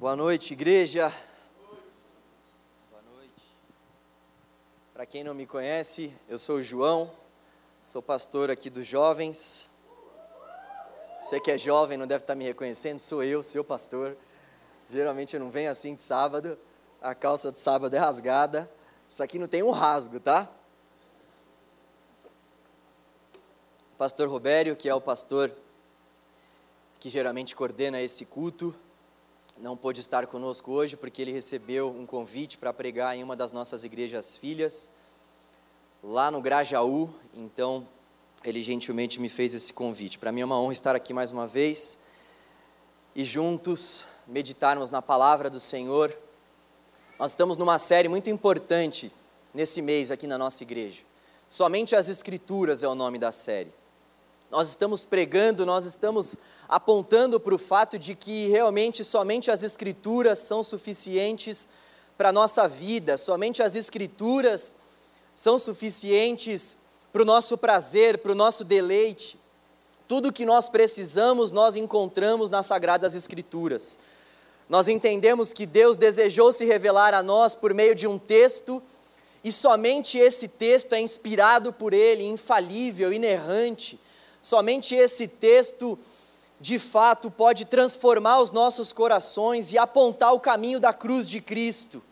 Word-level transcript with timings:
Boa 0.00 0.16
noite, 0.16 0.54
igreja. 0.54 1.12
Boa 2.90 3.02
noite. 3.14 3.42
Para 4.94 5.04
quem 5.04 5.22
não 5.22 5.34
me 5.34 5.44
conhece, 5.44 6.10
eu 6.26 6.38
sou 6.38 6.56
o 6.56 6.62
João, 6.62 7.10
sou 7.82 8.00
pastor 8.00 8.50
aqui 8.50 8.70
dos 8.70 8.86
jovens. 8.86 9.68
Você 11.20 11.38
que 11.38 11.50
é 11.50 11.58
jovem 11.58 11.98
não 11.98 12.06
deve 12.06 12.22
estar 12.24 12.34
me 12.34 12.46
reconhecendo, 12.46 12.98
sou 12.98 13.22
eu, 13.22 13.44
seu 13.44 13.62
pastor. 13.62 14.16
Geralmente 14.88 15.36
eu 15.36 15.40
não 15.40 15.50
venho 15.50 15.70
assim 15.70 15.94
de 15.94 16.00
sábado, 16.00 16.58
a 17.02 17.14
calça 17.14 17.52
de 17.52 17.60
sábado 17.60 17.94
é 17.94 17.98
rasgada. 17.98 18.72
Isso 19.06 19.22
aqui 19.22 19.38
não 19.38 19.48
tem 19.48 19.62
um 19.62 19.70
rasgo, 19.70 20.18
tá? 20.18 20.48
Pastor 23.98 24.30
Robério, 24.30 24.74
que 24.74 24.88
é 24.88 24.94
o 24.94 25.00
pastor 25.02 25.52
que 26.98 27.10
geralmente 27.10 27.54
coordena 27.54 28.00
esse 28.00 28.24
culto, 28.24 28.74
não 29.60 29.76
pôde 29.76 30.00
estar 30.00 30.26
conosco 30.26 30.72
hoje 30.72 30.96
porque 30.96 31.20
ele 31.20 31.32
recebeu 31.32 31.90
um 31.90 32.06
convite 32.06 32.56
para 32.56 32.72
pregar 32.72 33.14
em 33.14 33.22
uma 33.22 33.36
das 33.36 33.52
nossas 33.52 33.84
igrejas 33.84 34.34
filhas, 34.34 34.94
lá 36.02 36.30
no 36.30 36.40
Grajaú. 36.40 37.10
Então, 37.34 37.86
ele 38.42 38.62
gentilmente 38.62 39.20
me 39.20 39.28
fez 39.28 39.52
esse 39.52 39.72
convite. 39.72 40.18
Para 40.18 40.32
mim 40.32 40.40
é 40.40 40.44
uma 40.44 40.58
honra 40.58 40.72
estar 40.72 40.96
aqui 40.96 41.12
mais 41.12 41.30
uma 41.30 41.46
vez 41.46 42.04
e 43.14 43.22
juntos 43.22 44.06
meditarmos 44.26 44.90
na 44.90 45.02
palavra 45.02 45.50
do 45.50 45.60
Senhor. 45.60 46.16
Nós 47.18 47.32
estamos 47.32 47.58
numa 47.58 47.78
série 47.78 48.08
muito 48.08 48.30
importante 48.30 49.12
nesse 49.52 49.82
mês 49.82 50.10
aqui 50.10 50.26
na 50.26 50.38
nossa 50.38 50.62
igreja. 50.62 51.02
Somente 51.50 51.94
as 51.94 52.08
Escrituras 52.08 52.82
é 52.82 52.88
o 52.88 52.94
nome 52.94 53.18
da 53.18 53.30
série. 53.30 53.72
Nós 54.50 54.68
estamos 54.68 55.04
pregando, 55.04 55.64
nós 55.64 55.84
estamos 55.84 56.36
apontando 56.68 57.38
para 57.38 57.54
o 57.54 57.58
fato 57.58 57.96
de 57.96 58.16
que 58.16 58.48
realmente 58.48 59.04
somente 59.04 59.48
as 59.48 59.62
Escrituras 59.62 60.40
são 60.40 60.64
suficientes 60.64 61.68
para 62.18 62.30
a 62.30 62.32
nossa 62.32 62.66
vida, 62.66 63.16
somente 63.16 63.62
as 63.62 63.76
Escrituras 63.76 64.76
são 65.32 65.56
suficientes 65.56 66.78
para 67.12 67.22
o 67.22 67.24
nosso 67.24 67.56
prazer, 67.56 68.18
para 68.18 68.32
o 68.32 68.34
nosso 68.34 68.64
deleite. 68.64 69.38
Tudo 70.08 70.32
que 70.32 70.44
nós 70.44 70.68
precisamos, 70.68 71.52
nós 71.52 71.76
encontramos 71.76 72.50
nas 72.50 72.66
Sagradas 72.66 73.14
Escrituras. 73.14 74.00
Nós 74.68 74.88
entendemos 74.88 75.52
que 75.52 75.64
Deus 75.64 75.96
desejou 75.96 76.52
se 76.52 76.64
revelar 76.64 77.14
a 77.14 77.22
nós 77.22 77.54
por 77.54 77.72
meio 77.72 77.94
de 77.94 78.08
um 78.08 78.18
texto, 78.18 78.82
e 79.44 79.52
somente 79.52 80.18
esse 80.18 80.48
texto 80.48 80.92
é 80.92 81.00
inspirado 81.00 81.72
por 81.72 81.94
Ele, 81.94 82.24
infalível, 82.24 83.12
inerrante 83.12 83.96
Somente 84.42 84.94
esse 84.94 85.28
texto, 85.28 85.98
de 86.60 86.78
fato, 86.78 87.30
pode 87.30 87.64
transformar 87.64 88.40
os 88.40 88.50
nossos 88.50 88.92
corações 88.92 89.72
e 89.72 89.78
apontar 89.78 90.34
o 90.34 90.40
caminho 90.40 90.80
da 90.80 90.92
cruz 90.92 91.28
de 91.28 91.40
Cristo. 91.40 92.02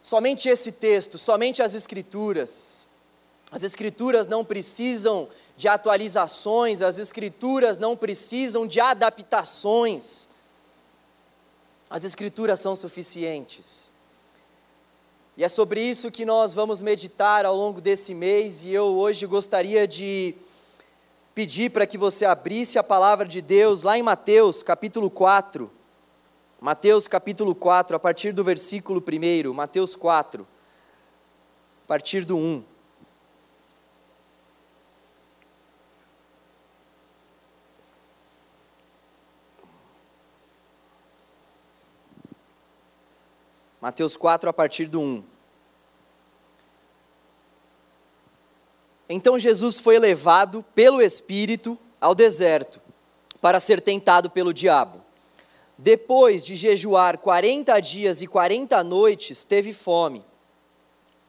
Somente 0.00 0.48
esse 0.48 0.70
texto, 0.70 1.18
somente 1.18 1.62
as 1.62 1.74
Escrituras. 1.74 2.86
As 3.50 3.64
Escrituras 3.64 4.28
não 4.28 4.44
precisam 4.44 5.28
de 5.56 5.66
atualizações, 5.66 6.80
as 6.80 6.98
Escrituras 6.98 7.78
não 7.78 7.96
precisam 7.96 8.66
de 8.68 8.78
adaptações. 8.78 10.28
As 11.90 12.04
Escrituras 12.04 12.60
são 12.60 12.76
suficientes. 12.76 13.95
E 15.36 15.44
é 15.44 15.48
sobre 15.50 15.82
isso 15.82 16.10
que 16.10 16.24
nós 16.24 16.54
vamos 16.54 16.80
meditar 16.80 17.44
ao 17.44 17.54
longo 17.54 17.78
desse 17.78 18.14
mês, 18.14 18.64
e 18.64 18.72
eu 18.72 18.84
hoje 18.84 19.26
gostaria 19.26 19.86
de 19.86 20.34
pedir 21.34 21.70
para 21.70 21.86
que 21.86 21.98
você 21.98 22.24
abrisse 22.24 22.78
a 22.78 22.82
palavra 22.82 23.28
de 23.28 23.42
Deus 23.42 23.82
lá 23.82 23.98
em 23.98 24.02
Mateus, 24.02 24.62
capítulo 24.62 25.10
4. 25.10 25.70
Mateus, 26.58 27.06
capítulo 27.06 27.54
4, 27.54 27.94
a 27.96 27.98
partir 27.98 28.32
do 28.32 28.42
versículo 28.42 29.04
1, 29.06 29.52
Mateus 29.52 29.94
4, 29.94 30.48
a 31.84 31.86
partir 31.86 32.24
do 32.24 32.38
1. 32.38 32.64
Mateus 43.86 44.16
4, 44.16 44.50
a 44.50 44.52
partir 44.52 44.86
do 44.86 45.00
1. 45.00 45.22
Então 49.08 49.38
Jesus 49.38 49.78
foi 49.78 49.96
levado 49.96 50.64
pelo 50.74 51.00
Espírito 51.00 51.78
ao 52.00 52.12
deserto 52.12 52.80
para 53.40 53.60
ser 53.60 53.80
tentado 53.80 54.28
pelo 54.28 54.52
diabo. 54.52 55.04
Depois 55.78 56.44
de 56.44 56.56
jejuar 56.56 57.18
40 57.18 57.78
dias 57.78 58.22
e 58.22 58.26
40 58.26 58.82
noites, 58.82 59.44
teve 59.44 59.72
fome. 59.72 60.24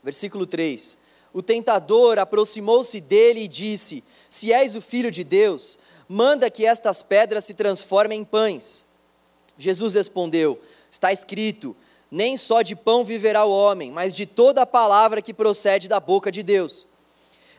Versículo 0.02 0.48
3: 0.48 0.98
O 1.32 1.44
tentador 1.44 2.18
aproximou-se 2.18 3.00
dele 3.00 3.42
e 3.42 3.48
disse: 3.48 4.04
Se 4.32 4.52
és 4.52 4.76
o 4.76 4.82
filho 4.82 5.12
de 5.12 5.24
Deus, 5.24 5.78
manda 6.10 6.50
que 6.50 6.66
estas 6.66 7.04
pedras 7.04 7.46
se 7.46 7.54
transformem 7.54 8.22
em 8.22 8.26
pães. 8.26 8.88
Jesus 9.60 9.94
respondeu: 9.94 10.60
Está 10.90 11.14
escrito 11.14 11.76
nem 12.10 12.38
só 12.38 12.62
de 12.62 12.76
pão 12.76 13.04
viverá 13.04 13.46
o 13.46 13.52
homem, 13.52 13.92
mas 13.92 14.14
de 14.14 14.26
toda 14.26 14.62
a 14.62 14.66
palavra 14.66 15.22
que 15.22 15.34
procede 15.34 15.88
da 15.88 16.00
boca 16.00 16.32
de 16.32 16.42
Deus. 16.42 16.88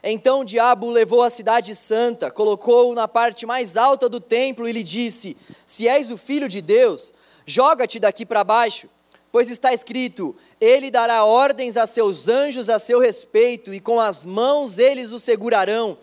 Então 0.03 0.41
o 0.41 0.45
diabo 0.45 0.91
levou 0.91 1.23
à 1.23 1.31
cidade 1.31 1.75
santa, 1.75 2.31
colocou-o 2.31 2.95
na 2.95 3.09
parte 3.09 3.45
mais 3.45 3.77
alta 3.77 4.09
do 4.09 4.21
templo 4.21 4.69
e 4.69 4.73
lhe 4.73 4.83
disse: 4.83 5.37
Se 5.67 5.89
és 5.89 6.11
o 6.11 6.17
filho 6.17 6.49
de 6.49 6.61
Deus, 6.61 7.13
joga-te 7.45 7.99
daqui 7.99 8.25
para 8.25 8.45
baixo, 8.45 8.89
pois 9.33 9.51
está 9.51 9.73
escrito: 9.73 10.37
Ele 10.61 10.91
dará 10.91 11.25
ordens 11.25 11.77
a 11.77 11.87
seus 11.87 12.29
anjos 12.29 12.69
a 12.69 12.79
seu 12.79 13.01
respeito, 13.01 13.75
e 13.75 13.81
com 13.81 14.01
as 14.01 14.25
mãos 14.25 14.79
eles 14.79 15.13
o 15.13 15.19
segurarão, 15.19 15.99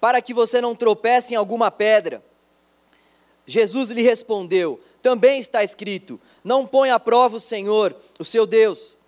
para 0.00 0.22
que 0.22 0.32
você 0.32 0.60
não 0.60 0.74
tropece 0.74 1.34
em 1.34 1.36
alguma 1.36 1.70
pedra. 1.70 2.22
Jesus 3.46 3.90
lhe 3.90 4.02
respondeu: 4.02 4.80
Também 5.02 5.40
está 5.40 5.64
escrito: 5.64 6.20
Não 6.42 6.66
ponha 6.66 6.94
à 6.94 7.00
prova 7.00 7.36
o 7.36 7.40
Senhor, 7.40 7.94
o 8.18 8.24
seu 8.24 8.46
Deus. 8.46 8.98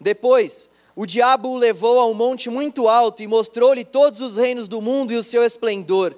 Depois, 0.00 0.70
o 0.96 1.06
diabo 1.06 1.50
o 1.50 1.56
levou 1.56 1.98
a 1.98 2.06
um 2.06 2.14
monte 2.14 2.48
muito 2.48 2.88
alto 2.88 3.22
e 3.22 3.26
mostrou-lhe 3.26 3.84
todos 3.84 4.20
os 4.20 4.36
reinos 4.36 4.68
do 4.68 4.80
mundo 4.80 5.12
e 5.12 5.16
o 5.16 5.22
seu 5.22 5.42
esplendor. 5.42 6.14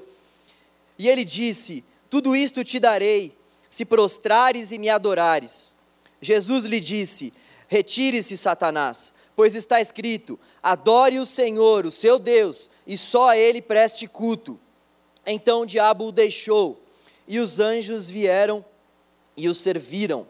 E 0.99 1.09
ele 1.09 1.25
disse: 1.25 1.85
Tudo 2.09 2.37
isto 2.37 2.65
te 2.65 2.79
darei, 2.79 3.37
se 3.69 3.85
prostrares 3.85 4.73
e 4.73 4.79
me 4.79 4.89
adorares. 4.89 5.77
Jesus 6.21 6.65
lhe 6.65 6.81
disse: 6.81 7.33
Retire-se, 7.69 8.37
Satanás, 8.37 9.15
pois 9.35 9.55
está 9.55 9.81
escrito: 9.81 10.39
Adore 10.63 11.19
o 11.19 11.27
Senhor, 11.27 11.87
o 11.87 11.91
seu 11.91 12.19
Deus, 12.19 12.71
e 12.87 12.97
só 12.97 13.31
a 13.31 13.37
ele 13.37 13.61
preste 13.61 14.07
culto. 14.07 14.59
Então 15.27 15.63
o 15.63 15.67
diabo 15.67 16.07
o 16.07 16.13
deixou 16.13 16.81
e 17.27 17.39
os 17.39 17.61
anjos 17.61 18.11
vieram 18.11 18.65
e 19.37 19.49
o 19.49 19.55
serviram. 19.55 20.27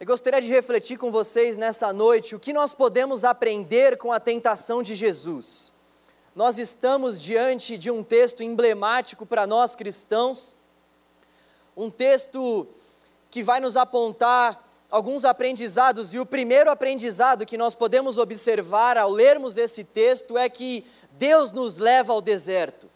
Eu 0.00 0.06
gostaria 0.06 0.40
de 0.40 0.46
refletir 0.46 0.96
com 0.96 1.10
vocês 1.10 1.56
nessa 1.56 1.92
noite 1.92 2.36
o 2.36 2.38
que 2.38 2.52
nós 2.52 2.72
podemos 2.72 3.24
aprender 3.24 3.98
com 3.98 4.12
a 4.12 4.20
tentação 4.20 4.80
de 4.80 4.94
Jesus. 4.94 5.74
Nós 6.36 6.56
estamos 6.56 7.20
diante 7.20 7.76
de 7.76 7.90
um 7.90 8.04
texto 8.04 8.44
emblemático 8.44 9.26
para 9.26 9.44
nós 9.44 9.74
cristãos, 9.74 10.54
um 11.76 11.90
texto 11.90 12.68
que 13.28 13.42
vai 13.42 13.58
nos 13.58 13.76
apontar 13.76 14.64
alguns 14.88 15.24
aprendizados, 15.24 16.14
e 16.14 16.20
o 16.20 16.24
primeiro 16.24 16.70
aprendizado 16.70 17.44
que 17.44 17.58
nós 17.58 17.74
podemos 17.74 18.18
observar 18.18 18.96
ao 18.96 19.10
lermos 19.10 19.56
esse 19.56 19.82
texto 19.82 20.38
é 20.38 20.48
que 20.48 20.86
Deus 21.10 21.50
nos 21.50 21.76
leva 21.76 22.12
ao 22.12 22.20
deserto. 22.20 22.88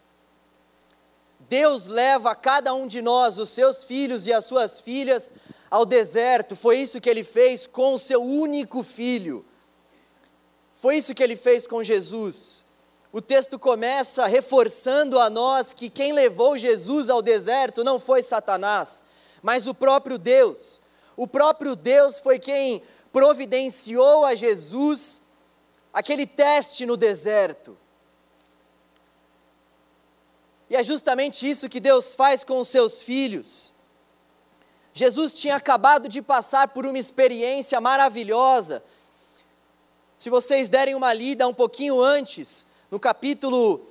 Deus 1.49 1.85
leva 1.85 2.33
cada 2.33 2.73
um 2.73 2.87
de 2.87 3.01
nós, 3.01 3.37
os 3.37 3.49
seus 3.49 3.83
filhos 3.83 4.25
e 4.25 4.31
as 4.31 4.45
suas 4.45 4.79
filhas, 4.79 5.33
ao 5.73 5.87
deserto. 5.87 6.55
Foi 6.55 6.77
isso 6.77 7.01
que 7.01 7.09
ele 7.09 7.23
fez 7.23 7.65
com 7.65 7.95
o 7.95 7.97
seu 7.99 8.21
único 8.21 8.83
filho. 8.83 9.43
Foi 10.75 10.97
isso 10.97 11.15
que 11.15 11.23
ele 11.23 11.35
fez 11.35 11.65
com 11.65 11.83
Jesus. 11.83 12.63
O 13.11 13.19
texto 13.19 13.57
começa 13.57 14.27
reforçando 14.27 15.19
a 15.19 15.31
nós 15.31 15.73
que 15.73 15.89
quem 15.89 16.13
levou 16.13 16.59
Jesus 16.59 17.09
ao 17.09 17.23
deserto 17.23 17.83
não 17.83 17.99
foi 17.99 18.21
Satanás, 18.21 19.03
mas 19.41 19.65
o 19.65 19.73
próprio 19.73 20.19
Deus. 20.19 20.79
O 21.17 21.25
próprio 21.25 21.75
Deus 21.75 22.19
foi 22.19 22.37
quem 22.37 22.83
providenciou 23.11 24.25
a 24.25 24.35
Jesus 24.35 25.23
aquele 25.91 26.27
teste 26.27 26.85
no 26.85 26.95
deserto. 26.95 27.75
E 30.69 30.75
é 30.75 30.83
justamente 30.83 31.49
isso 31.49 31.67
que 31.67 31.79
Deus 31.79 32.13
faz 32.13 32.43
com 32.43 32.59
os 32.59 32.67
seus 32.67 33.01
filhos. 33.01 33.73
Jesus 34.93 35.35
tinha 35.35 35.55
acabado 35.55 36.07
de 36.07 36.21
passar 36.21 36.67
por 36.67 36.85
uma 36.85 36.99
experiência 36.99 37.81
maravilhosa. 37.81 38.83
Se 40.15 40.29
vocês 40.29 40.69
derem 40.69 40.93
uma 40.93 41.11
lida 41.11 41.47
um 41.47 41.53
pouquinho 41.53 41.99
antes, 41.99 42.67
no 42.91 42.99
capítulo 42.99 43.87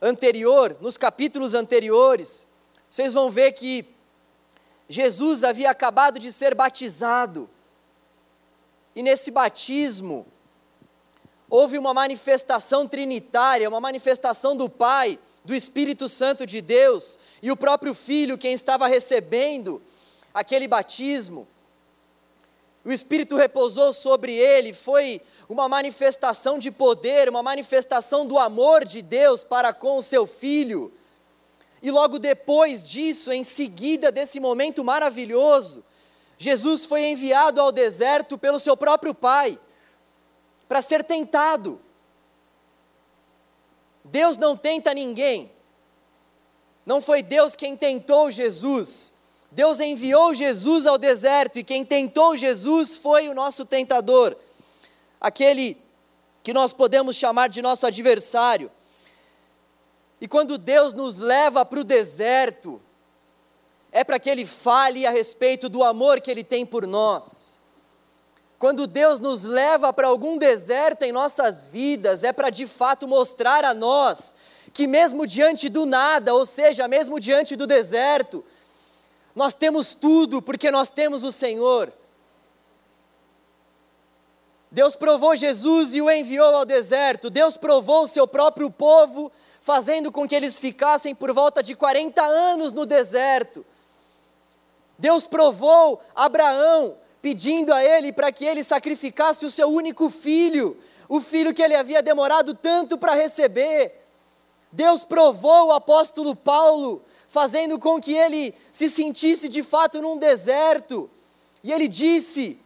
anterior, 0.00 0.76
nos 0.80 0.96
capítulos 0.96 1.52
anteriores, 1.52 2.48
vocês 2.88 3.12
vão 3.12 3.30
ver 3.30 3.52
que 3.52 3.84
Jesus 4.88 5.44
havia 5.44 5.70
acabado 5.70 6.18
de 6.18 6.32
ser 6.32 6.54
batizado. 6.54 7.50
E 8.94 9.02
nesse 9.02 9.30
batismo, 9.30 10.26
houve 11.50 11.76
uma 11.76 11.92
manifestação 11.92 12.88
trinitária, 12.88 13.68
uma 13.68 13.80
manifestação 13.80 14.56
do 14.56 14.70
Pai, 14.70 15.18
do 15.44 15.54
Espírito 15.54 16.08
Santo 16.08 16.46
de 16.46 16.62
Deus, 16.62 17.18
e 17.42 17.52
o 17.52 17.56
próprio 17.56 17.92
Filho, 17.92 18.38
quem 18.38 18.54
estava 18.54 18.86
recebendo 18.86 19.82
aquele 20.36 20.68
batismo. 20.68 21.48
O 22.84 22.92
Espírito 22.92 23.36
repousou 23.36 23.90
sobre 23.94 24.34
ele, 24.34 24.74
foi 24.74 25.22
uma 25.48 25.66
manifestação 25.66 26.58
de 26.58 26.70
poder, 26.70 27.26
uma 27.26 27.42
manifestação 27.42 28.26
do 28.26 28.38
amor 28.38 28.84
de 28.84 29.00
Deus 29.00 29.42
para 29.42 29.72
com 29.72 29.96
o 29.96 30.02
seu 30.02 30.26
filho. 30.26 30.92
E 31.82 31.90
logo 31.90 32.18
depois 32.18 32.86
disso, 32.86 33.32
em 33.32 33.42
seguida 33.42 34.12
desse 34.12 34.38
momento 34.38 34.84
maravilhoso, 34.84 35.82
Jesus 36.36 36.84
foi 36.84 37.06
enviado 37.06 37.58
ao 37.58 37.72
deserto 37.72 38.36
pelo 38.36 38.60
seu 38.60 38.76
próprio 38.76 39.14
Pai 39.14 39.58
para 40.68 40.82
ser 40.82 41.02
tentado. 41.02 41.80
Deus 44.04 44.36
não 44.36 44.54
tenta 44.54 44.92
ninguém. 44.92 45.50
Não 46.84 47.00
foi 47.00 47.22
Deus 47.22 47.56
quem 47.56 47.74
tentou 47.74 48.30
Jesus. 48.30 49.15
Deus 49.56 49.80
enviou 49.80 50.34
Jesus 50.34 50.84
ao 50.84 50.98
deserto 50.98 51.58
e 51.58 51.64
quem 51.64 51.82
tentou 51.82 52.36
Jesus 52.36 52.94
foi 52.94 53.26
o 53.30 53.34
nosso 53.34 53.64
tentador, 53.64 54.36
aquele 55.18 55.78
que 56.42 56.52
nós 56.52 56.74
podemos 56.74 57.16
chamar 57.16 57.48
de 57.48 57.62
nosso 57.62 57.86
adversário. 57.86 58.70
E 60.20 60.28
quando 60.28 60.58
Deus 60.58 60.92
nos 60.92 61.20
leva 61.20 61.64
para 61.64 61.80
o 61.80 61.84
deserto, 61.84 62.78
é 63.90 64.04
para 64.04 64.18
que 64.18 64.28
Ele 64.28 64.44
fale 64.44 65.06
a 65.06 65.10
respeito 65.10 65.70
do 65.70 65.82
amor 65.82 66.20
que 66.20 66.30
Ele 66.30 66.44
tem 66.44 66.66
por 66.66 66.86
nós. 66.86 67.58
Quando 68.58 68.86
Deus 68.86 69.20
nos 69.20 69.44
leva 69.44 69.90
para 69.90 70.08
algum 70.08 70.36
deserto 70.36 71.02
em 71.02 71.12
nossas 71.12 71.66
vidas, 71.66 72.22
é 72.22 72.30
para 72.30 72.50
de 72.50 72.66
fato 72.66 73.08
mostrar 73.08 73.64
a 73.64 73.72
nós 73.72 74.34
que, 74.74 74.86
mesmo 74.86 75.26
diante 75.26 75.70
do 75.70 75.86
nada, 75.86 76.34
ou 76.34 76.44
seja, 76.44 76.86
mesmo 76.86 77.18
diante 77.18 77.56
do 77.56 77.66
deserto, 77.66 78.44
nós 79.36 79.52
temos 79.52 79.94
tudo 79.94 80.40
porque 80.40 80.70
nós 80.70 80.90
temos 80.90 81.22
o 81.22 81.30
Senhor. 81.30 81.92
Deus 84.72 84.96
provou 84.96 85.36
Jesus 85.36 85.94
e 85.94 86.00
o 86.00 86.10
enviou 86.10 86.56
ao 86.56 86.64
deserto. 86.64 87.28
Deus 87.28 87.56
provou 87.56 88.04
o 88.04 88.06
seu 88.08 88.26
próprio 88.26 88.70
povo 88.70 89.30
fazendo 89.60 90.10
com 90.10 90.26
que 90.26 90.34
eles 90.34 90.58
ficassem 90.58 91.14
por 91.14 91.32
volta 91.32 91.62
de 91.62 91.74
40 91.74 92.22
anos 92.22 92.72
no 92.72 92.86
deserto. 92.86 93.64
Deus 94.98 95.26
provou 95.26 96.00
Abraão, 96.14 96.96
pedindo 97.20 97.74
a 97.74 97.84
ele 97.84 98.12
para 98.12 98.32
que 98.32 98.44
ele 98.44 98.64
sacrificasse 98.64 99.44
o 99.44 99.50
seu 99.50 99.68
único 99.68 100.08
filho, 100.08 100.78
o 101.08 101.20
filho 101.20 101.52
que 101.52 101.62
ele 101.62 101.74
havia 101.74 102.02
demorado 102.02 102.54
tanto 102.54 102.96
para 102.96 103.14
receber. 103.14 104.06
Deus 104.72 105.04
provou 105.04 105.68
o 105.68 105.72
apóstolo 105.72 106.34
Paulo, 106.34 107.02
fazendo 107.28 107.78
com 107.78 108.00
que 108.00 108.14
ele 108.14 108.54
se 108.70 108.88
sentisse 108.88 109.48
de 109.48 109.62
fato 109.62 110.00
num 110.00 110.16
deserto. 110.16 111.10
E 111.62 111.72
ele 111.72 111.88
disse: 111.88 112.58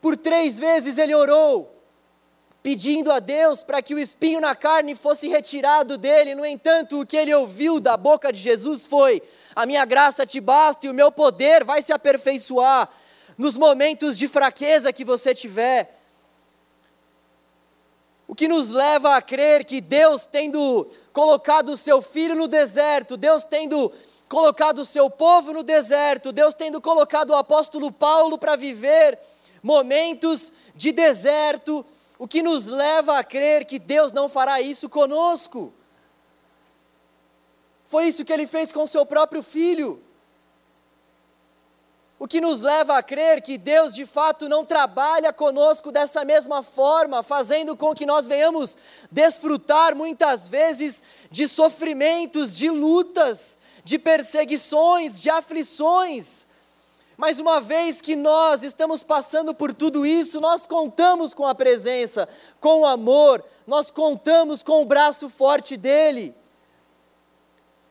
por 0.00 0.16
três 0.16 0.58
vezes 0.58 0.96
ele 0.96 1.14
orou, 1.14 1.76
pedindo 2.62 3.12
a 3.12 3.18
Deus 3.18 3.62
para 3.62 3.82
que 3.82 3.94
o 3.94 3.98
espinho 3.98 4.40
na 4.40 4.56
carne 4.56 4.94
fosse 4.94 5.28
retirado 5.28 5.98
dele. 5.98 6.34
No 6.34 6.44
entanto, 6.44 7.00
o 7.00 7.06
que 7.06 7.16
ele 7.16 7.34
ouviu 7.34 7.78
da 7.78 7.96
boca 7.96 8.32
de 8.32 8.40
Jesus 8.40 8.86
foi: 8.86 9.22
A 9.54 9.66
minha 9.66 9.84
graça 9.84 10.24
te 10.26 10.40
basta 10.40 10.86
e 10.86 10.90
o 10.90 10.94
meu 10.94 11.12
poder 11.12 11.64
vai 11.64 11.82
se 11.82 11.92
aperfeiçoar 11.92 12.88
nos 13.36 13.56
momentos 13.56 14.16
de 14.16 14.26
fraqueza 14.26 14.92
que 14.92 15.04
você 15.04 15.34
tiver. 15.34 15.99
O 18.30 18.34
que 18.36 18.46
nos 18.46 18.70
leva 18.70 19.16
a 19.16 19.20
crer 19.20 19.64
que 19.64 19.80
Deus, 19.80 20.24
tendo 20.24 20.86
colocado 21.12 21.70
o 21.70 21.76
seu 21.76 22.00
filho 22.00 22.36
no 22.36 22.46
deserto, 22.46 23.16
Deus 23.16 23.42
tendo 23.42 23.90
colocado 24.28 24.78
o 24.82 24.84
seu 24.84 25.10
povo 25.10 25.52
no 25.52 25.64
deserto, 25.64 26.30
Deus 26.30 26.54
tendo 26.54 26.80
colocado 26.80 27.30
o 27.30 27.34
apóstolo 27.34 27.90
Paulo 27.90 28.38
para 28.38 28.54
viver 28.54 29.18
momentos 29.60 30.52
de 30.76 30.92
deserto, 30.92 31.84
o 32.20 32.28
que 32.28 32.40
nos 32.40 32.68
leva 32.68 33.18
a 33.18 33.24
crer 33.24 33.64
que 33.64 33.80
Deus 33.80 34.12
não 34.12 34.28
fará 34.28 34.60
isso 34.60 34.88
conosco. 34.88 35.74
Foi 37.84 38.06
isso 38.06 38.24
que 38.24 38.32
ele 38.32 38.46
fez 38.46 38.70
com 38.70 38.86
seu 38.86 39.04
próprio 39.04 39.42
filho. 39.42 40.00
O 42.20 42.28
que 42.28 42.38
nos 42.40 42.60
leva 42.60 42.98
a 42.98 43.02
crer 43.02 43.40
que 43.40 43.56
Deus 43.56 43.94
de 43.94 44.04
fato 44.04 44.46
não 44.46 44.62
trabalha 44.62 45.32
conosco 45.32 45.90
dessa 45.90 46.22
mesma 46.22 46.62
forma, 46.62 47.22
fazendo 47.22 47.74
com 47.74 47.94
que 47.94 48.04
nós 48.04 48.26
venhamos 48.26 48.76
desfrutar 49.10 49.96
muitas 49.96 50.46
vezes 50.46 51.02
de 51.30 51.48
sofrimentos, 51.48 52.54
de 52.54 52.68
lutas, 52.68 53.58
de 53.82 53.98
perseguições, 53.98 55.18
de 55.18 55.30
aflições, 55.30 56.46
mas 57.20 57.38
uma 57.38 57.60
vez 57.60 58.00
que 58.00 58.16
nós 58.16 58.62
estamos 58.62 59.02
passando 59.02 59.54
por 59.54 59.74
tudo 59.74 60.06
isso, 60.06 60.40
nós 60.40 60.66
contamos 60.66 61.34
com 61.34 61.46
a 61.46 61.54
presença, 61.54 62.26
com 62.58 62.80
o 62.80 62.86
amor, 62.86 63.44
nós 63.66 63.90
contamos 63.90 64.62
com 64.62 64.80
o 64.80 64.86
braço 64.86 65.28
forte 65.28 65.76
dele. 65.76 66.34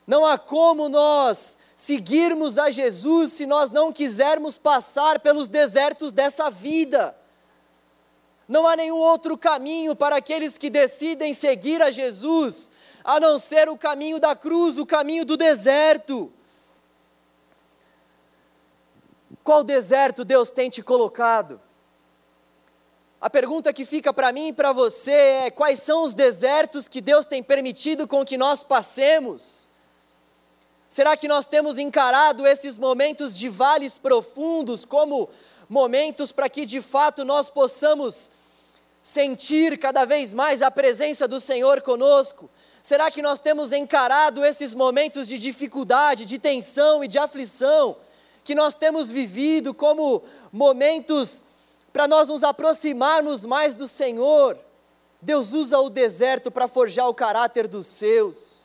Não 0.07 0.25
há 0.25 0.37
como 0.39 0.89
nós 0.89 1.59
seguirmos 1.79 2.57
a 2.57 2.69
Jesus 2.69 3.31
se 3.31 3.45
nós 3.45 3.71
não 3.71 3.93
quisermos 3.93 4.57
passar 4.57 5.17
pelos 5.21 5.47
desertos 5.47 6.11
dessa 6.11 6.49
vida. 6.49 7.15
Não 8.49 8.67
há 8.67 8.75
nenhum 8.75 8.97
outro 8.97 9.37
caminho 9.37 9.95
para 9.95 10.17
aqueles 10.17 10.57
que 10.57 10.69
decidem 10.69 11.33
seguir 11.33 11.81
a 11.81 11.89
Jesus, 11.89 12.69
a 13.01 13.17
não 13.17 13.39
ser 13.39 13.69
o 13.69 13.77
caminho 13.77 14.19
da 14.19 14.35
cruz, 14.35 14.77
o 14.77 14.85
caminho 14.85 15.23
do 15.23 15.37
deserto. 15.37 16.29
Qual 19.41 19.63
deserto 19.63 20.25
Deus 20.25 20.51
tem 20.51 20.69
te 20.69 20.83
colocado? 20.83 21.61
A 23.21 23.29
pergunta 23.29 23.71
que 23.71 23.85
fica 23.85 24.13
para 24.13 24.33
mim 24.33 24.49
e 24.49 24.53
para 24.53 24.73
você 24.73 25.11
é: 25.11 25.49
quais 25.49 25.79
são 25.79 26.03
os 26.03 26.13
desertos 26.13 26.89
que 26.89 26.99
Deus 26.99 27.25
tem 27.25 27.41
permitido 27.41 28.05
com 28.05 28.25
que 28.25 28.37
nós 28.37 28.63
passemos? 28.63 29.69
Será 30.89 31.15
que 31.15 31.27
nós 31.27 31.45
temos 31.45 31.77
encarado 31.77 32.45
esses 32.45 32.77
momentos 32.77 33.38
de 33.38 33.48
vales 33.48 33.98
profundos 33.98 34.84
como 34.84 35.29
momentos 35.69 36.31
para 36.31 36.50
que 36.50 36.65
de 36.65 36.81
fato 36.81 37.24
nós 37.24 37.50
possamos 37.50 38.29
sentir 39.01 39.77
cada 39.77 40.03
vez 40.03 40.34
mais 40.34 40.62
a 40.62 40.69
presença 40.69 41.27
do 41.27 41.39
Senhor 41.39 41.81
conosco? 41.81 42.50
Será 42.84 43.12
que 43.12 43.22
nós 43.22 43.39
temos 43.39 43.72
encarado 43.72 44.43
esses 44.43 44.74
momentos 44.74 45.27
de 45.27 45.38
dificuldade, 45.38 46.25
de 46.25 46.39
tensão 46.39 47.03
e 47.03 47.08
de 47.08 47.19
aflição? 47.19 47.96
que 48.50 48.55
nós 48.55 48.74
temos 48.74 49.12
vivido 49.12 49.75
como 49.75 50.24
momentos 50.51 51.43
para 51.93 52.08
nós 52.08 52.29
nos 52.29 52.41
aproximarmos 52.41 53.46
mais 53.46 53.75
do 53.75 53.88
Senhor. 53.88 54.58
Deus 55.22 55.53
usa 55.53 55.77
o 55.77 55.88
deserto 55.88 56.50
para 56.50 56.67
forjar 56.67 57.08
o 57.08 57.13
caráter 57.13 57.67
dos 57.67 57.86
seus. 57.86 58.59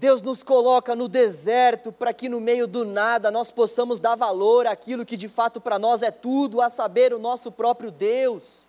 Deus 0.00 0.22
nos 0.22 0.42
coloca 0.42 0.96
no 0.96 1.08
deserto 1.08 1.92
para 1.92 2.14
que 2.14 2.26
no 2.26 2.40
meio 2.40 2.66
do 2.66 2.86
nada 2.86 3.30
nós 3.30 3.50
possamos 3.50 4.00
dar 4.00 4.14
valor 4.14 4.66
àquilo 4.66 5.04
que 5.04 5.14
de 5.14 5.28
fato 5.28 5.60
para 5.60 5.78
nós 5.78 6.02
é 6.02 6.10
tudo, 6.10 6.62
a 6.62 6.70
saber, 6.70 7.12
o 7.12 7.18
nosso 7.18 7.52
próprio 7.52 7.90
Deus. 7.90 8.66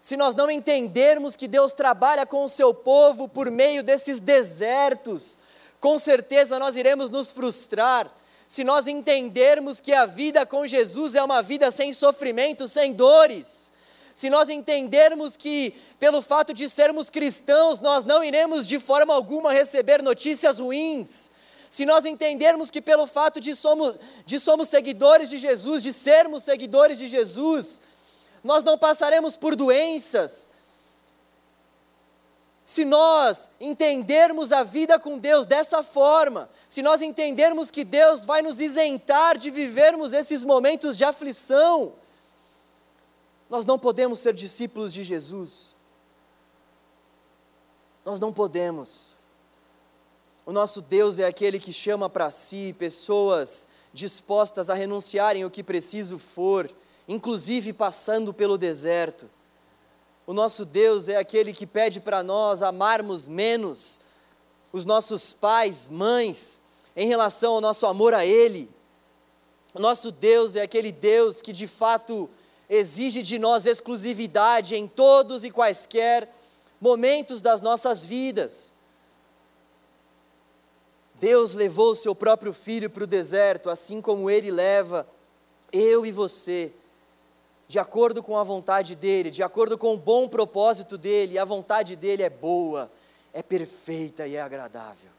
Se 0.00 0.16
nós 0.16 0.36
não 0.36 0.48
entendermos 0.48 1.34
que 1.34 1.48
Deus 1.48 1.72
trabalha 1.72 2.24
com 2.24 2.44
o 2.44 2.48
seu 2.48 2.72
povo 2.72 3.28
por 3.28 3.50
meio 3.50 3.82
desses 3.82 4.20
desertos, 4.20 5.40
com 5.80 5.98
certeza 5.98 6.60
nós 6.60 6.76
iremos 6.76 7.10
nos 7.10 7.32
frustrar 7.32 8.08
se 8.46 8.62
nós 8.62 8.86
entendermos 8.86 9.80
que 9.80 9.92
a 9.92 10.06
vida 10.06 10.46
com 10.46 10.64
Jesus 10.68 11.16
é 11.16 11.22
uma 11.22 11.42
vida 11.42 11.72
sem 11.72 11.92
sofrimento, 11.92 12.68
sem 12.68 12.92
dores. 12.92 13.72
Se 14.14 14.28
nós 14.28 14.48
entendermos 14.48 15.36
que, 15.36 15.74
pelo 15.98 16.20
fato 16.20 16.52
de 16.52 16.68
sermos 16.68 17.10
cristãos, 17.10 17.80
nós 17.80 18.04
não 18.04 18.22
iremos 18.22 18.66
de 18.66 18.78
forma 18.78 19.14
alguma 19.14 19.52
receber 19.52 20.02
notícias 20.02 20.58
ruins. 20.58 21.30
Se 21.70 21.86
nós 21.86 22.04
entendermos 22.04 22.70
que, 22.70 22.80
pelo 22.80 23.06
fato 23.06 23.40
de 23.40 23.54
somos, 23.54 23.96
de 24.26 24.40
somos 24.40 24.68
seguidores 24.68 25.30
de 25.30 25.38
Jesus, 25.38 25.82
de 25.82 25.92
sermos 25.92 26.42
seguidores 26.42 26.98
de 26.98 27.06
Jesus, 27.06 27.80
nós 28.42 28.64
não 28.64 28.76
passaremos 28.76 29.36
por 29.36 29.54
doenças, 29.54 30.50
se 32.70 32.84
nós 32.84 33.50
entendermos 33.60 34.52
a 34.52 34.62
vida 34.62 34.96
com 34.96 35.18
Deus 35.18 35.44
dessa 35.44 35.82
forma, 35.82 36.48
se 36.68 36.82
nós 36.82 37.02
entendermos 37.02 37.68
que 37.68 37.82
Deus 37.82 38.24
vai 38.24 38.42
nos 38.42 38.60
isentar 38.60 39.36
de 39.36 39.50
vivermos 39.50 40.12
esses 40.12 40.44
momentos 40.44 40.96
de 40.96 41.02
aflição, 41.02 41.94
nós 43.50 43.66
não 43.66 43.76
podemos 43.76 44.20
ser 44.20 44.32
discípulos 44.32 44.92
de 44.92 45.02
Jesus. 45.02 45.76
Nós 48.04 48.20
não 48.20 48.32
podemos. 48.32 49.18
O 50.46 50.52
nosso 50.52 50.80
Deus 50.80 51.18
é 51.18 51.26
aquele 51.26 51.58
que 51.58 51.72
chama 51.72 52.08
para 52.08 52.30
si 52.30 52.74
pessoas 52.78 53.68
dispostas 53.92 54.70
a 54.70 54.74
renunciarem 54.74 55.44
o 55.44 55.50
que 55.50 55.64
preciso 55.64 56.16
for, 56.16 56.70
inclusive 57.08 57.72
passando 57.72 58.32
pelo 58.32 58.56
deserto. 58.56 59.28
O 60.26 60.32
nosso 60.32 60.64
Deus 60.64 61.08
é 61.08 61.16
aquele 61.16 61.52
que 61.52 61.66
pede 61.66 61.98
para 61.98 62.22
nós 62.22 62.62
amarmos 62.62 63.26
menos 63.26 64.00
os 64.72 64.84
nossos 64.84 65.32
pais, 65.32 65.88
mães, 65.88 66.62
em 66.94 67.08
relação 67.08 67.54
ao 67.54 67.60
nosso 67.60 67.84
amor 67.84 68.14
a 68.14 68.24
Ele. 68.24 68.70
O 69.74 69.80
nosso 69.80 70.12
Deus 70.12 70.54
é 70.54 70.62
aquele 70.62 70.92
Deus 70.92 71.42
que 71.42 71.52
de 71.52 71.66
fato 71.66 72.30
exige 72.70 73.20
de 73.20 73.36
nós 73.36 73.66
exclusividade 73.66 74.76
em 74.76 74.86
todos 74.86 75.42
e 75.42 75.50
quaisquer 75.50 76.32
momentos 76.80 77.42
das 77.42 77.60
nossas 77.60 78.04
vidas. 78.04 78.74
Deus 81.16 81.52
levou 81.52 81.96
seu 81.96 82.14
próprio 82.14 82.52
filho 82.52 82.88
para 82.88 83.02
o 83.02 83.08
deserto, 83.08 83.68
assim 83.68 84.00
como 84.00 84.30
ele 84.30 84.52
leva 84.52 85.06
eu 85.72 86.06
e 86.06 86.12
você, 86.12 86.72
de 87.68 87.78
acordo 87.78 88.22
com 88.22 88.38
a 88.38 88.44
vontade 88.44 88.94
dele, 88.94 89.30
de 89.30 89.42
acordo 89.42 89.76
com 89.76 89.94
o 89.94 89.98
bom 89.98 90.28
propósito 90.28 90.96
dele, 90.96 91.34
e 91.34 91.38
a 91.38 91.44
vontade 91.44 91.94
dele 91.96 92.22
é 92.22 92.30
boa, 92.30 92.90
é 93.32 93.42
perfeita 93.42 94.26
e 94.26 94.36
é 94.36 94.40
agradável. 94.40 95.10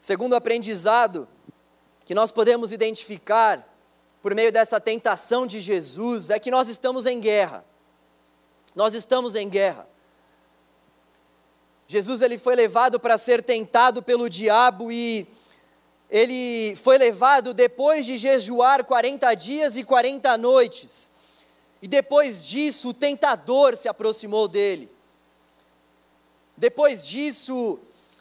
Segundo 0.00 0.34
aprendizado 0.34 1.26
que 2.04 2.14
nós 2.14 2.30
podemos 2.30 2.70
identificar 2.70 3.75
por 4.26 4.34
meio 4.34 4.50
dessa 4.50 4.80
tentação 4.80 5.46
de 5.46 5.60
Jesus 5.60 6.30
é 6.30 6.40
que 6.40 6.50
nós 6.50 6.66
estamos 6.66 7.06
em 7.06 7.20
guerra. 7.20 7.64
Nós 8.74 8.92
estamos 8.92 9.36
em 9.36 9.48
guerra. 9.48 9.88
Jesus 11.86 12.20
ele 12.20 12.36
foi 12.36 12.56
levado 12.56 12.98
para 12.98 13.16
ser 13.18 13.40
tentado 13.40 14.02
pelo 14.02 14.28
diabo 14.28 14.90
e 14.90 15.28
ele 16.10 16.74
foi 16.74 16.98
levado 16.98 17.54
depois 17.54 18.04
de 18.04 18.18
jejuar 18.18 18.84
40 18.84 19.32
dias 19.34 19.76
e 19.76 19.84
40 19.84 20.36
noites. 20.36 21.12
E 21.80 21.86
depois 21.86 22.44
disso, 22.48 22.88
o 22.88 22.94
tentador 22.94 23.76
se 23.76 23.86
aproximou 23.86 24.48
dele. 24.48 24.90
Depois 26.56 27.06
disso, 27.06 27.78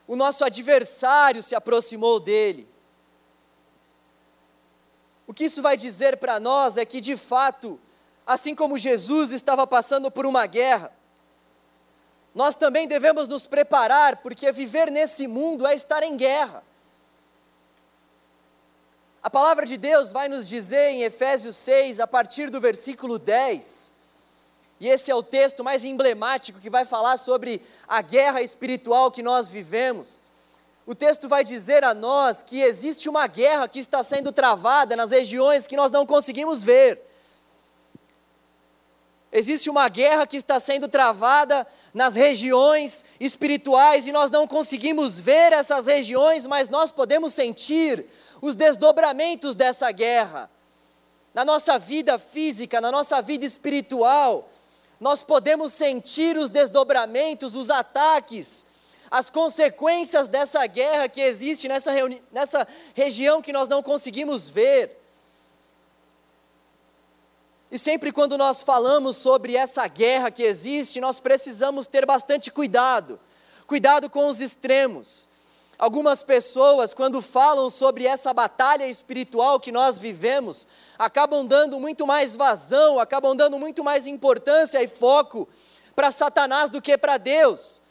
o 0.07 0.15
nosso 0.15 0.45
adversário 0.45 1.41
se 1.41 1.55
aproximou 1.55 2.19
dele. 2.19 2.75
O 5.27 5.34
que 5.34 5.46
isso 5.46 5.62
vai 5.62 5.75
dizer 5.75 6.17
para 6.17 6.39
nós 6.39 6.77
é 6.77 6.86
que, 6.86 7.01
de 7.01 7.17
fato, 7.17 7.79
assim 8.25 8.53
como 8.53 8.77
Jesus 8.77 9.32
estava 9.32 9.65
passando 9.65 10.12
por 10.12 10.25
uma 10.25 10.46
guerra, 10.46 10.91
nós 12.34 12.55
também 12.55 12.88
devemos 12.88 13.27
nos 13.27 13.48
preparar, 13.48 14.17
porque 14.17 14.51
viver 14.51 14.91
nesse 14.91 15.27
mundo 15.27 15.65
é 15.65 15.74
estar 15.74 16.03
em 16.03 16.17
guerra. 16.17 16.63
A 19.24 19.29
palavra 19.29 19.65
de 19.65 19.77
Deus 19.77 20.12
vai 20.12 20.27
nos 20.27 20.48
dizer 20.48 20.89
em 20.89 21.03
Efésios 21.03 21.55
6, 21.55 22.00
a 22.00 22.05
partir 22.05 22.50
do 22.50 22.62
versículo 22.62 23.17
10, 23.17 23.96
e 24.79 24.89
esse 24.89 25.10
é 25.10 25.15
o 25.15 25.24
texto 25.24 25.63
mais 25.63 25.86
emblemático 25.86 26.60
que 26.60 26.70
vai 26.70 26.86
falar 26.86 27.17
sobre 27.17 27.62
a 27.88 28.01
guerra 28.01 28.41
espiritual 28.41 29.10
que 29.10 29.24
nós 29.24 29.48
vivemos. 29.48 30.22
O 30.86 30.94
texto 30.94 31.27
vai 31.27 31.44
dizer 31.44 31.84
a 31.84 31.94
nós 31.96 32.44
que 32.44 32.62
existe 32.62 33.10
uma 33.10 33.25
guerra 33.25 33.68
que 33.68 33.80
está 33.80 34.04
sendo 34.04 34.32
travada 34.32 34.96
nas 34.96 35.10
regiões 35.10 35.65
que 35.65 35.75
nós 35.75 35.92
não 35.92 36.06
conseguimos 36.06 36.62
ver. 36.62 37.01
Existe 39.32 39.70
uma 39.70 39.89
guerra 39.89 40.27
que 40.27 40.38
está 40.38 40.60
sendo 40.60 40.88
travada 40.88 41.65
nas 41.94 42.15
regiões 42.15 43.04
espirituais 43.20 44.08
e 44.08 44.12
nós 44.12 44.30
não 44.30 44.48
conseguimos 44.48 45.20
ver 45.20 45.51
essas 45.51 45.88
regiões, 45.88 46.46
mas 46.46 46.70
nós 46.70 46.92
podemos 46.92 47.34
sentir 47.34 48.08
os 48.42 48.56
desdobramentos 48.56 49.56
dessa 49.56 49.92
guerra. 49.92 50.50
Na 51.34 51.44
nossa 51.44 51.80
vida 51.80 52.20
física, 52.20 52.80
na 52.80 52.92
nossa 52.92 53.22
vida 53.22 53.44
espiritual, 53.44 54.50
nós 55.01 55.24
podemos 55.24 55.74
sentir 55.74 56.38
os 56.38 56.50
desdobramentos, 56.50 57.56
os 57.56 57.70
ataques, 57.70 58.65
as 59.09 59.29
consequências 59.29 60.27
dessa 60.27 60.65
guerra 60.67 61.07
que 61.07 61.21
existe 61.21 61.67
nessa, 61.67 61.91
nessa 62.31 62.67
região 62.93 63.41
que 63.41 63.53
nós 63.53 63.69
não 63.69 63.83
conseguimos 63.83 64.50
ver. 64.50 65.01
E 67.71 67.77
sempre 67.77 68.12
quando 68.12 68.38
nós 68.38 68.63
falamos 68.63 69.17
sobre 69.17 69.55
essa 69.55 69.88
guerra 69.88 70.31
que 70.31 70.43
existe, 70.43 71.01
nós 71.01 71.19
precisamos 71.19 71.88
ter 71.88 72.05
bastante 72.05 72.51
cuidado. 72.51 73.19
Cuidado 73.67 74.09
com 74.09 74.27
os 74.27 74.39
extremos. 74.39 75.27
Algumas 75.77 76.24
pessoas, 76.24 76.93
quando 76.93 77.21
falam 77.21 77.69
sobre 77.69 78.05
essa 78.05 78.33
batalha 78.33 78.88
espiritual 78.88 79.59
que 79.59 79.74
nós 79.74 79.97
vivemos, 79.97 80.65
acabam 80.97 81.45
dando 81.45 81.79
muito 81.79 82.07
mais 82.07 82.35
vazão, 82.35 82.97
acabam 82.97 83.35
dando 83.35 83.59
muito 83.59 83.83
mais 83.83 84.07
importância 84.07 84.81
e 84.81 84.88
foco 84.88 85.47
para 85.93 86.12
Satanás 86.12 86.69
do 86.69 86.81
que 86.81 86.97
para 86.97 87.17
Deus. 87.17 87.81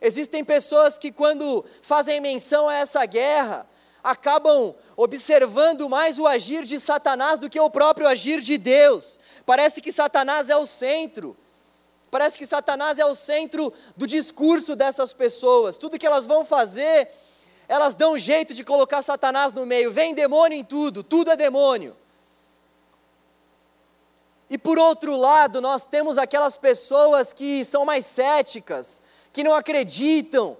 Existem 0.00 0.44
pessoas 0.44 0.98
que, 0.98 1.10
quando 1.10 1.64
fazem 1.82 2.20
menção 2.20 2.68
a 2.68 2.74
essa 2.74 3.04
guerra, 3.06 3.66
acabam 4.02 4.74
observando 4.96 5.88
mais 5.88 6.18
o 6.18 6.26
agir 6.26 6.64
de 6.64 6.78
Satanás 6.78 7.38
do 7.38 7.48
que 7.48 7.58
o 7.58 7.70
próprio 7.70 8.06
agir 8.06 8.40
de 8.40 8.58
Deus. 8.58 9.18
Parece 9.46 9.80
que 9.80 9.90
Satanás 9.90 10.50
é 10.50 10.56
o 10.56 10.66
centro. 10.66 11.36
Parece 12.10 12.38
que 12.38 12.46
Satanás 12.46 12.98
é 12.98 13.04
o 13.04 13.14
centro 13.14 13.72
do 13.96 14.06
discurso 14.06 14.76
dessas 14.76 15.12
pessoas. 15.12 15.76
Tudo 15.76 15.98
que 15.98 16.06
elas 16.06 16.26
vão 16.26 16.44
fazer, 16.44 17.08
elas 17.66 17.94
dão 17.94 18.12
um 18.12 18.18
jeito 18.18 18.54
de 18.54 18.62
colocar 18.62 19.02
Satanás 19.02 19.52
no 19.52 19.66
meio. 19.66 19.90
Vem 19.90 20.14
demônio 20.14 20.58
em 20.58 20.64
tudo, 20.64 21.02
tudo 21.02 21.30
é 21.30 21.36
demônio. 21.36 21.96
E 24.48 24.58
por 24.58 24.78
outro 24.78 25.16
lado, 25.16 25.60
nós 25.60 25.86
temos 25.86 26.18
aquelas 26.18 26.56
pessoas 26.56 27.32
que 27.32 27.64
são 27.64 27.84
mais 27.84 28.06
céticas, 28.06 29.02
que 29.34 29.42
não 29.42 29.52
acreditam 29.52 30.56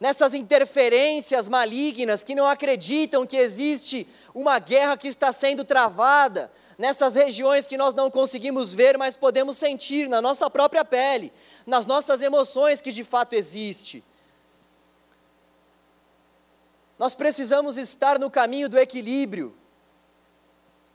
nessas 0.00 0.34
interferências 0.34 1.48
malignas, 1.48 2.24
que 2.24 2.34
não 2.34 2.46
acreditam 2.46 3.24
que 3.24 3.36
existe 3.36 4.06
uma 4.34 4.58
guerra 4.58 4.96
que 4.98 5.08
está 5.08 5.32
sendo 5.32 5.64
travada 5.64 6.52
nessas 6.76 7.14
regiões 7.14 7.68
que 7.68 7.78
nós 7.78 7.94
não 7.94 8.10
conseguimos 8.10 8.74
ver, 8.74 8.98
mas 8.98 9.16
podemos 9.16 9.56
sentir 9.56 10.08
na 10.08 10.20
nossa 10.20 10.50
própria 10.50 10.84
pele, 10.84 11.32
nas 11.64 11.86
nossas 11.86 12.20
emoções 12.20 12.80
que 12.80 12.90
de 12.90 13.04
fato 13.04 13.32
existe. 13.32 14.04
Nós 16.98 17.14
precisamos 17.14 17.78
estar 17.78 18.18
no 18.18 18.28
caminho 18.28 18.68
do 18.68 18.78
equilíbrio. 18.78 19.56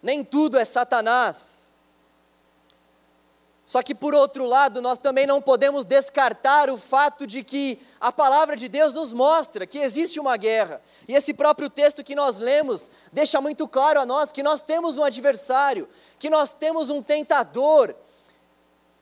Nem 0.03 0.21
tudo 0.21 0.57
é 0.59 0.65
Satanás. 0.65 1.70
Só 3.71 3.81
que, 3.81 3.95
por 3.95 4.13
outro 4.13 4.45
lado, 4.45 4.81
nós 4.81 4.97
também 4.97 5.25
não 5.25 5.41
podemos 5.41 5.85
descartar 5.85 6.69
o 6.69 6.77
fato 6.77 7.25
de 7.25 7.41
que 7.41 7.79
a 8.01 8.11
palavra 8.11 8.57
de 8.57 8.67
Deus 8.67 8.93
nos 8.93 9.13
mostra 9.13 9.65
que 9.65 9.79
existe 9.79 10.19
uma 10.19 10.35
guerra. 10.35 10.81
E 11.07 11.15
esse 11.15 11.33
próprio 11.33 11.69
texto 11.69 12.03
que 12.03 12.13
nós 12.13 12.37
lemos 12.37 12.91
deixa 13.13 13.39
muito 13.39 13.69
claro 13.69 14.01
a 14.01 14.05
nós 14.05 14.29
que 14.29 14.43
nós 14.43 14.61
temos 14.61 14.97
um 14.97 15.05
adversário, 15.05 15.87
que 16.19 16.29
nós 16.29 16.53
temos 16.53 16.89
um 16.89 17.01
tentador, 17.01 17.95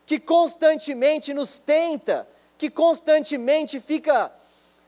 que 0.06 0.20
constantemente 0.20 1.34
nos 1.34 1.58
tenta, 1.58 2.28
que 2.56 2.70
constantemente 2.70 3.80
fica 3.80 4.32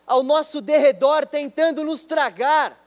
ao 0.05 0.21
nosso 0.21 0.61
derredor 0.61 1.25
tentando 1.25 1.83
nos 1.83 2.03
tragar. 2.03 2.79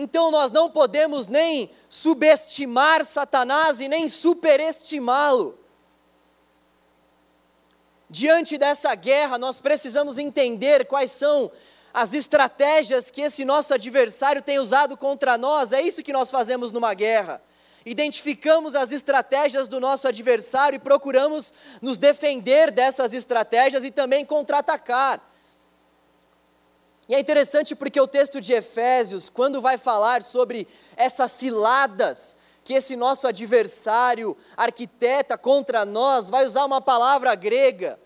Então 0.00 0.30
nós 0.30 0.52
não 0.52 0.70
podemos 0.70 1.26
nem 1.26 1.68
subestimar 1.88 3.04
Satanás 3.04 3.80
e 3.80 3.88
nem 3.88 4.08
superestimá-lo. 4.08 5.58
Diante 8.08 8.56
dessa 8.56 8.94
guerra, 8.94 9.36
nós 9.38 9.58
precisamos 9.60 10.16
entender 10.16 10.86
quais 10.86 11.10
são 11.10 11.50
as 11.92 12.14
estratégias 12.14 13.10
que 13.10 13.22
esse 13.22 13.44
nosso 13.44 13.74
adversário 13.74 14.40
tem 14.40 14.60
usado 14.60 14.96
contra 14.96 15.36
nós. 15.36 15.72
É 15.72 15.82
isso 15.82 16.04
que 16.04 16.12
nós 16.12 16.30
fazemos 16.30 16.70
numa 16.70 16.94
guerra. 16.94 17.42
Identificamos 17.84 18.76
as 18.76 18.92
estratégias 18.92 19.66
do 19.66 19.80
nosso 19.80 20.06
adversário 20.06 20.76
e 20.76 20.80
procuramos 20.80 21.52
nos 21.82 21.98
defender 21.98 22.70
dessas 22.70 23.12
estratégias 23.12 23.82
e 23.82 23.90
também 23.90 24.24
contra-atacar. 24.24 25.27
E 27.08 27.14
é 27.14 27.20
interessante 27.20 27.74
porque 27.74 27.98
o 28.00 28.06
texto 28.06 28.40
de 28.40 28.52
Efésios, 28.52 29.30
quando 29.30 29.62
vai 29.62 29.78
falar 29.78 30.22
sobre 30.22 30.68
essas 30.94 31.32
ciladas 31.32 32.36
que 32.62 32.74
esse 32.74 32.96
nosso 32.96 33.26
adversário 33.26 34.36
arquiteta 34.54 35.38
contra 35.38 35.86
nós, 35.86 36.28
vai 36.28 36.44
usar 36.44 36.66
uma 36.66 36.82
palavra 36.82 37.34
grega 37.34 37.98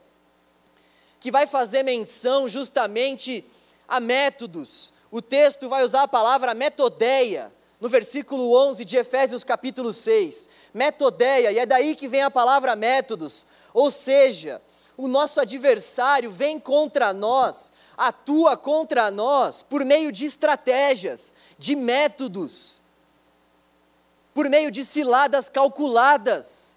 que 1.18 1.32
vai 1.32 1.46
fazer 1.46 1.82
menção 1.82 2.48
justamente 2.48 3.44
a 3.88 3.98
métodos. 3.98 4.92
O 5.10 5.20
texto 5.20 5.68
vai 5.68 5.82
usar 5.82 6.02
a 6.02 6.08
palavra 6.08 6.54
metodeia, 6.54 7.52
no 7.80 7.88
versículo 7.88 8.56
11 8.56 8.84
de 8.84 8.96
Efésios 8.96 9.42
capítulo 9.42 9.92
6. 9.92 10.48
Metodeia, 10.72 11.50
e 11.50 11.58
é 11.58 11.66
daí 11.66 11.96
que 11.96 12.06
vem 12.06 12.22
a 12.22 12.30
palavra 12.30 12.76
métodos, 12.76 13.46
ou 13.74 13.90
seja, 13.90 14.62
o 14.96 15.08
nosso 15.08 15.40
adversário 15.40 16.30
vem 16.30 16.60
contra 16.60 17.12
nós, 17.12 17.72
atua 17.96 18.56
contra 18.56 19.10
nós 19.10 19.62
por 19.62 19.84
meio 19.84 20.10
de 20.10 20.24
estratégias, 20.24 21.34
de 21.58 21.74
métodos, 21.74 22.82
por 24.34 24.48
meio 24.48 24.70
de 24.70 24.84
ciladas 24.84 25.48
calculadas. 25.48 26.76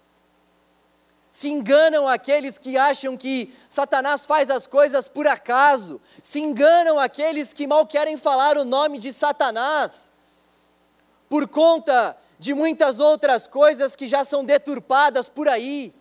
Se 1.30 1.50
enganam 1.50 2.08
aqueles 2.08 2.58
que 2.58 2.78
acham 2.78 3.16
que 3.16 3.54
Satanás 3.68 4.24
faz 4.24 4.48
as 4.48 4.66
coisas 4.66 5.06
por 5.06 5.26
acaso, 5.26 6.00
se 6.22 6.40
enganam 6.40 6.98
aqueles 6.98 7.52
que 7.52 7.66
mal 7.66 7.86
querem 7.86 8.16
falar 8.16 8.56
o 8.56 8.64
nome 8.64 8.98
de 8.98 9.12
Satanás, 9.12 10.12
por 11.28 11.46
conta 11.48 12.16
de 12.38 12.54
muitas 12.54 13.00
outras 13.00 13.46
coisas 13.46 13.96
que 13.96 14.06
já 14.06 14.24
são 14.24 14.44
deturpadas 14.44 15.28
por 15.28 15.48
aí. 15.48 15.94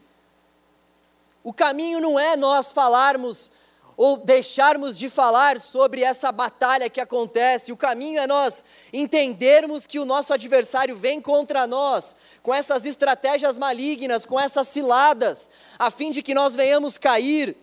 O 1.43 1.53
caminho 1.53 2.00
não 2.00 2.19
é 2.19 2.36
nós 2.36 2.72
falarmos 2.72 3.51
ou 3.97 4.17
deixarmos 4.17 4.97
de 4.97 5.09
falar 5.09 5.59
sobre 5.59 6.03
essa 6.03 6.31
batalha 6.31 6.89
que 6.89 6.99
acontece. 6.99 7.71
O 7.71 7.77
caminho 7.77 8.19
é 8.19 8.27
nós 8.27 8.65
entendermos 8.91 9.87
que 9.87 9.99
o 9.99 10.05
nosso 10.05 10.33
adversário 10.33 10.95
vem 10.95 11.21
contra 11.21 11.65
nós, 11.65 12.15
com 12.43 12.53
essas 12.53 12.85
estratégias 12.85 13.57
malignas, 13.57 14.25
com 14.25 14.39
essas 14.39 14.67
ciladas, 14.67 15.49
a 15.79 15.89
fim 15.89 16.11
de 16.11 16.21
que 16.21 16.33
nós 16.33 16.55
venhamos 16.55 16.97
cair. 16.97 17.55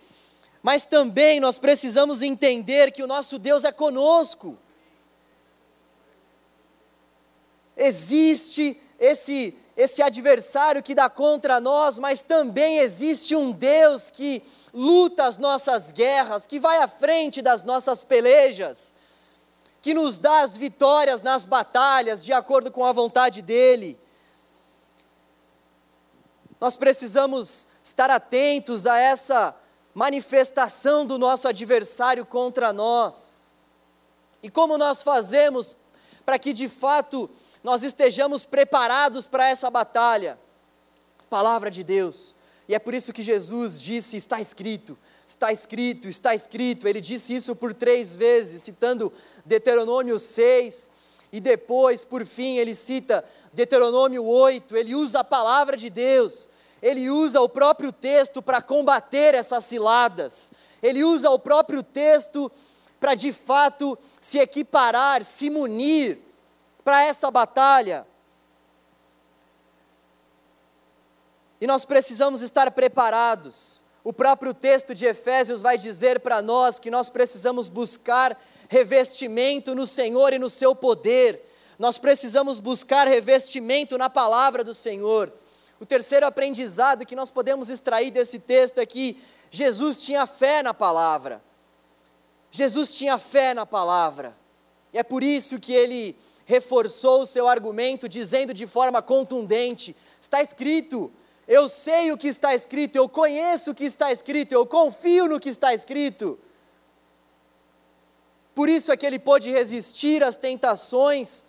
Mas 0.63 0.87
também 0.87 1.41
nós 1.41 1.59
precisamos 1.59 2.23
entender 2.23 2.93
que 2.93 3.03
o 3.03 3.07
nosso 3.07 3.39
Deus 3.39 3.65
é 3.65 3.73
conosco. 3.73 4.57
Existe 7.77 8.81
esse 8.99 9.57
esse 9.77 10.03
adversário 10.03 10.83
que 10.83 10.95
dá 10.95 11.09
contra 11.09 11.59
nós, 11.59 11.99
mas 11.99 12.21
também 12.21 12.79
existe 12.79 13.35
um 13.35 13.51
Deus 13.51 14.11
que 14.11 14.43
luta 14.73 15.25
as 15.25 15.39
nossas 15.39 15.93
guerras, 15.93 16.47
que 16.47 16.59
vai 16.59 16.79
à 16.79 16.89
frente 16.89 17.43
das 17.43 17.63
nossas 17.63 18.05
pelejas, 18.05 18.95
que 19.81 19.93
nos 19.93 20.19
dá 20.19 20.41
as 20.41 20.57
vitórias 20.57 21.21
nas 21.23 21.45
batalhas 21.45 22.25
de 22.25 22.33
acordo 22.33 22.71
com 22.71 22.85
a 22.85 22.93
vontade 22.93 23.43
dEle. 23.43 23.99
Nós 26.61 26.77
precisamos 26.77 27.69
estar 27.83 28.09
atentos 28.09 28.87
a 28.87 28.97
essa 28.97 29.55
manifestação 29.93 31.05
do 31.05 31.19
nosso 31.19 31.49
adversário 31.49 32.25
contra 32.25 32.73
nós. 32.73 33.53
E 34.43 34.49
como 34.49 34.79
nós 34.79 35.03
fazemos 35.03 35.77
para 36.25 36.39
que 36.39 36.53
de 36.53 36.69
fato 36.69 37.29
nós 37.63 37.83
estejamos 37.83 38.47
preparados 38.47 39.29
para 39.29 39.49
essa 39.49 39.71
batalha. 39.71 40.39
Palavra 41.29 41.71
de 41.71 41.85
Deus. 41.85 42.37
E 42.69 42.75
é 42.75 42.79
por 42.79 42.95
isso 42.95 43.13
que 43.13 43.23
Jesus 43.23 43.81
disse: 43.81 44.17
está 44.17 44.41
escrito, 44.41 44.99
está 45.27 45.53
escrito, 45.53 46.09
está 46.09 46.35
escrito. 46.35 46.87
Ele 46.87 47.01
disse 47.01 47.35
isso 47.35 47.57
por 47.57 47.75
três 47.75 48.15
vezes, 48.15 48.63
citando 48.63 49.13
Deuteronômio 49.45 50.19
6, 50.19 50.91
e 51.33 51.41
depois, 51.41 52.05
por 52.05 52.27
fim, 52.27 52.59
ele 52.59 52.75
cita 52.75 53.25
Deuteronômio 53.53 54.25
8. 54.25 54.77
Ele 54.77 54.95
usa 54.95 55.21
a 55.21 55.25
palavra 55.25 55.77
de 55.77 55.91
Deus, 55.91 56.49
ele 56.81 57.11
usa 57.11 57.41
o 57.41 57.49
próprio 57.49 57.93
texto 57.93 58.43
para 58.43 58.63
combater 58.63 59.35
essas 59.35 59.65
ciladas, 59.65 60.53
ele 60.83 61.03
usa 61.03 61.31
o 61.31 61.39
próprio 61.39 61.83
texto 61.83 62.51
para 63.01 63.15
de 63.15 63.33
fato 63.33 63.99
se 64.21 64.39
equiparar, 64.39 65.25
se 65.25 65.51
munir 65.51 66.19
para 66.85 67.05
essa 67.05 67.31
batalha. 67.31 68.07
E 71.63 71.67
nós 71.69 71.85
precisamos 71.85 72.43
estar 72.43 72.73
preparados. 72.73 73.85
O 74.03 74.13
próprio 74.13 74.53
texto 74.53 74.97
de 74.97 75.07
Efésios 75.07 75.63
vai 75.63 75.79
dizer 75.79 76.19
para 76.19 76.43
nós 76.43 76.81
que 76.81 76.91
nós 76.91 77.09
precisamos 77.09 77.69
buscar 77.69 78.37
revestimento 78.69 79.73
no 79.73 79.87
Senhor 79.87 80.33
e 80.33 80.41
no 80.41 80.51
seu 80.51 80.75
poder. 80.75 81.41
Nós 81.79 81.99
precisamos 81.99 82.59
buscar 82.59 83.07
revestimento 83.07 83.97
na 83.97 84.11
palavra 84.11 84.65
do 84.65 84.75
Senhor. 84.75 85.33
O 85.79 85.87
terceiro 85.87 86.27
aprendizado 86.27 87.07
que 87.07 87.15
nós 87.15 87.31
podemos 87.31 87.71
extrair 87.71 88.11
desse 88.11 88.41
texto 88.41 88.79
é 88.79 88.85
que 88.85 89.23
Jesus 89.49 90.03
tinha 90.03 90.27
fé 90.27 90.65
na 90.65 90.75
palavra. 90.75 91.41
Jesus 92.51 92.93
tinha 92.93 93.19
fé 93.19 93.55
na 93.55 93.65
palavra. 93.65 94.37
E 94.93 94.99
é 94.99 95.05
por 95.05 95.23
isso 95.23 95.61
que 95.61 95.73
ele 95.73 96.19
reforçou 96.45 97.21
o 97.21 97.27
seu 97.27 97.47
argumento, 97.47 98.09
dizendo 98.09 98.53
de 98.53 98.67
forma 98.67 99.01
contundente: 99.01 99.95
está 100.21 100.43
escrito, 100.43 101.13
eu 101.53 101.69
sei 101.69 102.11
o 102.11 102.17
que 102.17 102.29
está 102.29 102.55
escrito, 102.55 102.97
eu 102.97 103.07
conheço 103.07 103.73
o 103.73 103.75
que 103.75 103.85
está 103.85 104.11
escrito, 104.11 104.53
eu 104.53 104.65
confio 104.65 105.29
no 105.29 105.39
que 105.39 105.51
está 105.51 105.75
escrito. 105.75 106.39
Por 108.55 108.71
isso 108.71 108.91
é 108.91 108.97
que 108.97 109.05
ele 109.05 109.19
pôde 109.19 109.51
resistir 109.51 110.25
às 110.25 110.35
tentações, 110.35 111.45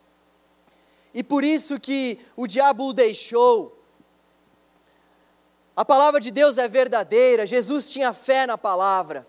e 1.13 1.23
por 1.23 1.41
isso 1.41 1.79
que 1.79 2.19
o 2.35 2.45
diabo 2.45 2.87
o 2.87 2.93
deixou. 2.93 3.81
A 5.73 5.85
palavra 5.85 6.19
de 6.19 6.31
Deus 6.31 6.57
é 6.57 6.67
verdadeira, 6.67 7.45
Jesus 7.45 7.89
tinha 7.89 8.11
fé 8.11 8.45
na 8.45 8.57
palavra. 8.57 9.25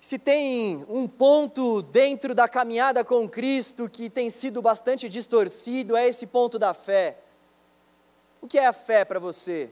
Se 0.00 0.18
tem 0.18 0.84
um 0.88 1.06
ponto 1.06 1.80
dentro 1.80 2.34
da 2.34 2.48
caminhada 2.48 3.04
com 3.04 3.28
Cristo 3.28 3.88
que 3.88 4.10
tem 4.10 4.30
sido 4.30 4.60
bastante 4.60 5.08
distorcido, 5.08 5.96
é 5.96 6.08
esse 6.08 6.26
ponto 6.26 6.58
da 6.58 6.74
fé. 6.74 7.21
O 8.42 8.48
que 8.48 8.58
é 8.58 8.66
a 8.66 8.72
fé 8.72 9.04
para 9.04 9.20
você? 9.20 9.70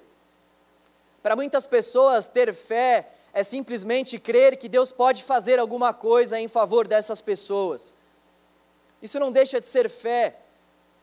Para 1.21 1.35
muitas 1.35 1.67
pessoas, 1.67 2.29
ter 2.29 2.55
fé 2.55 3.11
é 3.33 3.43
simplesmente 3.43 4.19
crer 4.19 4.57
que 4.57 4.69
Deus 4.69 4.93
pode 4.93 5.25
fazer 5.25 5.59
alguma 5.59 5.93
coisa 5.93 6.41
em 6.41 6.47
favor 6.47 6.87
dessas 6.87 7.21
pessoas. 7.21 7.97
Isso 9.03 9.19
não 9.19 9.33
deixa 9.33 9.61
de 9.61 9.67
ser 9.67 9.91
fé, 9.91 10.37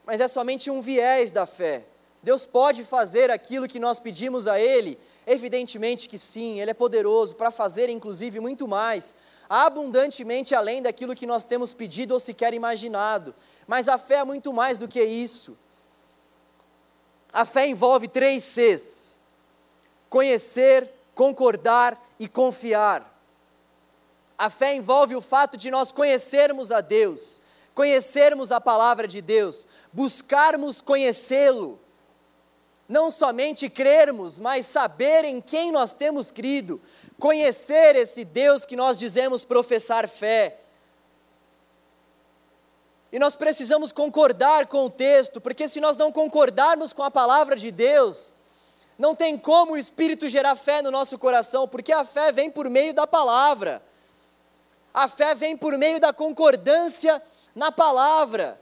mas 0.06 0.22
é 0.22 0.30
somente 0.30 0.72
um 0.72 0.82
viés 0.82 1.30
da 1.30 1.46
fé. 1.46 1.84
Deus 2.24 2.46
pode 2.46 2.86
fazer 2.86 3.30
aquilo 3.30 3.68
que 3.68 3.80
nós 3.80 4.00
pedimos 4.00 4.48
a 4.48 4.60
Ele? 4.60 4.98
Evidentemente 5.26 6.08
que 6.08 6.18
sim, 6.18 6.62
Ele 6.62 6.72
é 6.72 6.74
poderoso 6.74 7.36
para 7.36 7.52
fazer, 7.52 7.90
inclusive, 7.90 8.40
muito 8.40 8.66
mais, 8.66 9.14
abundantemente 9.50 10.56
além 10.56 10.82
daquilo 10.82 11.16
que 11.16 11.28
nós 11.28 11.44
temos 11.44 11.74
pedido 11.74 12.14
ou 12.14 12.20
sequer 12.20 12.54
imaginado. 12.54 13.36
Mas 13.68 13.90
a 13.90 13.98
fé 13.98 14.16
é 14.16 14.24
muito 14.24 14.54
mais 14.54 14.78
do 14.78 14.88
que 14.88 15.04
isso. 15.04 15.58
A 17.32 17.46
fé 17.46 17.68
envolve 17.68 18.08
três 18.08 18.44
Cs: 18.44 19.20
conhecer, 20.10 20.92
concordar 21.14 22.02
e 22.20 22.28
confiar. 22.28 23.16
A 24.38 24.50
fé 24.50 24.76
envolve 24.76 25.16
o 25.16 25.22
fato 25.22 25.58
de 25.58 25.72
nós 25.72 25.92
conhecermos 25.92 26.72
a 26.72 26.82
Deus, 26.82 27.42
conhecermos 27.74 28.52
a 28.52 28.62
palavra 28.62 29.08
de 29.08 29.22
Deus, 29.22 29.68
buscarmos 29.92 30.80
conhecê-lo 30.80 31.80
não 32.88 33.12
somente 33.12 33.70
crermos, 33.70 34.40
mas 34.40 34.66
saber 34.66 35.26
em 35.26 35.42
quem 35.42 35.72
nós 35.72 35.94
temos 35.94 36.32
crido, 36.32 36.82
conhecer 37.20 37.96
esse 37.96 38.24
Deus 38.24 38.66
que 38.66 38.76
nós 38.76 38.98
dizemos 38.98 39.44
professar 39.44 40.08
fé. 40.08 40.62
E 43.12 43.20
nós 43.20 43.36
precisamos 43.36 43.92
concordar 43.92 44.68
com 44.68 44.86
o 44.86 44.90
texto, 44.90 45.40
porque 45.40 45.68
se 45.68 45.80
nós 45.80 45.96
não 45.96 46.12
concordarmos 46.12 46.92
com 46.92 47.04
a 47.04 47.12
palavra 47.12 47.56
de 47.56 47.72
Deus, 47.72 48.36
não 48.98 49.16
tem 49.16 49.38
como 49.38 49.74
o 49.74 49.78
Espírito 49.78 50.28
gerar 50.28 50.56
fé 50.56 50.82
no 50.82 50.92
nosso 50.92 51.18
coração, 51.18 51.68
porque 51.68 51.94
a 51.94 52.04
fé 52.04 52.32
vem 52.32 52.50
por 52.50 52.70
meio 52.70 52.94
da 52.94 53.08
palavra. 53.08 53.82
A 54.94 55.08
fé 55.08 55.36
vem 55.36 55.56
por 55.56 55.78
meio 55.78 56.00
da 56.00 56.12
concordância 56.12 57.22
na 57.56 57.72
palavra. 57.72 58.60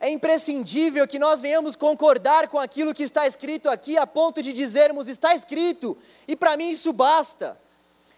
É 0.00 0.08
imprescindível 0.08 1.08
que 1.08 1.18
nós 1.18 1.40
venhamos 1.40 1.74
concordar 1.74 2.46
com 2.46 2.58
aquilo 2.58 2.94
que 2.94 3.02
está 3.02 3.26
escrito 3.26 3.68
aqui, 3.68 3.96
a 3.96 4.06
ponto 4.06 4.40
de 4.40 4.52
dizermos: 4.52 5.08
está 5.08 5.34
escrito, 5.34 5.98
e 6.28 6.36
para 6.36 6.56
mim 6.56 6.70
isso 6.70 6.92
basta. 6.92 7.58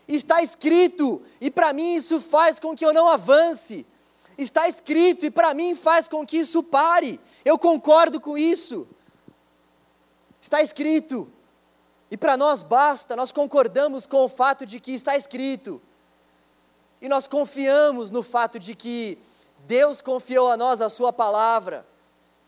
Está 0.07 0.43
escrito, 0.43 1.23
e 1.41 1.51
para 1.51 1.73
mim 1.73 1.95
isso 1.95 2.21
faz 2.21 2.59
com 2.59 2.75
que 2.75 2.85
eu 2.85 2.93
não 2.93 3.09
avance. 3.09 3.87
Está 4.37 4.69
escrito, 4.69 5.27
e 5.27 5.31
para 5.31 5.55
mim 5.55 5.75
faz 5.75 6.09
com 6.09 6.27
que 6.27 6.39
isso 6.39 6.63
pare. 6.63 7.21
Eu 7.45 7.59
concordo 7.59 8.21
com 8.21 8.37
isso. 8.37 8.87
Está 10.41 10.63
escrito, 10.63 11.31
e 12.11 12.17
para 12.17 12.37
nós 12.37 12.63
basta, 12.63 13.15
nós 13.15 13.31
concordamos 13.31 14.07
com 14.07 14.25
o 14.25 14.29
fato 14.29 14.67
de 14.67 14.81
que 14.81 14.93
está 14.93 15.17
escrito. 15.17 15.81
E 17.01 17.09
nós 17.09 17.27
confiamos 17.27 18.11
no 18.11 18.23
fato 18.23 18.59
de 18.59 18.75
que 18.75 19.19
Deus 19.67 20.01
confiou 20.01 20.51
a 20.51 20.57
nós 20.57 20.81
a 20.81 20.89
Sua 20.89 21.13
palavra, 21.13 21.87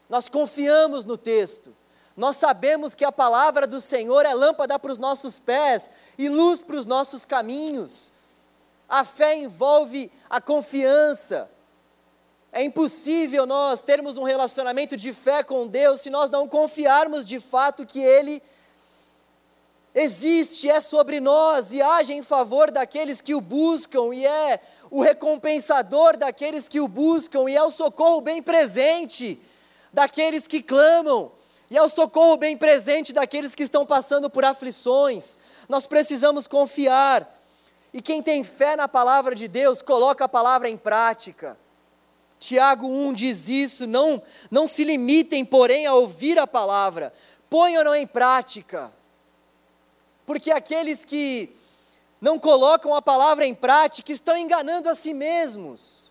nós 0.08 0.28
confiamos 0.28 1.04
no 1.04 1.16
texto, 1.16 1.74
nós 2.16 2.36
sabemos 2.36 2.94
que 2.94 3.04
a 3.04 3.12
palavra 3.12 3.66
do 3.66 3.80
Senhor 3.80 4.26
é 4.26 4.34
lâmpada 4.34 4.78
para 4.78 4.92
os 4.92 4.98
nossos 4.98 5.38
pés 5.38 5.88
e 6.18 6.28
luz 6.28 6.62
para 6.62 6.76
os 6.76 6.84
nossos 6.84 7.24
caminhos. 7.24 8.12
A 8.88 9.04
fé 9.04 9.36
envolve 9.36 10.12
a 10.28 10.40
confiança. 10.40 11.50
É 12.52 12.62
impossível 12.62 13.46
nós 13.46 13.80
termos 13.80 14.18
um 14.18 14.24
relacionamento 14.24 14.94
de 14.94 15.14
fé 15.14 15.42
com 15.42 15.66
Deus 15.66 16.02
se 16.02 16.10
nós 16.10 16.28
não 16.30 16.46
confiarmos 16.46 17.24
de 17.24 17.40
fato 17.40 17.86
que 17.86 18.02
Ele 18.02 18.42
existe, 19.94 20.68
é 20.68 20.80
sobre 20.80 21.18
nós 21.18 21.72
e 21.72 21.80
age 21.80 22.12
em 22.12 22.22
favor 22.22 22.70
daqueles 22.70 23.22
que 23.22 23.34
o 23.34 23.40
buscam 23.40 24.14
e 24.14 24.26
é 24.26 24.60
o 24.90 25.00
recompensador 25.00 26.16
daqueles 26.16 26.68
que 26.68 26.80
o 26.80 26.88
buscam 26.88 27.48
e 27.48 27.56
é 27.56 27.62
o 27.62 27.70
socorro 27.70 28.20
bem 28.20 28.42
presente 28.42 29.40
daqueles 29.92 30.46
que 30.46 30.62
clamam 30.62 31.32
e 31.72 31.76
é 31.78 31.82
o 31.82 31.88
socorro 31.88 32.36
bem 32.36 32.54
presente 32.54 33.14
daqueles 33.14 33.54
que 33.54 33.62
estão 33.62 33.86
passando 33.86 34.28
por 34.28 34.44
aflições. 34.44 35.38
Nós 35.66 35.86
precisamos 35.86 36.46
confiar. 36.46 37.26
E 37.94 38.02
quem 38.02 38.22
tem 38.22 38.44
fé 38.44 38.76
na 38.76 38.86
palavra 38.86 39.34
de 39.34 39.48
Deus, 39.48 39.80
coloca 39.80 40.26
a 40.26 40.28
palavra 40.28 40.68
em 40.68 40.76
prática. 40.76 41.58
Tiago 42.38 42.86
1 42.86 43.14
diz 43.14 43.48
isso: 43.48 43.86
não, 43.86 44.22
não 44.50 44.66
se 44.66 44.84
limitem, 44.84 45.46
porém, 45.46 45.86
a 45.86 45.94
ouvir 45.94 46.38
a 46.38 46.46
palavra, 46.46 47.10
ponham-no 47.48 47.94
em 47.94 48.06
prática. 48.06 48.92
Porque 50.26 50.50
aqueles 50.50 51.06
que 51.06 51.56
não 52.20 52.38
colocam 52.38 52.94
a 52.94 53.00
palavra 53.00 53.46
em 53.46 53.54
prática 53.54 54.12
estão 54.12 54.36
enganando 54.36 54.90
a 54.90 54.94
si 54.94 55.14
mesmos. 55.14 56.01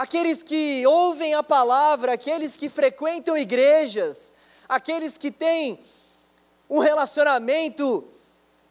Aqueles 0.00 0.42
que 0.42 0.86
ouvem 0.86 1.34
a 1.34 1.42
palavra, 1.42 2.14
aqueles 2.14 2.56
que 2.56 2.70
frequentam 2.70 3.36
igrejas, 3.36 4.32
aqueles 4.66 5.18
que 5.18 5.30
têm 5.30 5.78
um 6.70 6.78
relacionamento 6.78 8.08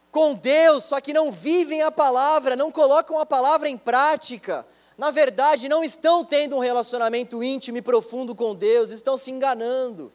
com 0.10 0.34
Deus, 0.34 0.86
só 0.86 1.00
que 1.00 1.14
não 1.14 1.32
vivem 1.32 1.84
a 1.84 1.92
palavra, 1.92 2.56
não 2.56 2.72
colocam 2.72 3.20
a 3.20 3.28
palavra 3.28 3.70
em 3.70 3.78
prática, 3.78 4.66
na 4.98 5.12
verdade, 5.12 5.70
não 5.70 5.84
estão 5.84 6.26
tendo 6.26 6.56
um 6.56 6.60
relacionamento 6.62 7.44
íntimo 7.44 7.78
e 7.78 7.82
profundo 7.84 8.34
com 8.34 8.56
Deus, 8.56 8.90
estão 8.90 9.16
se 9.16 9.30
enganando. 9.30 10.12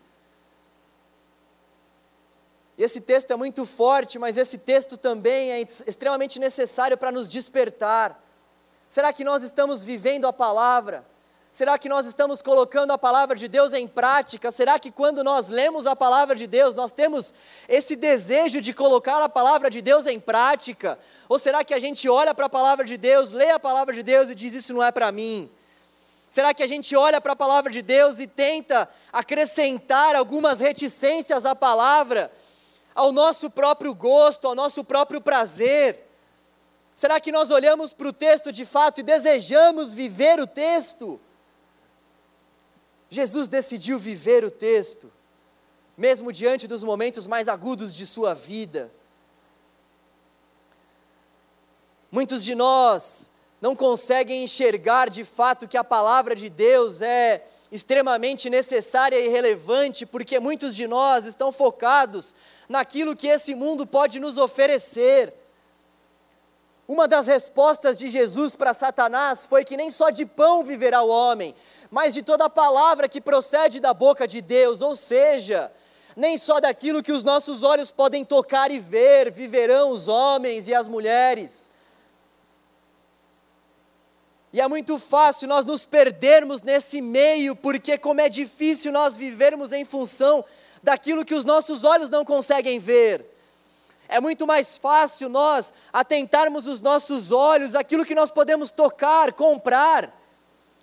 Esse 2.77 3.01
texto 3.01 3.33
é 3.33 3.37
muito 3.37 3.65
forte, 3.65 4.19
mas 4.19 4.37
esse 4.37 4.59
texto 4.59 4.97
também 4.97 5.53
é 5.53 5.61
extremamente 5.61 6.41
necessário 6.41 6.99
para 6.99 7.13
nos 7.13 7.29
despertar. 7.29 8.21
Será 8.95 9.13
que 9.13 9.25
nós 9.25 9.43
estamos 9.43 9.83
vivendo 9.83 10.25
a 10.25 10.33
palavra? 10.33 11.05
Será 11.51 11.77
que 11.77 11.89
nós 11.89 12.07
estamos 12.07 12.41
colocando 12.41 12.93
a 12.93 12.97
palavra 12.97 13.35
de 13.35 13.49
Deus 13.49 13.73
em 13.73 13.89
prática? 13.89 14.53
Será 14.53 14.79
que 14.79 14.89
quando 14.89 15.25
nós 15.25 15.49
lemos 15.49 15.85
a 15.85 15.97
palavra 15.97 16.37
de 16.37 16.47
Deus, 16.47 16.77
nós 16.77 16.93
temos 16.93 17.35
esse 17.69 17.97
desejo 17.97 18.61
de 18.61 18.73
colocar 18.73 19.21
a 19.21 19.29
palavra 19.29 19.69
de 19.69 19.83
Deus 19.83 20.07
em 20.07 20.21
prática? 20.21 20.97
Ou 21.29 21.41
será 21.41 21.65
que 21.65 21.75
a 21.75 21.81
gente 21.81 22.09
olha 22.09 22.33
para 22.33 22.47
a 22.47 22.49
palavra 22.49 22.85
de 22.85 22.97
Deus, 22.97 23.33
lê 23.33 23.51
a 23.51 23.59
palavra 23.59 23.93
de 23.93 24.05
Deus 24.05 24.31
e 24.31 24.35
diz: 24.37 24.55
Isso 24.55 24.73
não 24.73 24.81
é 24.81 24.93
para 24.93 25.11
mim? 25.11 25.51
Será 26.31 26.55
que 26.55 26.63
a 26.63 26.69
gente 26.69 26.95
olha 26.95 27.21
para 27.21 27.33
a 27.33 27.37
palavra 27.37 27.73
de 27.73 27.83
Deus 27.83 28.21
e 28.21 28.29
tenta 28.29 28.89
acrescentar 29.13 30.15
algumas 30.15 30.61
reticências 30.61 31.45
à 31.45 31.57
palavra, 31.57 32.31
ao 32.95 33.11
nosso 33.11 33.51
próprio 33.51 33.93
gosto, 33.93 34.47
ao 34.47 34.55
nosso 34.55 34.85
próprio 34.85 35.21
prazer? 35.21 36.14
Será 36.95 37.19
que 37.19 37.33
nós 37.33 37.51
olhamos 37.51 37.93
para 37.93 38.09
o 38.09 38.13
texto 38.13 38.53
de 38.53 38.65
fato 38.65 39.01
e 39.01 39.03
desejamos 39.03 39.93
viver 39.93 40.39
o 40.39 40.47
texto? 40.47 41.21
Jesus 43.11 43.49
decidiu 43.49 43.99
viver 43.99 44.45
o 44.45 44.51
texto, 44.51 45.13
mesmo 45.97 46.33
diante 46.33 46.67
dos 46.67 46.85
momentos 46.85 47.27
mais 47.27 47.49
agudos 47.49 47.95
de 47.95 48.07
sua 48.07 48.35
vida. 48.35 48.93
Muitos 52.11 52.45
de 52.45 52.55
nós 52.55 53.33
não 53.61 53.75
conseguem 53.75 54.45
enxergar 54.45 55.11
de 55.11 55.25
fato 55.25 55.67
que 55.67 55.77
a 55.77 55.83
palavra 55.83 56.37
de 56.37 56.49
Deus 56.49 57.03
é 57.03 57.45
extremamente 57.73 58.49
necessária 58.49 59.19
e 59.19 59.29
relevante, 59.29 60.07
porque 60.07 60.39
muitos 60.39 60.77
de 60.77 60.87
nós 60.87 61.25
estão 61.25 61.51
focados 61.51 62.37
naquilo 62.69 63.17
que 63.17 63.27
esse 63.27 63.53
mundo 63.53 63.85
pode 63.85 64.21
nos 64.21 64.37
oferecer. 64.37 65.35
Uma 66.87 67.09
das 67.09 67.27
respostas 67.27 67.99
de 67.99 68.11
Jesus 68.11 68.55
para 68.55 68.75
Satanás 68.75 69.47
foi 69.47 69.65
que 69.65 69.77
nem 69.77 69.91
só 69.91 70.11
de 70.11 70.27
pão 70.27 70.63
viverá 70.63 71.03
o 71.03 71.09
homem, 71.09 71.55
mas 71.91 72.13
de 72.13 72.23
toda 72.23 72.45
a 72.45 72.51
palavra 72.51 73.09
que 73.09 73.21
procede 73.21 73.81
da 73.81 73.95
boca 73.95 74.29
de 74.29 74.43
Deus, 74.43 74.83
ou 74.83 74.95
seja, 74.95 75.73
nem 76.15 76.37
só 76.37 76.61
daquilo 76.61 77.03
que 77.03 77.13
os 77.13 77.25
nossos 77.25 77.63
olhos 77.63 77.91
podem 77.91 78.23
tocar 78.23 78.71
e 78.71 78.79
ver, 78.79 79.33
viverão 79.33 79.91
os 79.91 80.09
homens 80.09 80.69
e 80.69 80.75
as 80.75 80.87
mulheres. 80.87 81.71
E 84.53 84.61
é 84.61 84.69
muito 84.69 84.99
fácil 84.99 85.49
nós 85.49 85.65
nos 85.65 85.87
perdermos 85.87 86.63
nesse 86.63 87.01
meio, 87.01 87.57
porque 87.57 87.99
como 87.99 88.21
é 88.21 88.29
difícil 88.29 88.93
nós 88.93 89.17
vivermos 89.17 89.73
em 89.73 89.85
função 89.85 90.45
daquilo 90.83 91.25
que 91.25 91.35
os 91.35 91.47
nossos 91.47 91.83
olhos 91.83 92.11
não 92.11 92.25
conseguem 92.25 92.79
ver. 92.79 93.34
É 94.09 94.21
muito 94.21 94.47
mais 94.47 94.77
fácil 94.77 95.29
nós 95.29 95.73
atentarmos 95.93 96.67
os 96.67 96.81
nossos 96.81 97.31
olhos 97.31 97.75
aquilo 97.75 98.05
que 98.05 98.15
nós 98.15 98.31
podemos 98.31 98.71
tocar, 98.71 99.33
comprar. 99.33 100.13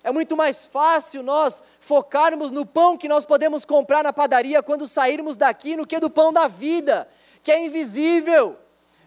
É 0.02 0.10
muito 0.10 0.36
mais 0.36 0.66
fácil 0.66 1.22
nós 1.22 1.62
focarmos 1.78 2.50
no 2.50 2.66
pão 2.66 2.98
que 2.98 3.08
nós 3.08 3.24
podemos 3.24 3.64
comprar 3.64 4.02
na 4.02 4.12
padaria 4.12 4.62
quando 4.62 4.86
sairmos 4.86 5.36
daqui, 5.36 5.76
no 5.76 5.86
que 5.86 6.00
do 6.00 6.10
pão 6.10 6.32
da 6.32 6.48
vida, 6.48 7.08
que 7.42 7.52
é 7.52 7.64
invisível, 7.64 8.56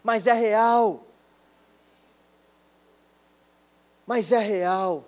mas 0.01 0.25
é 0.25 0.33
real. 0.33 1.05
Mas 4.07 4.31
é 4.31 4.39
real, 4.39 5.03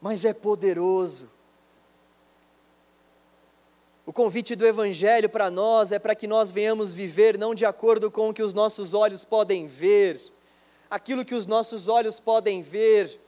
mas 0.00 0.24
é 0.24 0.34
poderoso. 0.34 1.30
O 4.06 4.12
convite 4.12 4.54
do 4.54 4.66
Evangelho 4.66 5.30
para 5.30 5.50
nós 5.50 5.90
é 5.90 5.98
para 5.98 6.14
que 6.14 6.26
nós 6.26 6.50
venhamos 6.50 6.92
viver 6.92 7.38
não 7.38 7.54
de 7.54 7.64
acordo 7.64 8.10
com 8.10 8.28
o 8.28 8.34
que 8.34 8.42
os 8.42 8.52
nossos 8.52 8.92
olhos 8.92 9.24
podem 9.24 9.66
ver, 9.66 10.20
aquilo 10.90 11.24
que 11.24 11.34
os 11.34 11.46
nossos 11.46 11.88
olhos 11.88 12.20
podem 12.20 12.60
ver, 12.60 13.18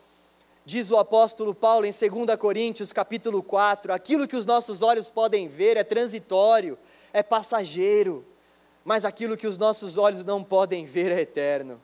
diz 0.67 0.91
o 0.91 0.99
apóstolo 0.99 1.55
Paulo 1.55 1.87
em 1.87 1.91
2 1.91 2.37
Coríntios 2.39 2.93
capítulo 2.93 3.43
4, 3.43 3.91
aquilo 3.91 4.29
que 4.29 4.37
os 4.37 4.45
nossos 4.45 4.83
olhos 4.83 5.09
podem 5.09 5.49
ver 5.49 5.79
é 5.79 5.85
transitório, 5.85 6.77
é 7.11 7.23
passageiro, 7.23 8.23
mas 8.85 9.07
aquilo 9.07 9.35
que 9.35 9.47
os 9.47 9.57
nossos 9.57 9.97
olhos 9.97 10.27
não 10.27 10.45
podem 10.45 10.85
ver 10.85 11.11
é 11.11 11.23
eterno. 11.23 11.81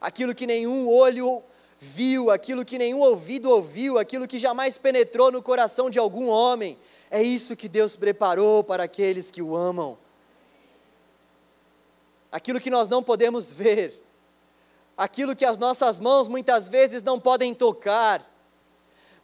Aquilo 0.00 0.34
que 0.34 0.44
nenhum 0.44 0.88
olho 0.88 1.40
viu, 1.82 2.30
aquilo 2.30 2.62
que 2.62 2.76
nenhum 2.76 3.00
ouvido 3.00 3.48
ouviu, 3.48 3.98
aquilo 3.98 4.28
que 4.28 4.38
jamais 4.38 4.76
penetrou 4.76 5.32
no 5.32 5.42
coração 5.42 5.88
de 5.88 5.98
algum 5.98 6.28
homem. 6.28 6.78
É 7.10 7.22
isso 7.22 7.56
que 7.56 7.68
Deus 7.68 7.96
preparou 7.96 8.62
para 8.62 8.84
aqueles 8.84 9.30
que 9.30 9.40
o 9.40 9.56
amam. 9.56 9.96
Aquilo 12.30 12.60
que 12.60 12.70
nós 12.70 12.88
não 12.88 13.02
podemos 13.02 13.50
ver, 13.50 13.98
aquilo 14.96 15.34
que 15.34 15.44
as 15.44 15.56
nossas 15.56 15.98
mãos 15.98 16.28
muitas 16.28 16.68
vezes 16.68 17.02
não 17.02 17.18
podem 17.18 17.54
tocar, 17.54 18.30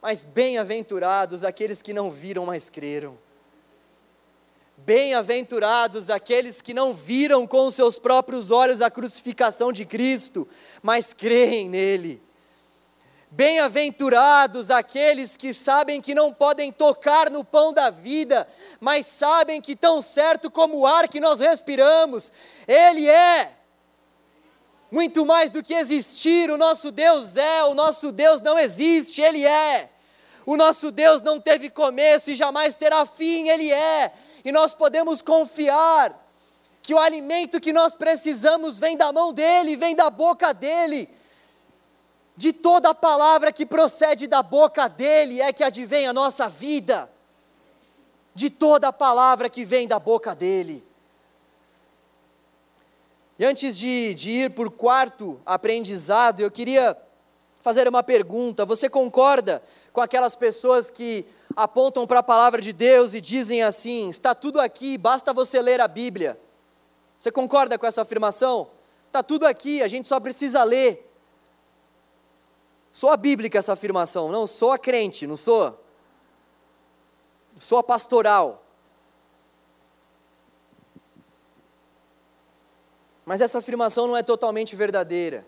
mas 0.01 0.23
bem-aventurados 0.23 1.43
aqueles 1.43 1.81
que 1.81 1.93
não 1.93 2.11
viram, 2.11 2.47
mas 2.47 2.69
creram. 2.69 3.17
Bem-aventurados 4.77 6.09
aqueles 6.09 6.61
que 6.61 6.73
não 6.73 6.93
viram 6.93 7.45
com 7.45 7.67
os 7.67 7.75
seus 7.75 7.99
próprios 7.99 8.49
olhos 8.51 8.81
a 8.81 8.89
crucificação 8.89 9.71
de 9.71 9.85
Cristo, 9.85 10.47
mas 10.81 11.13
creem 11.13 11.69
nele. 11.69 12.26
Bem-aventurados 13.29 14.71
aqueles 14.71 15.35
que 15.35 15.53
sabem 15.53 15.99
que 15.99 16.15
não 16.15 16.31
podem 16.31 16.71
tocar 16.71 17.29
no 17.29 17.43
pão 17.43 17.73
da 17.73 17.89
vida, 17.89 18.47
mas 18.79 19.05
sabem 19.05 19.61
que, 19.61 19.75
tão 19.75 20.01
certo 20.01 20.49
como 20.49 20.77
o 20.77 20.87
ar 20.87 21.09
que 21.09 21.19
nós 21.19 21.41
respiramos, 21.41 22.31
Ele 22.65 23.05
é. 23.07 23.51
Muito 24.89 25.25
mais 25.25 25.51
do 25.51 25.61
que 25.61 25.73
existir, 25.73 26.49
o 26.49 26.57
nosso 26.57 26.89
Deus 26.89 27.35
é, 27.35 27.65
o 27.65 27.73
nosso 27.73 28.13
Deus 28.13 28.41
não 28.41 28.57
existe, 28.57 29.21
Ele 29.21 29.45
é. 29.45 29.89
O 30.45 30.55
nosso 30.55 30.89
Deus 30.89 31.21
não 31.21 31.41
teve 31.41 31.69
começo 31.69 32.31
e 32.31 32.35
jamais 32.35 32.75
terá 32.75 33.05
fim, 33.05 33.49
Ele 33.49 33.69
é. 33.69 34.13
E 34.45 34.53
nós 34.53 34.73
podemos 34.73 35.21
confiar 35.21 36.17
que 36.81 36.93
o 36.93 36.97
alimento 36.97 37.59
que 37.59 37.73
nós 37.73 37.93
precisamos 37.93 38.79
vem 38.79 38.95
da 38.95 39.11
mão 39.11 39.33
dEle, 39.33 39.75
vem 39.75 39.93
da 39.93 40.09
boca 40.09 40.53
dEle 40.53 41.16
de 42.37 42.53
toda 42.53 42.91
a 42.91 42.95
palavra 42.95 43.51
que 43.51 43.65
procede 43.65 44.27
da 44.27 44.43
boca 44.43 44.87
dele 44.87 45.41
é 45.41 45.51
que 45.51 45.63
advém 45.63 46.05
a 46.07 46.13
nossa 46.13 46.47
vida. 46.47 47.09
De 48.35 48.51
toda 48.51 48.89
a 48.89 48.93
palavra 48.93 49.49
que 49.49 49.65
vem 49.65 49.87
da 49.87 49.97
boca 49.97 50.35
dele. 50.35 50.85
E 53.39 53.43
antes 53.43 53.75
de, 53.75 54.13
de 54.13 54.29
ir 54.29 54.51
por 54.51 54.69
quarto 54.69 55.41
aprendizado, 55.43 56.41
eu 56.41 56.51
queria 56.51 56.95
fazer 57.63 57.87
uma 57.87 58.03
pergunta. 58.03 58.65
Você 58.65 58.87
concorda 58.87 59.63
com 59.91 59.99
aquelas 59.99 60.35
pessoas 60.35 60.91
que 60.91 61.25
apontam 61.55 62.05
para 62.05 62.19
a 62.19 62.23
palavra 62.23 62.61
de 62.61 62.71
Deus 62.71 63.15
e 63.15 63.21
dizem 63.21 63.63
assim: 63.63 64.09
está 64.09 64.35
tudo 64.35 64.61
aqui, 64.61 64.95
basta 64.95 65.33
você 65.33 65.59
ler 65.59 65.81
a 65.81 65.87
Bíblia? 65.87 66.39
Você 67.19 67.31
concorda 67.31 67.79
com 67.79 67.87
essa 67.87 68.03
afirmação? 68.03 68.69
Está 69.07 69.23
tudo 69.23 69.47
aqui, 69.47 69.81
a 69.81 69.87
gente 69.87 70.07
só 70.07 70.19
precisa 70.19 70.63
ler. 70.63 71.06
Soa 72.97 73.15
bíblica 73.15 73.59
essa 73.59 73.73
afirmação, 73.73 74.31
não? 74.31 74.47
Soa 74.47 74.75
crente, 74.75 75.27
não 75.27 75.37
soa? 75.37 75.79
Soa 77.53 77.83
pastoral. 77.83 78.65
Mas 83.23 83.39
essa 83.39 83.59
afirmação 83.59 84.07
não 84.07 84.17
é 84.17 84.23
totalmente 84.23 84.75
verdadeira. 84.75 85.45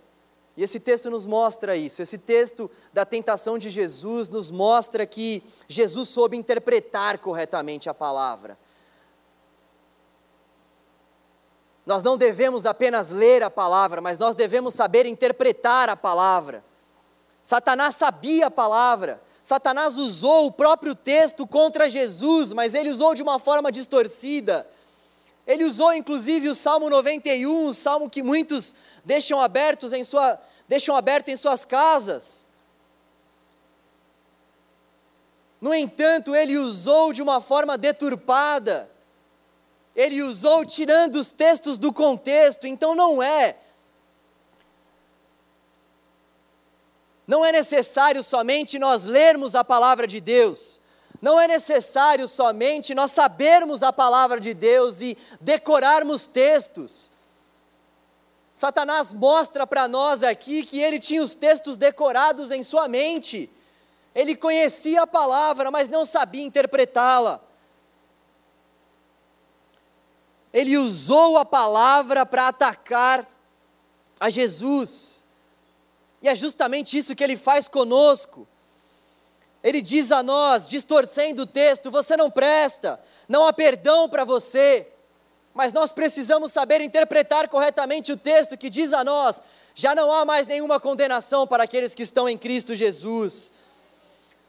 E 0.56 0.62
esse 0.62 0.80
texto 0.80 1.10
nos 1.10 1.26
mostra 1.26 1.76
isso. 1.76 2.04
Esse 2.04 2.20
texto 2.20 2.70
da 2.94 3.04
tentação 3.04 3.58
de 3.58 3.72
Jesus 3.72 4.30
nos 4.30 4.52
mostra 4.52 5.04
que 5.08 5.42
Jesus 5.68 6.10
soube 6.10 6.38
interpretar 6.38 7.18
corretamente 7.18 7.90
a 7.90 7.96
palavra. 7.96 8.60
Nós 11.84 12.04
não 12.04 12.16
devemos 12.16 12.68
apenas 12.68 13.10
ler 13.10 13.42
a 13.42 13.50
palavra, 13.50 14.02
mas 14.02 14.20
nós 14.20 14.36
devemos 14.36 14.76
saber 14.76 15.08
interpretar 15.08 15.90
a 15.90 15.96
palavra. 15.96 16.69
Satanás 17.42 17.96
sabia 17.96 18.48
a 18.48 18.52
palavra. 18.52 19.22
Satanás 19.42 19.96
usou 19.98 20.48
o 20.48 20.52
próprio 20.52 20.94
texto 20.94 21.48
contra 21.48 21.90
Jesus, 21.90 22.52
mas 22.52 22.74
ele 22.74 22.90
usou 22.90 23.16
de 23.16 23.24
uma 23.24 23.40
forma 23.40 23.72
distorcida. 23.72 24.68
Ele 25.48 25.64
usou 25.64 25.94
inclusive 25.94 26.50
o 26.50 26.56
Salmo 26.56 26.90
91, 26.90 27.68
o 27.68 27.74
salmo 27.74 28.10
que 28.10 28.22
muitos 28.22 28.76
deixam 29.04 29.40
abertos 29.40 29.94
em 29.94 30.04
sua 30.04 30.40
deixam 30.68 30.96
aberto 30.96 31.30
em 31.30 31.36
suas 31.36 31.66
casas. 31.66 32.46
No 35.60 35.74
entanto, 35.74 36.36
ele 36.36 36.58
usou 36.58 37.12
de 37.12 37.22
uma 37.22 37.42
forma 37.42 37.76
deturpada. 37.76 38.90
Ele 39.96 40.22
usou 40.22 40.64
tirando 40.64 41.16
os 41.16 41.32
textos 41.32 41.78
do 41.78 41.92
contexto, 41.92 42.68
então 42.68 42.94
não 42.94 43.22
é 43.22 43.58
Não 47.30 47.46
é 47.46 47.52
necessário 47.52 48.24
somente 48.24 48.80
nós 48.80 49.06
lermos 49.06 49.54
a 49.54 49.64
palavra 49.64 50.08
de 50.08 50.20
Deus, 50.20 50.82
não 51.22 51.40
é 51.40 51.48
necessário 51.48 52.28
somente 52.28 52.96
nós 52.96 53.12
sabermos 53.12 53.84
a 53.84 53.94
palavra 53.94 54.40
de 54.40 54.52
Deus 54.52 55.00
e 55.00 55.16
decorarmos 55.40 56.26
textos. 56.26 57.12
Satanás 58.52 59.14
mostra 59.14 59.68
para 59.68 59.88
nós 59.88 60.24
aqui 60.24 60.64
que 60.64 60.80
ele 60.80 61.00
tinha 61.00 61.22
os 61.22 61.36
textos 61.36 61.78
decorados 61.78 62.50
em 62.50 62.64
sua 62.64 62.88
mente. 62.88 63.48
Ele 64.16 64.36
conhecia 64.36 65.04
a 65.04 65.08
palavra, 65.08 65.70
mas 65.70 65.88
não 65.88 66.08
sabia 66.08 66.44
interpretá-la. 66.44 67.40
Ele 70.52 70.80
usou 70.80 71.38
a 71.38 71.46
palavra 71.46 72.26
para 72.26 72.48
atacar 72.48 73.24
a 74.20 74.32
Jesus. 74.32 75.20
E 76.22 76.28
é 76.28 76.36
justamente 76.36 76.98
isso 76.98 77.16
que 77.16 77.24
ele 77.24 77.38
faz 77.38 77.68
conosco. 77.68 78.48
Ele 79.64 79.82
diz 79.82 80.12
a 80.12 80.24
nós, 80.24 80.68
distorcendo 80.68 81.44
o 81.44 81.48
texto: 81.48 81.92
você 81.92 82.16
não 82.16 82.30
presta, 82.30 83.00
não 83.28 83.48
há 83.48 83.54
perdão 83.54 84.08
para 84.08 84.24
você. 84.24 84.88
Mas 85.54 85.74
nós 85.74 85.92
precisamos 85.92 86.52
saber 86.52 86.80
interpretar 86.80 87.50
corretamente 87.50 88.12
o 88.12 88.18
texto 88.18 88.58
que 88.58 88.70
diz 88.70 88.94
a 88.94 89.04
nós: 89.04 89.44
já 89.76 89.94
não 89.94 90.12
há 90.12 90.24
mais 90.24 90.48
nenhuma 90.48 90.80
condenação 90.80 91.46
para 91.46 91.64
aqueles 91.64 91.94
que 91.94 92.04
estão 92.04 92.30
em 92.30 92.38
Cristo 92.38 92.76
Jesus. 92.76 93.54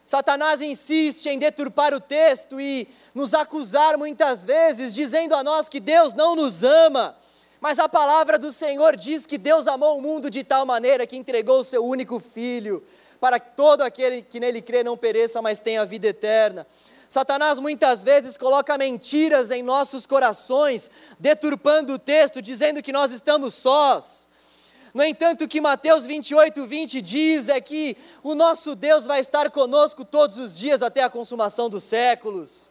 Satanás 0.05 0.61
insiste 0.61 1.27
em 1.27 1.39
deturpar 1.39 1.95
o 1.95 2.01
texto 2.01 2.61
e 2.61 2.89
nos 3.15 3.33
acusar 3.33 3.97
muitas 3.97 4.45
vezes, 4.45 4.95
dizendo 4.95 5.35
a 5.35 5.45
nós 5.45 5.69
que 5.69 5.79
Deus 5.79 6.15
não 6.15 6.35
nos 6.35 6.65
ama, 6.65 7.17
mas 7.61 7.79
a 7.79 7.89
palavra 7.89 8.39
do 8.39 8.53
Senhor 8.53 8.97
diz 8.97 9.27
que 9.27 9.37
Deus 9.37 9.67
amou 9.67 9.99
o 9.99 10.03
mundo 10.03 10.31
de 10.31 10.43
tal 10.43 10.65
maneira 10.65 11.07
que 11.07 11.17
entregou 11.17 11.61
o 11.61 11.65
seu 11.65 11.85
único 11.85 12.19
filho, 12.19 12.83
para 13.21 13.39
que 13.39 13.55
todo 13.55 13.83
aquele 13.83 14.23
que 14.23 14.41
nele 14.41 14.63
crê 14.63 14.83
não 14.83 14.97
pereça, 14.97 15.43
mas 15.43 15.61
tenha 15.61 15.85
vida 15.85 16.09
eterna. 16.09 16.67
Satanás 17.07 17.59
muitas 17.59 18.03
vezes 18.03 18.37
coloca 18.37 18.79
mentiras 18.79 19.51
em 19.51 19.63
nossos 19.63 20.07
corações, 20.07 20.91
deturpando 21.19 21.95
o 21.95 21.99
texto, 21.99 22.41
dizendo 22.41 22.83
que 22.83 22.93
nós 22.93 23.13
estamos 23.13 23.53
sós. 23.53 24.29
No 24.95 25.05
entanto, 25.05 25.45
o 25.45 25.49
que 25.49 25.61
Mateus 25.61 26.07
28, 26.07 26.67
20 26.67 27.03
diz 27.03 27.49
é 27.49 27.61
que 27.61 27.97
o 28.23 28.35
nosso 28.35 28.75
Deus 28.75 29.07
vai 29.07 29.21
estar 29.21 29.51
conosco 29.51 30.05
todos 30.05 30.39
os 30.39 30.57
dias 30.57 30.83
até 30.83 31.03
a 31.03 31.11
consumação 31.11 31.69
dos 31.69 31.85
séculos. 31.85 32.70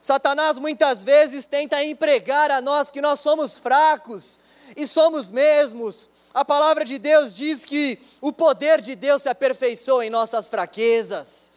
Satanás 0.00 0.58
muitas 0.58 1.02
vezes 1.02 1.46
tenta 1.46 1.82
empregar 1.82 2.50
a 2.50 2.60
nós 2.60 2.90
que 2.90 3.00
nós 3.00 3.20
somos 3.20 3.58
fracos 3.58 4.38
e 4.76 4.86
somos 4.86 5.30
mesmos. 5.30 6.08
A 6.32 6.44
palavra 6.44 6.84
de 6.84 6.98
Deus 6.98 7.34
diz 7.34 7.64
que 7.64 7.98
o 8.20 8.32
poder 8.32 8.80
de 8.80 8.94
Deus 8.94 9.22
se 9.22 9.28
aperfeiçoa 9.28 10.06
em 10.06 10.10
nossas 10.10 10.48
fraquezas. 10.48 11.50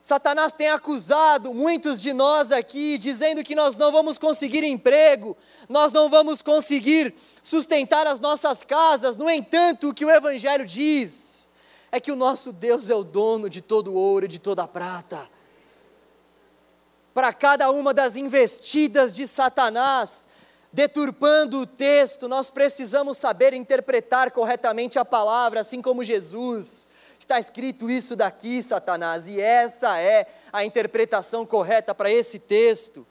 Satanás 0.00 0.52
tem 0.52 0.68
acusado 0.68 1.52
muitos 1.52 2.00
de 2.00 2.12
nós 2.12 2.52
aqui, 2.52 2.96
dizendo 2.96 3.42
que 3.42 3.56
nós 3.56 3.74
não 3.76 3.90
vamos 3.90 4.16
conseguir 4.16 4.62
emprego, 4.62 5.36
nós 5.68 5.90
não 5.90 6.08
vamos 6.08 6.40
conseguir 6.40 7.12
sustentar 7.42 8.06
as 8.06 8.20
nossas 8.20 8.62
casas. 8.62 9.16
No 9.16 9.28
entanto, 9.28 9.88
o 9.88 9.94
que 9.94 10.04
o 10.04 10.10
Evangelho 10.10 10.64
diz 10.64 11.48
é 11.90 11.98
que 11.98 12.12
o 12.12 12.16
nosso 12.16 12.52
Deus 12.52 12.88
é 12.88 12.94
o 12.94 13.02
dono 13.02 13.50
de 13.50 13.60
todo 13.60 13.94
ouro 13.94 14.26
e 14.26 14.28
de 14.28 14.38
toda 14.38 14.66
prata 14.68 15.28
para 17.16 17.32
cada 17.32 17.70
uma 17.70 17.94
das 17.94 18.14
investidas 18.14 19.14
de 19.14 19.26
Satanás, 19.26 20.28
deturpando 20.70 21.60
o 21.60 21.66
texto, 21.66 22.28
nós 22.28 22.50
precisamos 22.50 23.16
saber 23.16 23.54
interpretar 23.54 24.30
corretamente 24.30 24.98
a 24.98 25.04
palavra, 25.04 25.60
assim 25.60 25.80
como 25.80 26.04
Jesus. 26.04 26.90
Está 27.18 27.40
escrito 27.40 27.88
isso 27.88 28.14
daqui, 28.16 28.62
Satanás, 28.62 29.28
e 29.28 29.40
essa 29.40 29.98
é 29.98 30.26
a 30.52 30.62
interpretação 30.62 31.46
correta 31.46 31.94
para 31.94 32.10
esse 32.10 32.38
texto. 32.38 33.06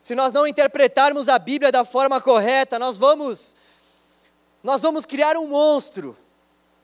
Se 0.00 0.14
nós 0.14 0.32
não 0.32 0.46
interpretarmos 0.46 1.28
a 1.28 1.40
Bíblia 1.40 1.72
da 1.72 1.84
forma 1.84 2.20
correta, 2.20 2.78
nós 2.78 2.96
vamos 2.96 3.56
nós 4.62 4.80
vamos 4.80 5.04
criar 5.04 5.36
um 5.36 5.48
monstro. 5.48 6.16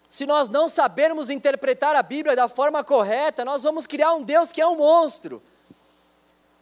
Se 0.09 0.26
nós 0.26 0.48
não 0.48 0.68
sabermos 0.68 1.30
interpretar 1.30 1.94
a 1.94 2.02
Bíblia 2.02 2.35
da 2.35 2.48
forma 2.48 2.83
correta, 2.83 3.44
nós 3.44 3.62
vamos 3.62 3.87
criar 3.87 4.14
um 4.14 4.24
Deus 4.24 4.50
que 4.50 4.61
é 4.61 4.66
um 4.66 4.74
monstro. 4.74 5.40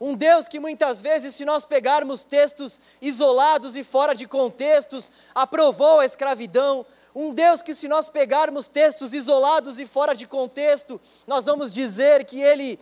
Um 0.01 0.15
Deus 0.15 0.47
que 0.47 0.61
muitas 0.61 1.01
vezes, 1.01 1.35
se 1.35 1.45
nós 1.45 1.65
pegarmos 1.65 2.23
textos 2.25 2.79
isolados 3.03 3.75
e 3.75 3.83
fora 3.83 4.15
de 4.15 4.27
contextos, 4.29 5.11
aprovou 5.35 5.99
a 6.01 6.07
escravidão. 6.07 6.87
Um 7.15 7.35
Deus 7.35 7.63
que, 7.63 7.75
se 7.75 7.89
nós 7.89 8.09
pegarmos 8.09 8.69
textos 8.69 9.13
isolados 9.13 9.81
e 9.81 9.87
fora 9.87 10.15
de 10.15 10.25
contexto, 10.25 11.01
nós 11.27 11.47
vamos 11.47 11.75
dizer 11.75 12.25
que 12.25 12.41
ele 12.41 12.79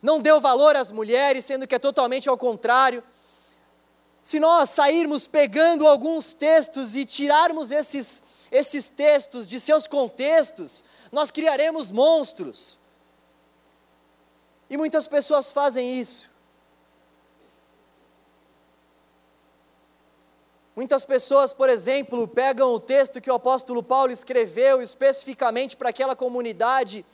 não 0.00 0.20
deu 0.20 0.40
valor 0.40 0.76
às 0.76 0.92
mulheres, 0.92 1.44
sendo 1.44 1.66
que 1.66 1.74
é 1.74 1.78
totalmente 1.78 2.28
ao 2.28 2.38
contrário. 2.38 3.02
Se 4.22 4.38
nós 4.38 4.70
sairmos 4.70 5.26
pegando 5.26 5.88
alguns 5.88 6.32
textos 6.32 6.94
e 6.94 7.04
tirarmos 7.04 7.72
esses, 7.72 8.22
esses 8.52 8.88
textos 8.88 9.44
de 9.44 9.58
seus 9.58 9.88
contextos, 9.88 10.84
nós 11.10 11.32
criaremos 11.32 11.90
monstros. 11.90 12.78
E 14.68 14.76
muitas 14.76 15.08
pessoas 15.08 15.50
fazem 15.50 15.98
isso. 15.98 16.29
Muitas 20.74 21.04
pessoas, 21.04 21.52
por 21.52 21.68
exemplo, 21.68 22.28
pegam 22.28 22.72
o 22.72 22.80
texto 22.80 23.20
que 23.20 23.30
o 23.30 23.34
apóstolo 23.34 23.82
Paulo 23.82 24.12
escreveu 24.12 24.80
especificamente 24.80 25.76
para 25.76 25.90
aquela 25.90 26.14
comunidade 26.14 27.04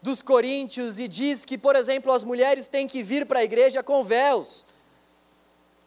dos 0.00 0.22
coríntios 0.22 0.98
e 0.98 1.08
diz 1.08 1.44
que, 1.44 1.58
por 1.58 1.76
exemplo, 1.76 2.12
as 2.12 2.22
mulheres 2.22 2.68
têm 2.68 2.86
que 2.86 3.02
vir 3.02 3.26
para 3.26 3.40
a 3.40 3.44
igreja 3.44 3.82
com 3.82 4.04
véus. 4.04 4.64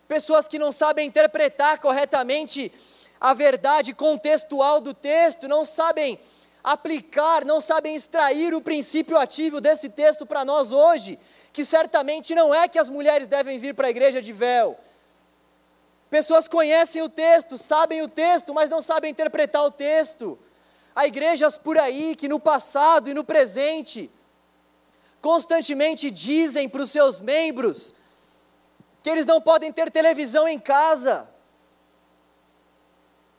Pessoas 0.08 0.48
que 0.48 0.60
não 0.60 0.72
sabem 0.72 1.08
interpretar 1.08 1.80
corretamente 1.80 2.72
a 3.20 3.34
verdade 3.34 3.94
contextual 3.94 4.82
do 4.82 4.94
texto, 4.94 5.48
não 5.48 5.66
sabem 5.66 6.20
aplicar, 6.64 7.46
não 7.46 7.62
sabem 7.62 7.96
extrair 7.96 8.54
o 8.54 8.62
princípio 8.62 9.18
ativo 9.18 9.62
desse 9.62 9.90
texto 9.90 10.26
para 10.26 10.44
nós 10.44 10.72
hoje, 10.72 11.18
que 11.54 11.64
certamente 11.64 12.36
não 12.36 12.54
é 12.54 12.68
que 12.68 12.78
as 12.78 12.90
mulheres 12.90 13.28
devem 13.28 13.58
vir 13.58 13.74
para 13.74 13.88
a 13.88 13.90
igreja 13.90 14.22
de 14.22 14.34
véu, 14.34 14.78
Pessoas 16.10 16.48
conhecem 16.48 17.02
o 17.02 17.10
texto, 17.10 17.58
sabem 17.58 18.02
o 18.02 18.08
texto, 18.08 18.54
mas 18.54 18.70
não 18.70 18.82
sabem 18.82 19.12
interpretar 19.12 19.64
o 19.64 19.72
texto. 19.72 20.38
Há 20.96 21.08
igrejas 21.08 21.58
por 21.58 21.78
aí 21.78 22.16
que 22.16 22.28
no 22.28 22.40
passado 22.40 23.10
e 23.10 23.14
no 23.14 23.24
presente 23.24 24.10
constantemente 25.22 26.12
dizem 26.12 26.70
para 26.70 26.84
os 26.84 26.92
seus 26.92 27.20
membros 27.20 27.96
que 29.02 29.10
eles 29.10 29.26
não 29.26 29.42
podem 29.42 29.72
ter 29.72 29.92
televisão 29.92 30.48
em 30.48 30.60
casa, 30.60 31.30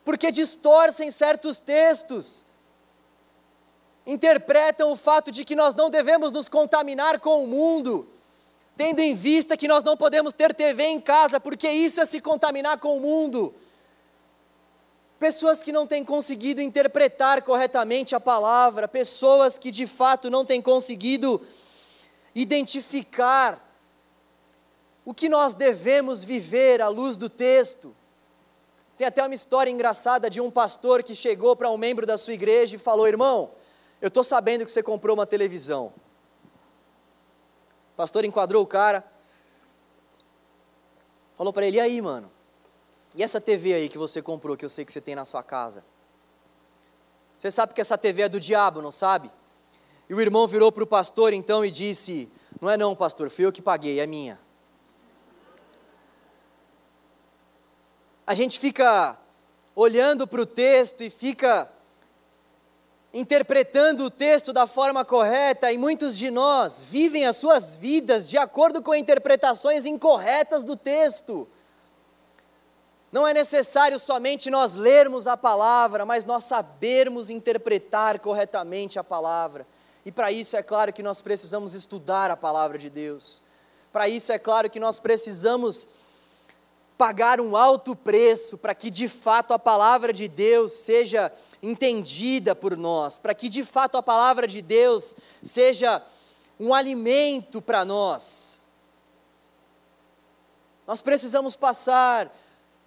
porque 0.03 0.31
distorcem 0.31 1.11
certos 1.11 1.59
textos, 1.59 2.45
interpretam 4.05 4.91
o 4.91 4.95
fato 4.95 5.31
de 5.31 5.43
que 5.43 5.55
nós 5.55 5.75
não 5.75 5.89
devemos 5.89 6.31
nos 6.31 6.47
contaminar 6.47 7.19
com 7.19 7.43
o 7.43 7.47
mundo 7.47 8.07
tendo 8.77 8.99
em 8.99 9.15
vista 9.15 9.57
que 9.57 9.67
nós 9.67 9.83
não 9.83 9.97
podemos 9.97 10.33
ter 10.33 10.53
TV 10.53 10.83
em 10.83 11.01
casa, 11.01 11.39
porque 11.39 11.67
isso 11.67 11.99
é 11.99 12.05
se 12.05 12.21
contaminar 12.21 12.77
com 12.77 12.95
o 12.95 12.99
mundo. 12.99 13.53
pessoas 15.17 15.63
que 15.63 15.71
não 15.71 15.87
têm 15.87 16.05
conseguido 16.05 16.61
interpretar 16.61 17.41
corretamente 17.41 18.13
a 18.13 18.19
palavra, 18.19 18.87
pessoas 18.87 19.57
que 19.57 19.71
de 19.71 19.87
fato 19.87 20.29
não 20.29 20.45
têm 20.45 20.61
conseguido 20.61 21.41
identificar 22.35 23.59
o 25.03 25.15
que 25.15 25.27
nós 25.27 25.55
devemos 25.55 26.23
viver 26.23 26.83
à 26.83 26.87
luz 26.87 27.17
do 27.17 27.29
texto. 27.29 27.95
Tem 28.95 29.07
até 29.07 29.23
uma 29.23 29.33
história 29.33 29.71
engraçada 29.71 30.29
de 30.29 30.39
um 30.39 30.51
pastor 30.51 31.01
que 31.01 31.15
chegou 31.15 31.55
para 31.55 31.71
um 31.71 31.77
membro 31.77 32.05
da 32.05 32.15
sua 32.15 32.33
igreja 32.33 32.75
e 32.75 32.79
falou: 32.79 33.07
Irmão, 33.07 33.49
eu 33.99 34.09
estou 34.09 34.23
sabendo 34.23 34.65
que 34.65 34.69
você 34.69 34.83
comprou 34.83 35.15
uma 35.15 35.25
televisão. 35.25 35.91
Pastor 37.97 38.23
enquadrou 38.23 38.63
o 38.63 38.67
cara, 38.67 39.03
falou 41.33 41.51
para 41.51 41.65
ele: 41.65 41.77
E 41.77 41.79
aí, 41.79 41.99
mano? 41.99 42.31
E 43.15 43.23
essa 43.23 43.41
TV 43.41 43.73
aí 43.73 43.89
que 43.89 43.97
você 43.97 44.21
comprou, 44.21 44.55
que 44.55 44.63
eu 44.63 44.69
sei 44.69 44.85
que 44.85 44.93
você 44.93 45.01
tem 45.01 45.15
na 45.15 45.25
sua 45.25 45.41
casa? 45.41 45.83
Você 47.35 47.49
sabe 47.49 47.73
que 47.73 47.81
essa 47.81 47.97
TV 47.97 48.21
é 48.21 48.29
do 48.29 48.39
diabo, 48.39 48.83
não 48.83 48.91
sabe? 48.91 49.31
E 50.07 50.13
o 50.13 50.21
irmão 50.21 50.47
virou 50.47 50.71
para 50.71 50.83
o 50.83 50.87
pastor 50.87 51.33
então 51.33 51.65
e 51.65 51.71
disse: 51.71 52.31
Não 52.61 52.69
é 52.69 52.77
não, 52.77 52.95
pastor, 52.95 53.31
fui 53.31 53.45
eu 53.45 53.51
que 53.51 53.63
paguei, 53.63 53.99
é 53.99 54.05
minha. 54.05 54.39
A 58.27 58.35
gente 58.35 58.59
fica 58.59 59.17
olhando 59.75 60.27
para 60.27 60.41
o 60.41 60.45
texto 60.45 61.01
e 61.01 61.09
fica 61.09 61.67
interpretando 63.17 64.03
o 64.03 64.11
texto 64.11 64.53
da 64.53 64.67
forma 64.67 65.03
correta, 65.03 65.71
e 65.71 65.77
muitos 65.77 66.15
de 66.15 66.29
nós 66.29 66.83
vivem 66.83 67.25
as 67.25 67.35
suas 67.35 67.75
vidas 67.75 68.29
de 68.29 68.37
acordo 68.37 68.79
com 68.79 68.93
interpretações 68.93 69.87
incorretas 69.87 70.63
do 70.63 70.75
texto. 70.75 71.47
Não 73.11 73.27
é 73.27 73.33
necessário 73.33 73.97
somente 73.99 74.51
nós 74.51 74.75
lermos 74.75 75.25
a 75.25 75.35
palavra, 75.35 76.05
mas 76.05 76.25
nós 76.25 76.43
sabermos 76.43 77.31
interpretar 77.31 78.19
corretamente 78.19 78.99
a 78.99 79.03
palavra. 79.03 79.65
E 80.05 80.11
para 80.11 80.31
isso 80.31 80.55
é 80.55 80.61
claro 80.61 80.93
que 80.93 81.01
nós 81.01 81.19
precisamos 81.19 81.73
estudar 81.73 82.29
a 82.29 82.37
palavra 82.37 82.77
de 82.77 82.87
Deus. 82.87 83.41
Para 83.91 84.07
isso 84.07 84.31
é 84.31 84.37
claro 84.37 84.69
que 84.69 84.79
nós 84.79 84.99
precisamos 84.99 85.89
pagar 86.97 87.39
um 87.39 87.55
alto 87.55 87.95
preço 87.95 88.57
para 88.57 88.73
que 88.73 88.89
de 88.89 89.07
fato 89.07 89.53
a 89.53 89.59
palavra 89.59 90.11
de 90.11 90.27
Deus 90.27 90.71
seja 90.71 91.31
entendida 91.61 92.55
por 92.55 92.75
nós, 92.75 93.19
para 93.19 93.35
que 93.35 93.47
de 93.47 93.63
fato 93.63 93.97
a 93.97 94.03
palavra 94.03 94.47
de 94.47 94.61
Deus 94.61 95.15
seja 95.43 96.03
um 96.59 96.73
alimento 96.73 97.61
para 97.61 97.85
nós. 97.85 98.57
Nós 100.87 101.01
precisamos 101.01 101.55
passar 101.55 102.33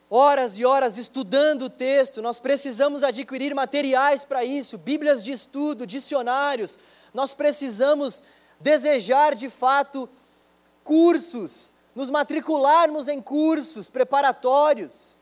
horas 0.09 0.59
e 0.59 0.65
horas 0.65 0.97
estudando 0.97 1.67
o 1.67 1.71
texto, 1.71 2.21
nós 2.21 2.41
precisamos 2.41 3.05
adquirir 3.05 3.55
materiais 3.55 4.25
para 4.25 4.45
isso, 4.45 4.77
Bíblias 4.77 5.23
de 5.23 5.31
estudo, 5.31 5.87
dicionários, 5.87 6.81
nós 7.15 7.33
precisamos 7.33 8.25
desejar 8.59 9.37
de 9.37 9.49
fato 9.49 10.09
cursos, 10.83 11.75
nos 11.95 12.11
matricularmos 12.11 13.09
em 13.09 13.21
cursos 13.21 13.89
preparatórios. 13.89 15.17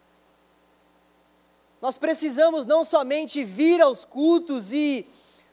Nós 1.80 1.96
precisamos 1.96 2.66
não 2.66 2.82
somente 2.82 3.44
vir 3.44 3.80
aos 3.80 4.04
cultos 4.04 4.72
e 4.72 5.08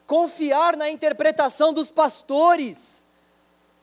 confiar 0.06 0.76
na 0.76 0.90
interpretação 0.90 1.72
dos 1.72 1.90
pastores, 1.90 3.06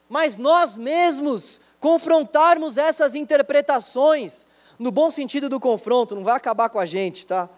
mas 0.09 0.37
nós 0.37 0.77
mesmos 0.77 1.61
confrontarmos 1.79 2.77
essas 2.77 3.15
interpretações 3.15 4.47
no 4.79 4.91
bom 4.91 5.09
sentido 5.09 5.49
do 5.49 5.59
confronto, 5.59 6.15
não 6.15 6.23
vai 6.23 6.35
acabar 6.35 6.69
com 6.69 6.79
a 6.79 6.85
gente, 6.85 7.25
tá? 7.25 7.49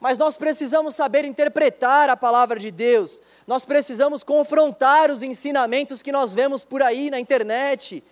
Mas 0.00 0.16
nós 0.18 0.36
precisamos 0.36 0.94
saber 0.94 1.24
interpretar 1.24 2.08
a 2.08 2.16
palavra 2.16 2.58
de 2.58 2.70
Deus, 2.70 3.20
nós 3.46 3.64
precisamos 3.64 4.22
confrontar 4.22 5.10
os 5.10 5.22
ensinamentos 5.22 6.02
que 6.02 6.12
nós 6.12 6.32
vemos 6.34 6.64
por 6.64 6.82
aí 6.82 7.10
na 7.10 7.18
internet, 7.18 8.04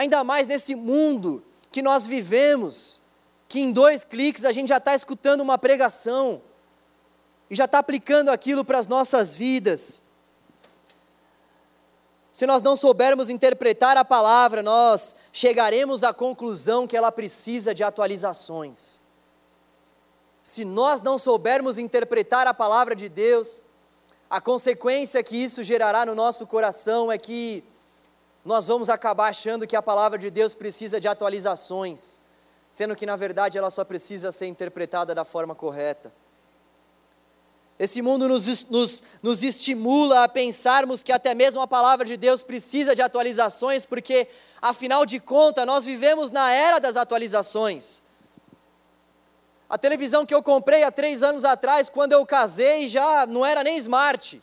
ainda 0.00 0.24
mais 0.24 0.46
nesse 0.46 0.74
mundo 0.74 1.44
que 1.70 1.82
nós 1.82 2.06
vivemos, 2.06 3.02
que 3.46 3.60
em 3.60 3.70
dois 3.70 4.02
cliques 4.02 4.46
a 4.46 4.52
gente 4.52 4.68
já 4.68 4.78
está 4.78 4.94
escutando 4.94 5.42
uma 5.42 5.58
pregação 5.58 6.40
e 7.50 7.54
já 7.54 7.66
está 7.66 7.78
aplicando 7.78 8.30
aquilo 8.30 8.64
para 8.64 8.78
as 8.78 8.86
nossas 8.86 9.34
vidas. 9.34 10.04
Se 12.32 12.46
nós 12.46 12.62
não 12.62 12.76
soubermos 12.76 13.28
interpretar 13.28 13.98
a 13.98 14.04
palavra, 14.04 14.62
nós 14.62 15.14
chegaremos 15.32 16.02
à 16.02 16.14
conclusão 16.14 16.86
que 16.86 16.96
ela 16.96 17.12
precisa 17.12 17.74
de 17.74 17.84
atualizações. 17.84 19.00
Se 20.42 20.64
nós 20.64 21.02
não 21.02 21.18
soubermos 21.18 21.76
interpretar 21.76 22.46
a 22.46 22.54
palavra 22.54 22.96
de 22.96 23.08
Deus, 23.10 23.66
a 24.30 24.40
consequência 24.40 25.22
que 25.22 25.36
isso 25.36 25.62
gerará 25.62 26.06
no 26.06 26.14
nosso 26.14 26.46
coração 26.46 27.12
é 27.12 27.18
que 27.18 27.62
nós 28.44 28.66
vamos 28.66 28.88
acabar 28.88 29.28
achando 29.28 29.66
que 29.66 29.76
a 29.76 29.82
palavra 29.82 30.18
de 30.18 30.30
Deus 30.30 30.54
precisa 30.54 31.00
de 31.00 31.06
atualizações, 31.06 32.20
sendo 32.72 32.96
que 32.96 33.04
na 33.04 33.16
verdade 33.16 33.58
ela 33.58 33.70
só 33.70 33.84
precisa 33.84 34.32
ser 34.32 34.46
interpretada 34.46 35.14
da 35.14 35.24
forma 35.24 35.54
correta. 35.54 36.12
Esse 37.78 38.02
mundo 38.02 38.28
nos, 38.28 38.68
nos, 38.68 39.02
nos 39.22 39.42
estimula 39.42 40.24
a 40.24 40.28
pensarmos 40.28 41.02
que 41.02 41.10
até 41.10 41.34
mesmo 41.34 41.62
a 41.62 41.66
palavra 41.66 42.04
de 42.04 42.14
Deus 42.14 42.42
precisa 42.42 42.94
de 42.94 43.00
atualizações, 43.00 43.86
porque, 43.86 44.28
afinal 44.60 45.06
de 45.06 45.18
contas, 45.18 45.64
nós 45.64 45.82
vivemos 45.82 46.30
na 46.30 46.52
era 46.52 46.78
das 46.78 46.94
atualizações. 46.94 48.02
A 49.66 49.78
televisão 49.78 50.26
que 50.26 50.34
eu 50.34 50.42
comprei 50.42 50.82
há 50.82 50.90
três 50.90 51.22
anos 51.22 51.42
atrás, 51.42 51.88
quando 51.88 52.12
eu 52.12 52.26
casei, 52.26 52.86
já 52.86 53.24
não 53.24 53.46
era 53.46 53.64
nem 53.64 53.78
smart. 53.78 54.42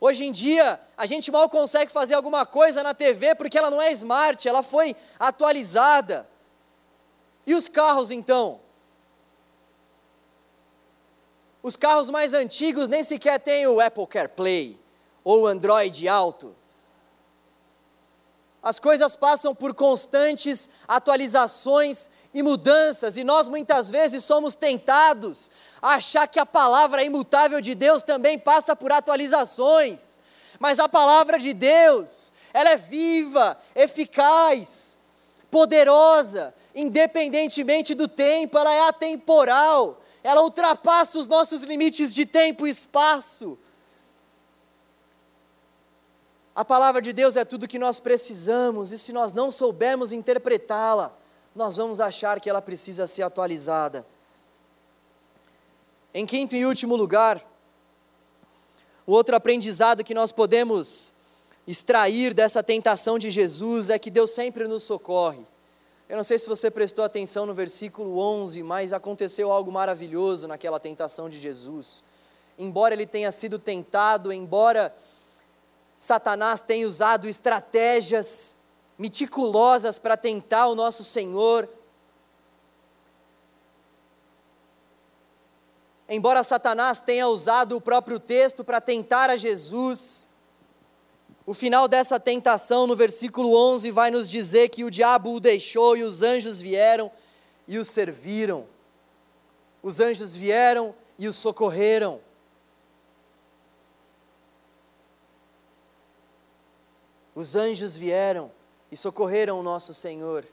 Hoje 0.00 0.24
em 0.24 0.32
dia, 0.32 0.78
a 0.96 1.06
gente 1.06 1.30
mal 1.30 1.48
consegue 1.48 1.90
fazer 1.90 2.14
alguma 2.14 2.44
coisa 2.44 2.82
na 2.82 2.92
TV 2.92 3.34
porque 3.34 3.56
ela 3.56 3.70
não 3.70 3.80
é 3.80 3.90
smart, 3.92 4.46
ela 4.46 4.62
foi 4.62 4.94
atualizada. 5.18 6.28
E 7.46 7.54
os 7.54 7.66
carros 7.66 8.10
então? 8.10 8.60
Os 11.62 11.76
carros 11.76 12.10
mais 12.10 12.34
antigos 12.34 12.88
nem 12.88 13.02
sequer 13.02 13.40
têm 13.40 13.66
o 13.66 13.80
Apple 13.80 14.06
CarPlay 14.06 14.78
ou 15.24 15.42
o 15.42 15.46
Android 15.46 16.06
Auto. 16.06 16.54
As 18.62 18.78
coisas 18.78 19.16
passam 19.16 19.54
por 19.54 19.74
constantes 19.74 20.68
atualizações 20.86 22.10
e 22.38 22.42
mudanças, 22.42 23.16
e 23.16 23.24
nós 23.24 23.48
muitas 23.48 23.88
vezes 23.88 24.24
somos 24.24 24.54
tentados 24.54 25.50
a 25.80 25.94
achar 25.94 26.26
que 26.26 26.38
a 26.38 26.46
palavra 26.46 27.02
imutável 27.02 27.60
de 27.60 27.74
Deus 27.74 28.02
também 28.02 28.38
passa 28.38 28.76
por 28.76 28.92
atualizações. 28.92 30.18
Mas 30.58 30.78
a 30.78 30.88
palavra 30.88 31.38
de 31.38 31.52
Deus, 31.52 32.32
ela 32.52 32.70
é 32.70 32.76
viva, 32.76 33.58
eficaz, 33.74 34.96
poderosa, 35.50 36.54
independentemente 36.74 37.94
do 37.94 38.06
tempo, 38.08 38.58
ela 38.58 38.72
é 38.72 38.88
atemporal 38.88 40.02
ela 40.26 40.42
ultrapassa 40.42 41.20
os 41.20 41.28
nossos 41.28 41.62
limites 41.62 42.12
de 42.12 42.26
tempo 42.26 42.66
e 42.66 42.70
espaço. 42.70 43.56
A 46.52 46.64
palavra 46.64 47.00
de 47.00 47.12
Deus 47.12 47.36
é 47.36 47.44
tudo 47.44 47.68
que 47.68 47.78
nós 47.78 48.00
precisamos, 48.00 48.90
e 48.90 48.98
se 48.98 49.12
nós 49.12 49.32
não 49.32 49.52
soubermos 49.52 50.10
interpretá-la, 50.10 51.16
nós 51.56 51.78
vamos 51.78 52.00
achar 52.00 52.38
que 52.38 52.50
ela 52.50 52.60
precisa 52.60 53.06
ser 53.06 53.22
atualizada. 53.22 54.06
Em 56.12 56.26
quinto 56.26 56.54
e 56.54 56.66
último 56.66 56.94
lugar, 56.94 57.42
o 59.06 59.12
outro 59.12 59.34
aprendizado 59.34 60.04
que 60.04 60.12
nós 60.12 60.30
podemos 60.30 61.14
extrair 61.66 62.34
dessa 62.34 62.62
tentação 62.62 63.18
de 63.18 63.30
Jesus 63.30 63.88
é 63.88 63.98
que 63.98 64.10
Deus 64.10 64.32
sempre 64.32 64.68
nos 64.68 64.82
socorre. 64.82 65.40
Eu 66.10 66.18
não 66.18 66.24
sei 66.24 66.38
se 66.38 66.46
você 66.46 66.70
prestou 66.70 67.04
atenção 67.04 67.46
no 67.46 67.54
versículo 67.54 68.18
11, 68.18 68.62
mas 68.62 68.92
aconteceu 68.92 69.50
algo 69.50 69.72
maravilhoso 69.72 70.46
naquela 70.46 70.78
tentação 70.78 71.28
de 71.30 71.40
Jesus. 71.40 72.04
Embora 72.58 72.92
ele 72.92 73.06
tenha 73.06 73.32
sido 73.32 73.58
tentado, 73.58 74.30
embora 74.30 74.94
Satanás 75.98 76.60
tenha 76.60 76.86
usado 76.86 77.26
estratégias 77.26 78.65
meticulosas 78.98 79.98
para 79.98 80.16
tentar 80.16 80.68
o 80.68 80.74
nosso 80.74 81.04
Senhor, 81.04 81.68
embora 86.08 86.42
Satanás 86.42 87.00
tenha 87.00 87.28
usado 87.28 87.76
o 87.76 87.80
próprio 87.80 88.18
texto 88.18 88.64
para 88.64 88.80
tentar 88.80 89.28
a 89.28 89.36
Jesus, 89.36 90.28
o 91.44 91.54
final 91.54 91.86
dessa 91.86 92.18
tentação, 92.18 92.86
no 92.86 92.96
versículo 92.96 93.54
11, 93.54 93.90
vai 93.90 94.10
nos 94.10 94.28
dizer 94.28 94.68
que 94.68 94.82
o 94.82 94.90
diabo 94.90 95.32
o 95.32 95.40
deixou 95.40 95.96
e 95.96 96.02
os 96.02 96.22
anjos 96.22 96.60
vieram 96.60 97.10
e 97.68 97.78
o 97.78 97.84
serviram. 97.84 98.66
Os 99.82 100.00
anjos 100.00 100.34
vieram 100.34 100.94
e 101.16 101.28
o 101.28 101.32
socorreram. 101.32 102.20
Os 107.32 107.54
anjos 107.54 107.94
vieram 107.94 108.50
e 108.90 108.96
socorreram 108.96 109.58
o 109.58 109.62
nosso 109.62 109.92
Senhor. 109.92 110.46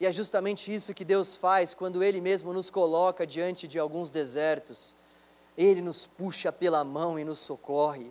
E 0.00 0.06
é 0.06 0.12
justamente 0.12 0.74
isso 0.74 0.94
que 0.94 1.04
Deus 1.04 1.36
faz 1.36 1.74
quando 1.74 2.02
Ele 2.02 2.20
mesmo 2.20 2.52
nos 2.52 2.70
coloca 2.70 3.26
diante 3.26 3.68
de 3.68 3.78
alguns 3.78 4.08
desertos. 4.08 4.96
Ele 5.56 5.82
nos 5.82 6.06
puxa 6.06 6.50
pela 6.50 6.82
mão 6.82 7.18
e 7.18 7.24
nos 7.24 7.38
socorre. 7.38 8.10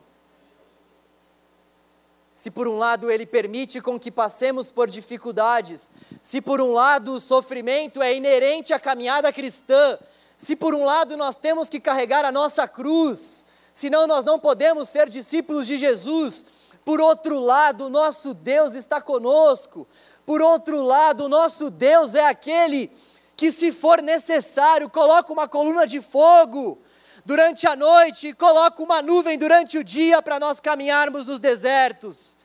Se 2.32 2.51
por 2.51 2.67
um 2.67 2.78
lado 2.78 3.09
Ele 3.09 3.26
permite 3.26 3.82
com 3.82 3.99
que 3.99 4.11
passemos 4.11 4.72
por 4.72 4.89
dificuldades, 4.89 5.91
se 6.22 6.39
por 6.39 6.61
um 6.61 6.74
lado 6.74 7.13
o 7.13 7.20
sofrimento 7.20 8.01
é 8.01 8.15
inerente 8.15 8.72
à 8.72 8.80
caminhada 8.80 9.34
cristã, 9.34 9.97
se 10.38 10.55
por 10.55 10.74
um 10.74 10.86
lado 10.86 11.17
nós 11.17 11.36
temos 11.36 11.67
que 11.67 11.80
carregar 11.80 12.24
a 12.24 12.32
nossa 12.32 12.67
cruz, 12.67 13.45
senão 13.74 14.07
nós 14.07 14.24
não 14.24 14.39
podemos 14.39 14.88
ser 14.88 15.09
discípulos 15.09 15.67
de 15.67 15.78
Jesus, 15.78 16.45
por 16.84 17.00
outro 17.00 17.40
lado, 17.40 17.86
o 17.86 17.90
nosso 17.90 18.34
Deus 18.34 18.74
está 18.74 19.02
conosco, 19.02 19.88
por 20.26 20.42
outro 20.42 20.82
lado, 20.82 21.26
o 21.26 21.30
nosso 21.30 21.70
Deus 21.70 22.14
é 22.14 22.26
aquele 22.26 22.92
que, 23.36 23.52
se 23.52 23.72
for 23.72 24.02
necessário, 24.02 24.90
coloca 24.90 25.34
uma 25.34 25.48
coluna 25.48 25.88
de 25.88 26.02
fogo 26.02 26.78
durante 27.26 27.68
a 27.68 27.76
noite 27.76 28.28
e 28.28 28.34
coloca 28.34 28.82
uma 28.82 29.02
nuvem 29.02 29.38
durante 29.38 29.78
o 29.78 29.84
dia 29.84 30.22
para 30.22 30.40
nós 30.40 30.60
caminharmos 30.60 31.26
nos 31.26 31.40
desertos. 31.40 32.38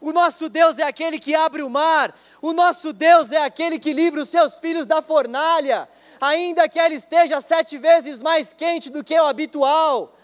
O 0.00 0.12
nosso 0.12 0.48
Deus 0.48 0.78
é 0.78 0.82
aquele 0.82 1.18
que 1.18 1.34
abre 1.34 1.62
o 1.62 1.70
mar, 1.70 2.14
o 2.40 2.52
nosso 2.52 2.92
Deus 2.92 3.30
é 3.30 3.44
aquele 3.44 3.78
que 3.78 3.92
livra 3.92 4.20
os 4.20 4.28
seus 4.28 4.58
filhos 4.58 4.86
da 4.86 5.00
fornalha, 5.00 5.88
ainda 6.20 6.68
que 6.68 6.78
ela 6.78 6.92
esteja 6.92 7.40
sete 7.40 7.78
vezes 7.78 8.20
mais 8.20 8.52
quente 8.52 8.90
do 8.90 9.04
que 9.04 9.18
o 9.18 9.26
habitual. 9.26 10.16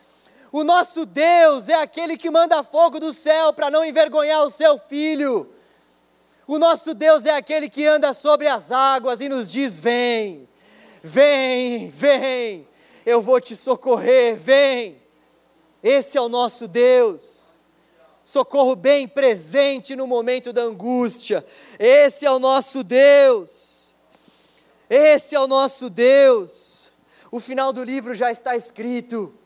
O 0.50 0.64
nosso 0.64 1.04
Deus 1.04 1.68
é 1.68 1.74
aquele 1.74 2.16
que 2.16 2.30
manda 2.30 2.62
fogo 2.62 2.98
do 2.98 3.12
céu 3.12 3.52
para 3.52 3.70
não 3.70 3.84
envergonhar 3.84 4.42
o 4.42 4.50
seu 4.50 4.78
filho. 4.78 5.52
O 6.46 6.58
nosso 6.58 6.94
Deus 6.94 7.26
é 7.26 7.34
aquele 7.34 7.68
que 7.68 7.86
anda 7.86 8.14
sobre 8.14 8.48
as 8.48 8.72
águas 8.72 9.20
e 9.20 9.28
nos 9.28 9.50
diz: 9.50 9.78
Vem, 9.78 10.48
vem, 11.02 11.90
vem, 11.90 12.66
eu 13.04 13.20
vou 13.20 13.40
te 13.40 13.54
socorrer, 13.54 14.36
vem. 14.36 15.02
Esse 15.82 16.16
é 16.16 16.20
o 16.20 16.28
nosso 16.28 16.66
Deus. 16.66 17.58
Socorro 18.24 18.74
bem 18.74 19.06
presente 19.06 19.94
no 19.94 20.06
momento 20.06 20.52
da 20.52 20.62
angústia. 20.62 21.44
Esse 21.78 22.26
é 22.26 22.30
o 22.30 22.38
nosso 22.38 22.82
Deus. 22.82 23.94
Esse 24.88 25.34
é 25.34 25.40
o 25.40 25.46
nosso 25.46 25.88
Deus. 25.88 26.90
O 27.30 27.40
final 27.40 27.72
do 27.72 27.84
livro 27.84 28.14
já 28.14 28.32
está 28.32 28.56
escrito. 28.56 29.37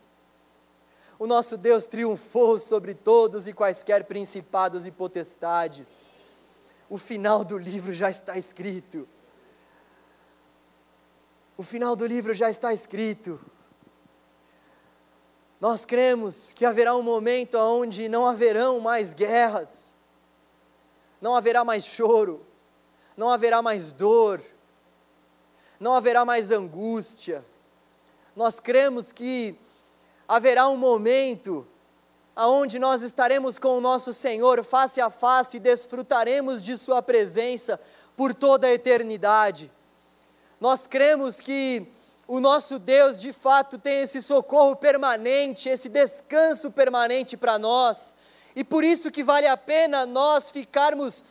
O 1.18 1.26
nosso 1.26 1.56
Deus 1.56 1.86
triunfou 1.86 2.58
sobre 2.58 2.94
todos 2.94 3.46
e 3.46 3.52
quaisquer 3.52 4.04
principados 4.04 4.86
e 4.86 4.90
potestades 4.90 6.12
o 6.92 6.98
final 6.98 7.42
do 7.42 7.56
livro 7.56 7.90
já 7.90 8.10
está 8.10 8.36
escrito. 8.36 9.08
O 11.56 11.62
final 11.62 11.96
do 11.96 12.04
livro 12.04 12.34
já 12.34 12.50
está 12.50 12.70
escrito. 12.70 13.40
Nós 15.58 15.86
cremos 15.86 16.52
que 16.52 16.66
haverá 16.66 16.94
um 16.94 17.00
momento 17.00 17.54
onde 17.56 18.10
não 18.10 18.26
haverão 18.26 18.78
mais 18.78 19.14
guerras, 19.14 19.94
não 21.18 21.34
haverá 21.34 21.64
mais 21.64 21.86
choro, 21.86 22.44
não 23.16 23.30
haverá 23.30 23.62
mais 23.62 23.90
dor, 23.90 24.42
não 25.80 25.94
haverá 25.94 26.26
mais 26.26 26.50
angústia. 26.50 27.42
Nós 28.36 28.60
cremos 28.60 29.12
que 29.12 29.58
haverá 30.32 30.66
um 30.66 30.78
momento 30.78 31.66
aonde 32.34 32.78
nós 32.78 33.02
estaremos 33.02 33.58
com 33.58 33.76
o 33.76 33.82
nosso 33.82 34.14
Senhor 34.14 34.64
face 34.64 34.98
a 34.98 35.10
face 35.10 35.58
e 35.58 35.60
desfrutaremos 35.60 36.62
de 36.62 36.74
Sua 36.78 37.02
presença 37.02 37.78
por 38.16 38.32
toda 38.32 38.66
a 38.66 38.72
eternidade. 38.72 39.70
Nós 40.58 40.86
cremos 40.86 41.38
que 41.38 41.86
o 42.26 42.40
nosso 42.40 42.78
Deus 42.78 43.20
de 43.20 43.30
fato 43.30 43.76
tem 43.76 44.00
esse 44.00 44.22
socorro 44.22 44.74
permanente, 44.74 45.68
esse 45.68 45.90
descanso 45.90 46.70
permanente 46.70 47.36
para 47.36 47.58
nós, 47.58 48.14
e 48.56 48.64
por 48.64 48.82
isso 48.82 49.10
que 49.10 49.22
vale 49.22 49.46
a 49.46 49.56
pena 49.58 50.06
nós 50.06 50.48
ficarmos 50.48 51.26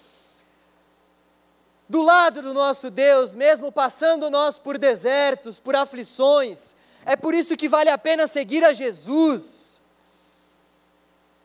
do 1.90 2.04
lado 2.04 2.44
do 2.44 2.54
nosso 2.54 2.92
Deus, 2.92 3.34
mesmo 3.34 3.72
passando 3.72 4.30
nós 4.30 4.60
por 4.60 4.78
desertos, 4.78 5.60
por 5.60 5.76
aflições. 5.76 6.76
É 7.06 7.16
por 7.16 7.34
isso 7.34 7.58
que 7.58 7.68
vale 7.68 7.90
a 7.90 7.98
pena 7.98 8.28
seguir 8.28 8.64
a 8.64 8.74
Jesus 8.74 9.72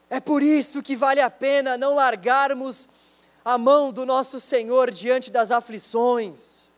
é 0.08 0.20
por 0.20 0.42
isso 0.42 0.82
que 0.82 0.96
vale 0.96 1.20
a 1.20 1.30
pena 1.30 1.76
não 1.76 1.94
largarmos 1.94 2.88
a 3.44 3.58
mão 3.58 3.92
do 3.92 4.06
nosso 4.06 4.40
Senhor 4.40 4.90
diante 4.90 5.30
das 5.30 5.50
aflições. 5.50 6.72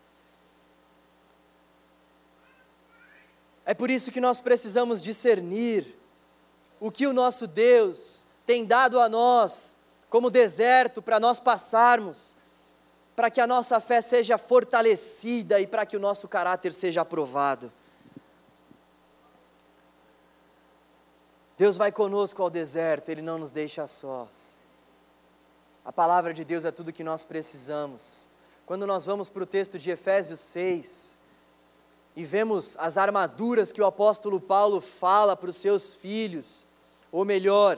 É 3.65 3.73
por 3.73 3.91
isso 3.91 4.11
que 4.11 4.19
nós 4.19 4.41
precisamos 4.41 5.01
discernir 5.01 5.95
o 6.79 6.91
que 6.91 7.05
o 7.05 7.13
nosso 7.13 7.45
Deus 7.45 8.25
tem 8.45 8.65
dado 8.65 8.99
a 8.99 9.07
nós 9.07 9.75
como 10.09 10.31
deserto 10.31 11.03
para 11.03 11.19
nós 11.19 11.39
passarmos, 11.39 12.35
para 13.15 13.29
que 13.29 13.39
a 13.39 13.45
nossa 13.45 13.79
fé 13.79 14.01
seja 14.01 14.39
fortalecida 14.39 15.59
e 15.59 15.67
para 15.67 15.85
que 15.85 15.95
o 15.95 15.99
nosso 15.99 16.27
caráter 16.27 16.73
seja 16.73 17.01
aprovado. 17.01 17.71
Deus 21.59 21.75
vai 21.75 21.91
conosco 21.91 22.41
ao 22.41 22.49
deserto, 22.49 23.09
Ele 23.09 23.21
não 23.21 23.37
nos 23.37 23.51
deixa 23.51 23.85
sós. 23.85 24.55
A 25.83 25.91
palavra 25.91 26.33
de 26.33 26.45
Deus 26.45 26.63
é 26.63 26.71
tudo 26.71 26.93
que 26.93 27.03
nós 27.03 27.25
precisamos. 27.25 28.25
Quando 28.65 28.87
nós 28.87 29.05
vamos 29.05 29.27
para 29.27 29.43
o 29.43 29.45
texto 29.45 29.77
de 29.77 29.91
Efésios 29.91 30.39
6 30.39 31.19
e 32.15 32.23
vemos 32.23 32.77
as 32.79 32.97
armaduras 32.97 33.73
que 33.73 33.81
o 33.81 33.85
apóstolo 33.85 34.39
Paulo 34.39 34.79
fala 34.79 35.35
para 35.35 35.49
os 35.49 35.57
seus 35.57 35.93
filhos, 35.93 36.65
ou 37.11 37.25
melhor, 37.25 37.77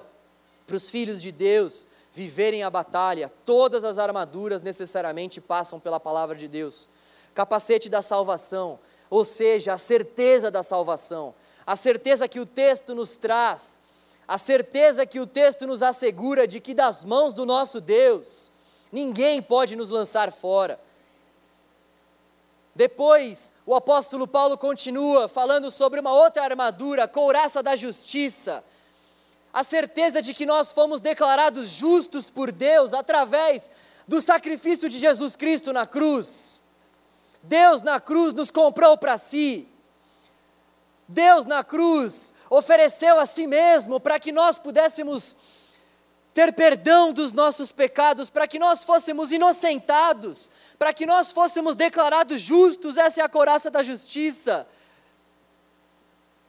para 0.67 0.75
os 0.75 0.87
filhos 0.87 1.19
de 1.19 1.31
Deus 1.31 1.87
viverem 2.13 2.61
a 2.61 2.69
batalha, 2.69 3.33
todas 3.47 3.83
as 3.83 3.97
armaduras 3.97 4.61
necessariamente 4.61 5.41
passam 5.41 5.79
pela 5.79 5.99
palavra 5.99 6.35
de 6.35 6.47
Deus. 6.47 6.87
Capacete 7.33 7.89
da 7.89 8.03
salvação, 8.03 8.79
ou 9.09 9.25
seja, 9.25 9.73
a 9.73 9.77
certeza 9.79 10.51
da 10.51 10.61
salvação 10.61 11.33
a 11.65 11.75
certeza 11.75 12.27
que 12.27 12.39
o 12.39 12.45
texto 12.45 12.95
nos 12.95 13.15
traz, 13.15 13.79
a 14.27 14.37
certeza 14.37 15.05
que 15.05 15.19
o 15.19 15.27
texto 15.27 15.67
nos 15.67 15.83
assegura 15.83 16.47
de 16.47 16.59
que 16.59 16.73
das 16.73 17.03
mãos 17.03 17.33
do 17.33 17.45
nosso 17.45 17.81
Deus, 17.81 18.51
ninguém 18.91 19.41
pode 19.41 19.75
nos 19.75 19.89
lançar 19.89 20.31
fora. 20.31 20.79
Depois, 22.73 23.51
o 23.65 23.75
apóstolo 23.75 24.27
Paulo 24.27 24.57
continua 24.57 25.27
falando 25.27 25.69
sobre 25.69 25.99
uma 25.99 26.13
outra 26.13 26.43
armadura, 26.43 27.03
a 27.03 27.07
couraça 27.07 27.61
da 27.61 27.75
justiça. 27.75 28.63
A 29.53 29.63
certeza 29.63 30.21
de 30.21 30.33
que 30.33 30.45
nós 30.45 30.71
fomos 30.71 31.01
declarados 31.01 31.69
justos 31.69 32.29
por 32.29 32.51
Deus 32.51 32.93
através 32.93 33.69
do 34.07 34.21
sacrifício 34.21 34.87
de 34.87 34.97
Jesus 34.97 35.35
Cristo 35.35 35.73
na 35.73 35.85
cruz. 35.85 36.61
Deus 37.43 37.81
na 37.81 37.99
cruz 37.99 38.33
nos 38.33 38.49
comprou 38.49 38.97
para 38.97 39.17
si. 39.17 39.67
Deus 41.07 41.45
na 41.45 41.63
cruz 41.63 42.33
ofereceu 42.49 43.19
a 43.19 43.25
si 43.25 43.47
mesmo 43.47 43.99
para 43.99 44.19
que 44.19 44.31
nós 44.31 44.57
pudéssemos 44.57 45.37
ter 46.33 46.53
perdão 46.53 47.11
dos 47.11 47.33
nossos 47.33 47.71
pecados, 47.71 48.29
para 48.29 48.47
que 48.47 48.57
nós 48.57 48.83
fôssemos 48.83 49.31
inocentados, 49.31 50.49
para 50.79 50.93
que 50.93 51.05
nós 51.05 51.31
fôssemos 51.31 51.75
declarados 51.75 52.41
justos, 52.41 52.97
essa 52.97 53.21
é 53.21 53.23
a 53.23 53.29
coraça 53.29 53.69
da 53.69 53.83
justiça. 53.83 54.67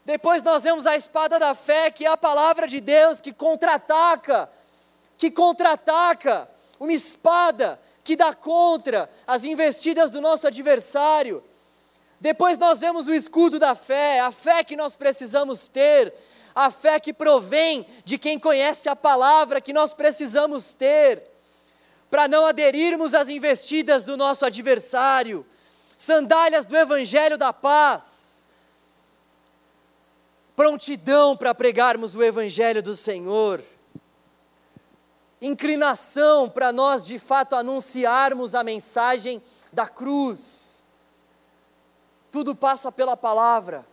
Depois 0.04 0.42
nós 0.42 0.64
vemos 0.64 0.86
a 0.86 0.96
espada 0.96 1.38
da 1.38 1.54
fé, 1.54 1.90
que 1.90 2.04
é 2.04 2.08
a 2.08 2.16
palavra 2.16 2.66
de 2.66 2.80
Deus 2.80 3.20
que 3.20 3.32
contra-ataca, 3.32 4.50
que 5.16 5.30
contra-ataca, 5.30 6.48
uma 6.78 6.92
espada 6.92 7.80
que 8.02 8.16
dá 8.16 8.34
contra 8.34 9.08
as 9.26 9.44
investidas 9.44 10.10
do 10.10 10.20
nosso 10.20 10.46
adversário. 10.46 11.42
Depois 12.22 12.56
nós 12.56 12.78
vemos 12.78 13.08
o 13.08 13.12
escudo 13.12 13.58
da 13.58 13.74
fé, 13.74 14.20
a 14.20 14.30
fé 14.30 14.62
que 14.62 14.76
nós 14.76 14.94
precisamos 14.94 15.66
ter, 15.66 16.14
a 16.54 16.70
fé 16.70 17.00
que 17.00 17.12
provém 17.12 17.84
de 18.04 18.16
quem 18.16 18.38
conhece 18.38 18.88
a 18.88 18.94
palavra 18.94 19.60
que 19.60 19.72
nós 19.72 19.92
precisamos 19.92 20.72
ter, 20.72 21.28
para 22.08 22.28
não 22.28 22.46
aderirmos 22.46 23.12
às 23.12 23.28
investidas 23.28 24.04
do 24.04 24.16
nosso 24.16 24.46
adversário, 24.46 25.44
sandálias 25.96 26.64
do 26.64 26.76
evangelho 26.76 27.36
da 27.36 27.52
paz, 27.52 28.44
prontidão 30.54 31.36
para 31.36 31.52
pregarmos 31.52 32.14
o 32.14 32.22
evangelho 32.22 32.80
do 32.80 32.94
Senhor, 32.94 33.60
inclinação 35.40 36.48
para 36.48 36.70
nós 36.70 37.04
de 37.04 37.18
fato 37.18 37.56
anunciarmos 37.56 38.54
a 38.54 38.62
mensagem 38.62 39.42
da 39.72 39.88
cruz 39.88 40.81
tudo 42.32 42.56
passa 42.56 42.90
pela 42.90 43.14
palavra, 43.14 43.86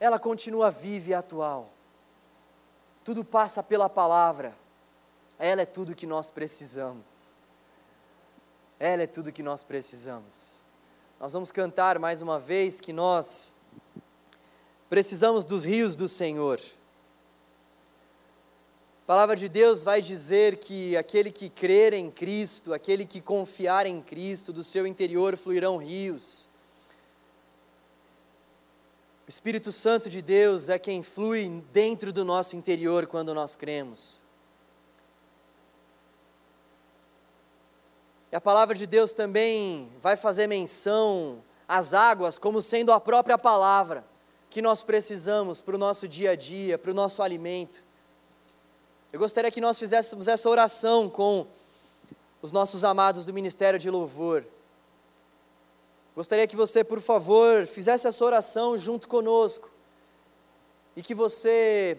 ela 0.00 0.18
continua 0.18 0.70
viva 0.70 1.10
e 1.10 1.14
atual. 1.14 1.70
Tudo 3.04 3.22
passa 3.22 3.62
pela 3.62 3.88
palavra, 3.88 4.56
ela 5.38 5.60
é 5.60 5.66
tudo 5.66 5.94
que 5.94 6.06
nós 6.06 6.30
precisamos. 6.30 7.34
Ela 8.80 9.02
é 9.02 9.06
tudo 9.06 9.30
que 9.30 9.42
nós 9.42 9.62
precisamos. 9.62 10.64
Nós 11.20 11.34
vamos 11.34 11.52
cantar 11.52 11.98
mais 11.98 12.22
uma 12.22 12.38
vez 12.38 12.80
que 12.80 12.94
nós 12.94 13.52
precisamos 14.88 15.44
dos 15.44 15.64
rios 15.64 15.94
do 15.94 16.08
Senhor. 16.08 16.58
A 19.02 19.06
palavra 19.06 19.36
de 19.36 19.48
Deus 19.50 19.82
vai 19.82 20.00
dizer 20.00 20.56
que 20.56 20.96
aquele 20.96 21.30
que 21.30 21.50
crer 21.50 21.92
em 21.92 22.10
Cristo, 22.10 22.72
aquele 22.72 23.04
que 23.04 23.20
confiar 23.20 23.86
em 23.86 24.00
Cristo, 24.00 24.52
do 24.52 24.64
seu 24.64 24.86
interior 24.86 25.36
fluirão 25.36 25.76
rios. 25.76 26.48
O 29.26 29.28
Espírito 29.28 29.72
Santo 29.72 30.08
de 30.08 30.22
Deus 30.22 30.68
é 30.68 30.78
quem 30.78 31.02
flui 31.02 31.64
dentro 31.72 32.12
do 32.12 32.24
nosso 32.24 32.54
interior 32.54 33.08
quando 33.08 33.34
nós 33.34 33.56
cremos. 33.56 34.22
E 38.30 38.36
a 38.36 38.40
palavra 38.40 38.76
de 38.76 38.86
Deus 38.86 39.12
também 39.12 39.90
vai 40.00 40.16
fazer 40.16 40.46
menção 40.46 41.42
às 41.66 41.92
águas 41.92 42.38
como 42.38 42.62
sendo 42.62 42.92
a 42.92 43.00
própria 43.00 43.36
palavra 43.36 44.04
que 44.48 44.62
nós 44.62 44.84
precisamos 44.84 45.60
para 45.60 45.74
o 45.74 45.78
nosso 45.78 46.06
dia 46.06 46.30
a 46.30 46.36
dia, 46.36 46.78
para 46.78 46.92
o 46.92 46.94
nosso 46.94 47.20
alimento. 47.20 47.82
Eu 49.12 49.18
gostaria 49.18 49.50
que 49.50 49.60
nós 49.60 49.76
fizéssemos 49.76 50.28
essa 50.28 50.48
oração 50.48 51.08
com 51.10 51.48
os 52.40 52.52
nossos 52.52 52.84
amados 52.84 53.24
do 53.24 53.32
Ministério 53.32 53.76
de 53.76 53.90
Louvor. 53.90 54.44
Gostaria 56.16 56.46
que 56.46 56.56
você, 56.56 56.82
por 56.82 57.02
favor, 57.02 57.66
fizesse 57.66 58.08
essa 58.08 58.24
oração 58.24 58.78
junto 58.78 59.06
conosco 59.06 59.70
e 60.96 61.02
que 61.02 61.14
você 61.14 61.98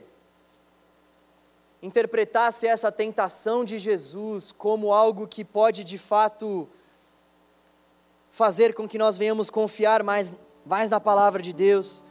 interpretasse 1.84 2.65
essa 2.65 2.91
tentação 2.91 3.63
de 3.63 3.78
Jesus 3.78 4.51
como 4.51 4.91
algo 4.91 5.28
que 5.28 5.45
pode 5.45 5.84
de 5.84 5.99
fato 5.99 6.68
fazer 8.32 8.74
com 8.74 8.88
que 8.88 8.97
nós 8.97 9.18
venhamos 9.18 9.51
confiar 9.51 10.01
mais, 10.01 10.34
mais 10.65 10.89
na 10.89 10.99
palavra 10.99 11.39
de 11.39 11.53
Deus. 11.53 12.03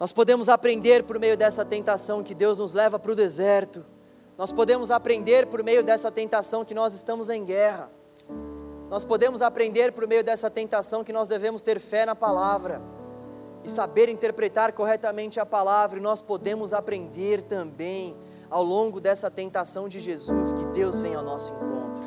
Nós 0.00 0.10
podemos 0.10 0.48
aprender 0.48 1.04
por 1.04 1.18
meio 1.18 1.36
dessa 1.36 1.66
tentação 1.66 2.22
que 2.22 2.34
Deus 2.34 2.58
nos 2.58 2.72
leva 2.72 2.98
para 2.98 3.12
o 3.12 3.14
deserto. 3.14 3.84
Nós 4.38 4.50
podemos 4.50 4.90
aprender 4.90 5.48
por 5.48 5.62
meio 5.62 5.84
dessa 5.84 6.10
tentação 6.10 6.64
que 6.64 6.72
nós 6.72 6.94
estamos 6.94 7.28
em 7.28 7.44
guerra. 7.44 7.90
Nós 8.92 9.04
podemos 9.04 9.40
aprender 9.40 9.90
por 9.92 10.06
meio 10.06 10.22
dessa 10.22 10.50
tentação 10.50 11.02
que 11.02 11.14
nós 11.14 11.26
devemos 11.26 11.62
ter 11.62 11.80
fé 11.80 12.04
na 12.04 12.14
palavra 12.14 12.78
e 13.64 13.70
saber 13.70 14.10
interpretar 14.10 14.74
corretamente 14.74 15.40
a 15.40 15.46
palavra, 15.46 15.98
e 15.98 16.02
nós 16.02 16.20
podemos 16.20 16.74
aprender 16.74 17.40
também 17.40 18.14
ao 18.50 18.62
longo 18.62 19.00
dessa 19.00 19.30
tentação 19.30 19.88
de 19.88 19.98
Jesus 19.98 20.52
que 20.52 20.66
Deus 20.66 21.00
vem 21.00 21.14
ao 21.14 21.22
nosso 21.22 21.52
encontro. 21.52 22.04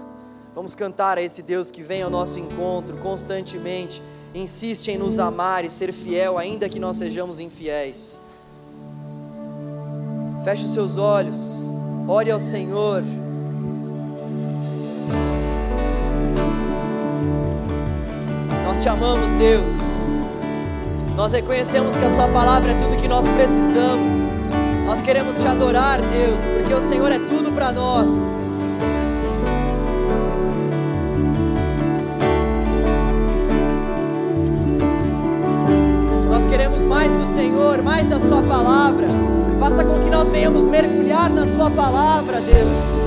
Vamos 0.53 0.75
cantar 0.75 1.17
a 1.17 1.23
esse 1.23 1.41
Deus 1.41 1.71
que 1.71 1.81
vem 1.81 2.03
ao 2.03 2.09
nosso 2.11 2.37
encontro 2.37 2.97
constantemente, 2.97 3.99
insiste 4.35 4.91
em 4.91 4.97
nos 4.99 5.17
amar 5.17 5.65
e 5.65 5.71
ser 5.71 5.91
fiel, 5.91 6.37
ainda 6.37 6.69
que 6.69 6.79
nós 6.79 6.97
sejamos 6.97 7.39
infiéis. 7.39 8.19
Feche 10.43 10.65
os 10.65 10.71
seus 10.71 10.97
olhos, 10.97 11.63
ore 12.07 12.29
ao 12.29 12.39
Senhor. 12.39 13.01
Nós 18.75 18.83
te 18.83 18.89
amamos, 18.89 19.31
Deus. 19.31 19.73
Nós 21.15 21.31
reconhecemos 21.31 21.95
que 21.95 22.03
a 22.03 22.09
Sua 22.09 22.27
palavra 22.27 22.73
é 22.73 22.75
tudo 22.75 23.01
que 23.01 23.07
nós 23.07 23.25
precisamos. 23.29 24.13
Nós 24.85 25.01
queremos 25.01 25.37
te 25.37 25.47
adorar, 25.47 26.01
Deus, 26.01 26.41
porque 26.41 26.73
o 26.73 26.81
Senhor 26.81 27.09
é 27.09 27.17
tudo 27.17 27.53
para 27.53 27.71
nós. 27.71 28.09
Nós 36.29 36.45
queremos 36.45 36.83
mais 36.83 37.13
do 37.13 37.27
Senhor, 37.27 37.81
mais 37.81 38.09
da 38.09 38.19
Sua 38.19 38.41
palavra. 38.43 39.07
Faça 39.57 39.85
com 39.85 40.03
que 40.03 40.09
nós 40.09 40.29
venhamos 40.29 40.67
mergulhar 40.67 41.29
na 41.29 41.47
Sua 41.47 41.71
palavra, 41.71 42.41
Deus. 42.41 43.05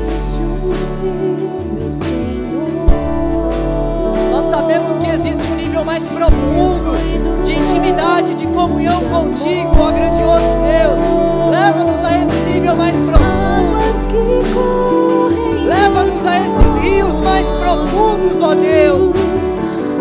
Nós 4.39 4.47
sabemos 4.47 4.97
que 4.99 5.11
existe 5.11 5.51
um 5.51 5.57
nível 5.57 5.85
mais 5.85 6.05
profundo 6.05 6.93
de 7.43 7.55
intimidade, 7.55 8.35
de 8.35 8.47
comunhão 8.47 9.03
contigo, 9.07 9.73
ó 9.77 9.91
grandioso 9.91 10.47
Deus. 10.63 11.01
Leva-nos 11.51 12.05
a 12.05 12.23
esse 12.23 12.37
nível 12.49 12.77
mais 12.77 12.95
profundo. 12.95 13.19
Leva-nos 15.65 16.25
a 16.25 16.37
esses 16.39 16.79
rios 16.85 17.19
mais 17.19 17.49
profundos, 17.49 18.41
ó 18.41 18.55
Deus. 18.55 19.17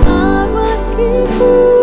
Águas 0.06 0.88
que 0.90 1.26
curam 1.40 1.77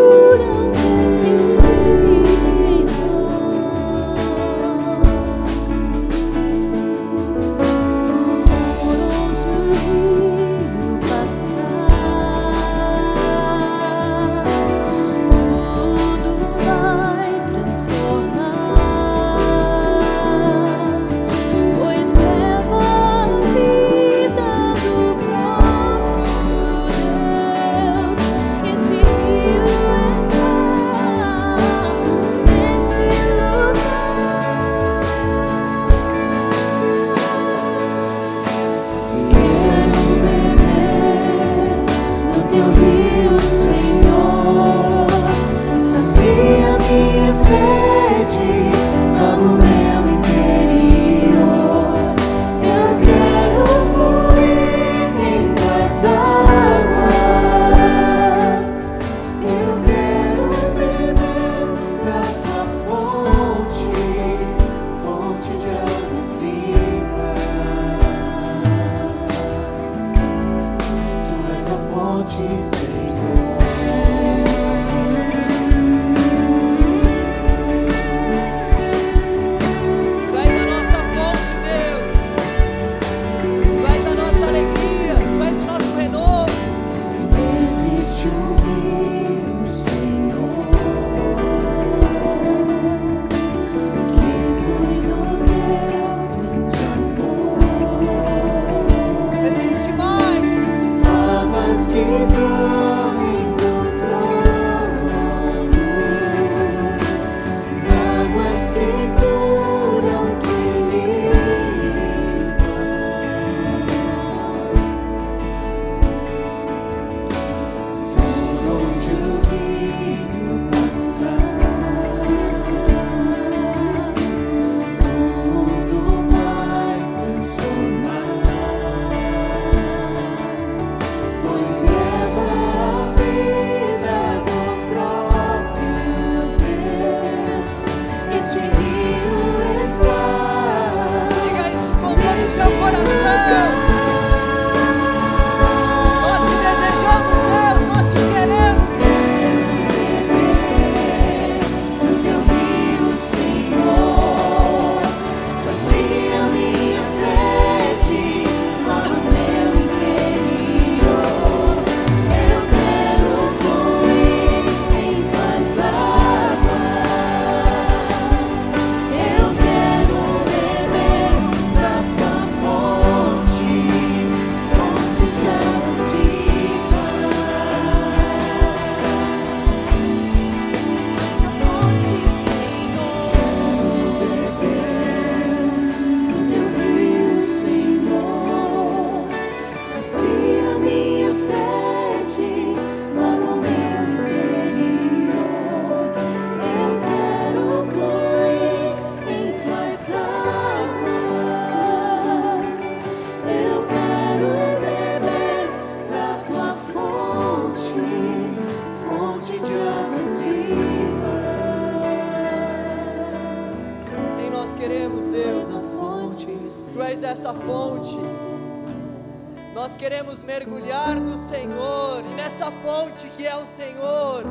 Nós 219.74 219.96
queremos 219.96 220.40
mergulhar 220.40 221.16
no 221.16 221.36
Senhor 221.36 222.22
e 222.30 222.34
nessa 222.34 222.70
fonte 222.70 223.26
que 223.26 223.44
é 223.44 223.56
o 223.56 223.66
Senhor. 223.66 224.44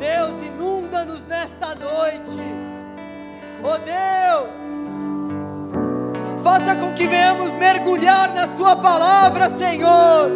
Deus, 0.00 0.42
inunda-nos 0.42 1.26
nesta 1.26 1.74
noite. 1.74 2.40
Oh 3.62 3.76
Deus, 3.76 5.06
faça 6.42 6.74
com 6.76 6.94
que 6.94 7.06
venhamos 7.06 7.52
mergulhar 7.56 8.32
na 8.32 8.48
Sua 8.48 8.74
palavra, 8.74 9.50
Senhor. 9.50 10.30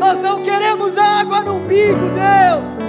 Nós 0.00 0.18
não 0.18 0.42
queremos 0.42 0.98
água 0.98 1.40
no 1.42 1.54
umbigo, 1.54 2.10
Deus. 2.10 2.80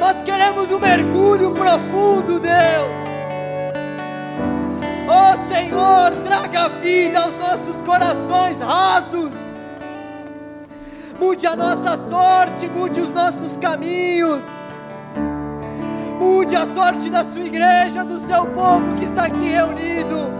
Nós 0.00 0.22
queremos 0.22 0.72
um 0.72 0.78
mergulho 0.78 1.50
profundo, 1.50 2.40
Deus. 2.40 3.01
Senhor, 5.48 6.12
traga 6.24 6.68
vida 6.80 7.18
aos 7.20 7.36
nossos 7.36 7.76
corações 7.82 8.60
rasos. 8.60 9.32
Mude 11.18 11.46
a 11.46 11.56
nossa 11.56 11.96
sorte, 11.96 12.66
mude 12.68 13.00
os 13.00 13.10
nossos 13.10 13.56
caminhos. 13.56 14.44
Mude 16.18 16.54
a 16.54 16.66
sorte 16.66 17.10
da 17.10 17.24
sua 17.24 17.42
igreja, 17.42 18.04
do 18.04 18.18
seu 18.18 18.46
povo 18.46 18.94
que 18.96 19.04
está 19.04 19.24
aqui 19.24 19.48
reunido. 19.48 20.30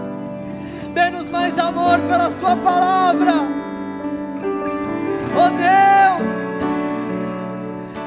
Dê-nos 0.93 1.29
mais 1.29 1.57
amor 1.57 1.99
pela 1.99 2.31
sua 2.31 2.55
palavra. 2.55 3.33
Oh 5.35 5.49
Deus, 5.49 6.63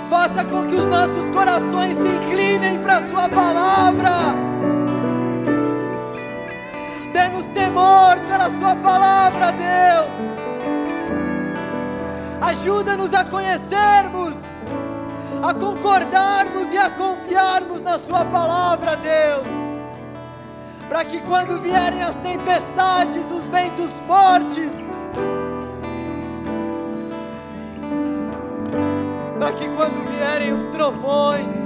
faça 0.09 0.45
com 0.45 0.65
que 0.65 0.75
os 0.75 0.87
nossos 0.87 1.29
corações 1.31 1.97
se 1.97 2.09
inclinem 2.09 2.79
para 2.79 2.99
a 2.99 3.03
sua 3.03 3.29
palavra 3.29 4.56
Dê-nos 7.37 7.47
temor 7.49 8.19
pela 8.27 8.49
Sua 8.49 8.75
palavra, 8.77 9.53
Deus. 9.53 10.39
Ajuda-nos 12.41 13.13
a 13.13 13.25
conhecermos, 13.25 14.67
a 15.43 15.53
concordarmos 15.53 16.73
e 16.73 16.79
a 16.79 16.89
confiarmos 16.89 17.83
na 17.83 17.99
Sua 17.99 18.25
palavra, 18.25 18.97
Deus. 18.97 19.47
Para 20.89 21.05
que 21.05 21.21
quando 21.21 21.61
vierem 21.61 22.03
as 22.03 22.17
tempestades, 22.17 23.31
os 23.31 23.51
ventos 23.51 24.01
fortes, 24.07 24.97
para 29.39 29.53
que 29.53 29.69
quando 29.71 30.09
vierem 30.11 30.55
os 30.55 30.69
trovões, 30.69 31.66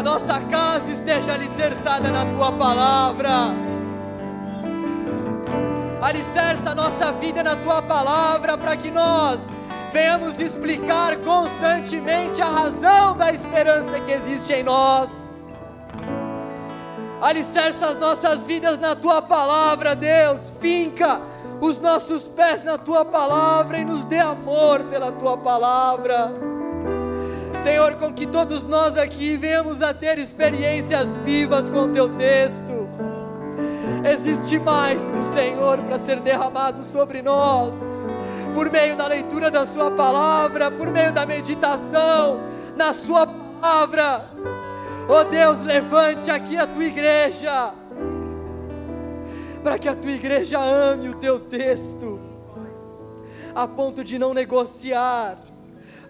a 0.00 0.02
nossa 0.02 0.40
casa 0.40 0.90
esteja 0.90 1.34
alicerçada 1.34 2.10
na 2.10 2.24
tua 2.24 2.50
palavra. 2.50 3.28
Alicerça 6.00 6.70
a 6.70 6.74
nossa 6.74 7.12
vida 7.12 7.42
na 7.42 7.54
tua 7.54 7.82
palavra 7.82 8.56
para 8.56 8.78
que 8.78 8.90
nós 8.90 9.52
venhamos 9.92 10.40
explicar 10.40 11.18
constantemente 11.18 12.40
a 12.40 12.46
razão 12.46 13.14
da 13.14 13.30
esperança 13.30 14.00
que 14.00 14.10
existe 14.10 14.50
em 14.54 14.62
nós. 14.62 15.36
Alicerça 17.20 17.88
as 17.88 17.98
nossas 17.98 18.46
vidas 18.46 18.78
na 18.78 18.96
tua 18.96 19.20
palavra, 19.20 19.94
Deus. 19.94 20.50
Finca 20.60 21.20
os 21.60 21.78
nossos 21.78 22.26
pés 22.26 22.64
na 22.64 22.78
tua 22.78 23.04
palavra 23.04 23.76
e 23.76 23.84
nos 23.84 24.04
dê 24.04 24.18
amor 24.18 24.82
pela 24.84 25.12
tua 25.12 25.36
palavra. 25.36 26.49
Senhor, 27.62 27.96
com 27.96 28.10
que 28.10 28.26
todos 28.26 28.64
nós 28.64 28.96
aqui 28.96 29.36
venhamos 29.36 29.82
a 29.82 29.92
ter 29.92 30.16
experiências 30.16 31.14
vivas 31.16 31.68
com 31.68 31.80
o 31.80 31.88
teu 31.92 32.08
texto. 32.16 32.88
Existe 34.02 34.58
mais 34.58 35.06
do 35.08 35.22
Senhor 35.22 35.76
para 35.80 35.98
ser 35.98 36.20
derramado 36.20 36.82
sobre 36.82 37.20
nós, 37.20 38.00
por 38.54 38.70
meio 38.70 38.96
da 38.96 39.06
leitura 39.06 39.50
da 39.50 39.66
Sua 39.66 39.90
palavra, 39.90 40.70
por 40.70 40.88
meio 40.88 41.12
da 41.12 41.26
meditação 41.26 42.40
na 42.74 42.94
Sua 42.94 43.26
palavra. 43.26 44.24
Oh 45.06 45.24
Deus, 45.24 45.62
levante 45.62 46.30
aqui 46.30 46.56
a 46.56 46.66
tua 46.66 46.84
igreja, 46.84 47.74
para 49.62 49.78
que 49.78 49.86
a 49.86 49.94
tua 49.94 50.12
igreja 50.12 50.58
ame 50.58 51.10
o 51.10 51.14
teu 51.16 51.38
texto, 51.38 52.18
a 53.54 53.68
ponto 53.68 54.02
de 54.02 54.18
não 54.18 54.32
negociar 54.32 55.36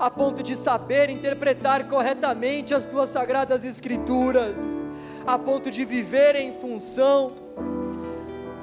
a 0.00 0.10
ponto 0.10 0.42
de 0.42 0.56
saber 0.56 1.10
interpretar 1.10 1.86
corretamente 1.86 2.72
as 2.72 2.86
tuas 2.86 3.10
sagradas 3.10 3.64
escrituras, 3.64 4.80
a 5.26 5.38
ponto 5.38 5.70
de 5.70 5.84
viver 5.84 6.36
em 6.36 6.54
função 6.54 7.32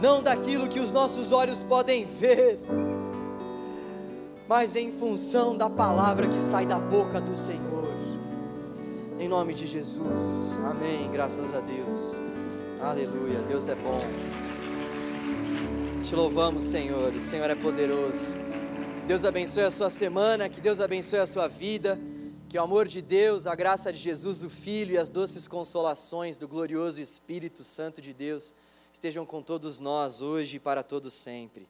não 0.02 0.24
daquilo 0.24 0.68
que 0.68 0.80
os 0.80 0.92
nossos 0.92 1.32
olhos 1.32 1.62
podem 1.62 2.06
ver, 2.06 2.60
mas 4.48 4.76
em 4.76 4.92
função 4.92 5.56
da 5.56 5.70
palavra 5.70 6.28
que 6.28 6.42
sai 6.42 6.66
da 6.66 6.80
boca 6.80 7.22
do 7.22 7.36
Senhor. 7.36 7.88
Em 9.20 9.28
nome 9.28 9.54
de 9.54 9.68
Jesus. 9.68 10.58
Amém. 10.66 11.10
Graças 11.12 11.54
a 11.54 11.60
Deus. 11.60 12.20
Aleluia. 12.82 13.40
Deus 13.48 13.68
é 13.68 13.76
bom. 13.76 14.02
Te 16.04 16.16
louvamos, 16.16 16.64
Senhor. 16.64 17.14
O 17.14 17.22
Senhor 17.22 17.50
é 17.50 17.56
poderoso. 17.56 18.47
Deus 19.08 19.24
abençoe 19.24 19.64
a 19.64 19.72
sua 19.72 19.90
semana, 19.90 20.50
que 20.50 20.60
Deus 20.60 20.82
abençoe 20.82 21.20
a 21.20 21.26
sua 21.26 21.48
vida, 21.48 21.98
que 22.50 22.58
o 22.58 22.62
amor 22.62 22.90
de 22.90 23.02
Deus, 23.02 23.48
a 23.48 23.56
graça 23.56 23.92
de 23.94 23.98
Jesus, 23.98 24.44
o 24.44 24.50
Filho 24.50 24.96
e 24.96 24.98
as 24.98 25.10
doces 25.10 25.48
consolações 25.48 26.36
do 26.36 26.46
glorioso 26.46 27.00
Espírito 27.00 27.64
Santo 27.64 28.02
de 28.02 28.14
Deus 28.14 28.54
estejam 28.92 29.26
com 29.26 29.42
todos 29.42 29.80
nós 29.80 30.22
hoje 30.22 30.58
e 30.58 30.60
para 30.60 30.84
todos 30.84 31.14
sempre. 31.14 31.70